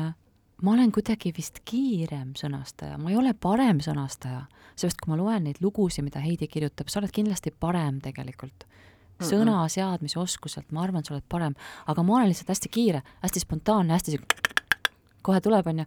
ma 0.62 0.74
olen 0.74 0.93
kuidagi 0.95 1.34
vist 1.36 1.62
kiirem 1.68 2.34
sõnastaja, 2.38 2.99
ma 3.01 3.12
ei 3.12 3.20
ole 3.20 3.34
parem 3.34 3.82
sõnastaja, 3.84 4.47
sest 4.78 5.01
kui 5.03 5.12
ma 5.12 5.20
loen 5.20 5.49
neid 5.49 5.61
lugusid, 5.64 6.07
mida 6.07 6.22
Heidi 6.24 6.49
kirjutab, 6.49 6.88
sa 6.88 7.03
oled 7.03 7.12
kindlasti 7.14 7.53
parem 7.53 8.01
tegelikult. 8.05 8.66
sõna 9.20 9.66
seadmise 9.68 10.16
oskuselt, 10.16 10.70
ma 10.72 10.80
arvan, 10.80 11.05
sa 11.05 11.12
oled 11.12 11.26
parem, 11.28 11.53
aga 11.93 12.03
ma 12.03 12.16
olen 12.16 12.30
lihtsalt 12.30 12.55
hästi 12.55 12.70
kiire, 12.72 13.03
hästi 13.20 13.43
spontaanne, 13.45 13.93
hästi 13.93 14.16
siuke 14.16 14.51
kohe 15.22 15.41
tuleb, 15.45 15.66
onju. 15.66 15.86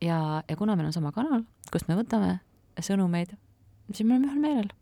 ja, 0.00 0.42
ja 0.48 0.56
kuna 0.56 0.76
meil 0.76 0.90
on 0.90 0.96
sama 0.96 1.12
kanal, 1.12 1.44
kust 1.72 1.88
me 1.88 1.96
võtame 1.98 2.38
sõnumeid, 2.82 3.36
siis 3.92 4.06
me 4.06 4.16
oleme 4.16 4.30
ühel 4.30 4.42
meelel. 4.42 4.72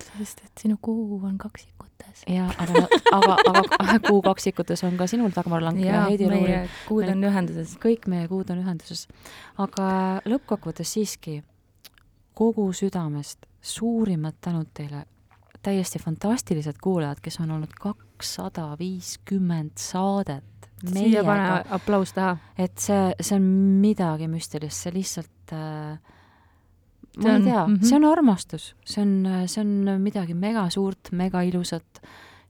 sest 0.00 0.40
et 0.44 0.62
sinu 0.62 0.78
kuu 0.80 1.20
on 1.24 1.36
kaksikutes. 1.38 2.24
ja 2.28 2.48
aga, 2.58 2.86
aga, 3.12 3.36
aga 3.78 3.98
kuu 4.08 4.22
kaksikutes 4.22 4.84
on 4.84 4.96
ka 4.96 5.06
sinul 5.06 5.32
Dagmar 5.36 5.62
Lang 5.62 5.80
ja, 5.80 5.94
ja 5.94 6.02
Heidi 6.08 6.28
Ruuri 6.28 6.40
meie 6.40 6.64
kuud 6.88 7.08
on 7.08 7.24
ühenduses. 7.30 7.76
kõik 7.80 8.08
meie 8.08 8.28
kuud 8.28 8.50
on 8.50 8.64
ühenduses. 8.64 9.06
aga 9.58 9.86
lõppkokkuvõttes 10.24 10.96
siiski 10.96 11.40
kogu 12.34 12.70
südamest 12.72 13.46
suurimad 13.60 14.38
tänud 14.40 14.70
teile, 14.74 15.04
täiesti 15.62 15.98
fantastilised 16.00 16.78
kuulajad, 16.80 17.20
kes 17.20 17.40
on 17.40 17.50
olnud 17.50 17.74
kakssada 17.76 18.70
viiskümmend 18.80 19.76
saadet 19.76 20.44
siia 20.86 21.24
pane 21.24 21.64
aplaus 21.76 22.14
taha. 22.16 22.36
et 22.58 22.78
see, 22.78 23.14
see 23.20 23.36
on 23.36 23.50
midagi 23.82 24.28
müstilist, 24.30 24.86
see 24.86 24.94
lihtsalt 24.94 25.54
äh, 25.56 25.98
See 27.10 27.26
ma 27.26 27.30
ei 27.30 27.36
on- 27.40 27.44
tea 27.44 27.66
mm. 27.66 27.74
-hmm. 27.74 27.86
see 27.88 27.96
on 27.96 28.04
armastus, 28.04 28.74
see 28.84 29.02
on, 29.02 29.14
see 29.46 29.60
on 29.60 30.02
midagi 30.02 30.34
mega 30.34 30.68
suurt, 30.70 31.10
mega 31.12 31.42
ilusat 31.42 32.00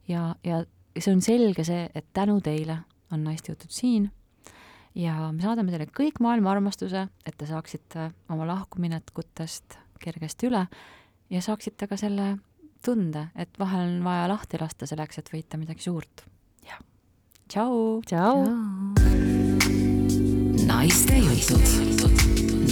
ja, 0.09 0.35
ja 0.45 0.65
see 0.99 1.15
on 1.15 1.23
selge 1.23 1.65
see, 1.65 1.89
et 1.95 2.07
tänu 2.13 2.41
teile 2.41 2.79
on 3.13 3.25
naiste 3.25 3.53
jutud 3.53 3.71
siin 3.71 4.11
ja 4.95 5.33
me 5.33 5.43
saadame 5.43 5.71
teile 5.73 5.87
kõik 5.87 6.21
maailma 6.21 6.51
armastuse, 6.53 7.07
et 7.27 7.37
te 7.39 7.47
saaksite 7.47 8.11
oma 8.29 8.47
lahkuminekutest 8.47 9.79
kergesti 10.01 10.49
üle 10.51 10.67
ja 11.31 11.43
saaksite 11.45 11.87
ka 11.87 11.97
selle 12.01 12.37
tunde, 12.85 13.29
et 13.37 13.59
vahel 13.59 13.87
on 13.87 14.05
vaja 14.05 14.29
lahti 14.29 14.59
lasta 14.61 14.87
selleks, 14.89 15.21
et 15.21 15.31
võita 15.33 15.59
midagi 15.61 15.85
suurt 15.85 16.25
tšau. 17.51 18.01
tšau. 18.07 18.47
naiste 20.67 21.17
jutud, 21.19 21.67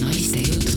naiste 0.00 0.38
jutud. 0.38 0.67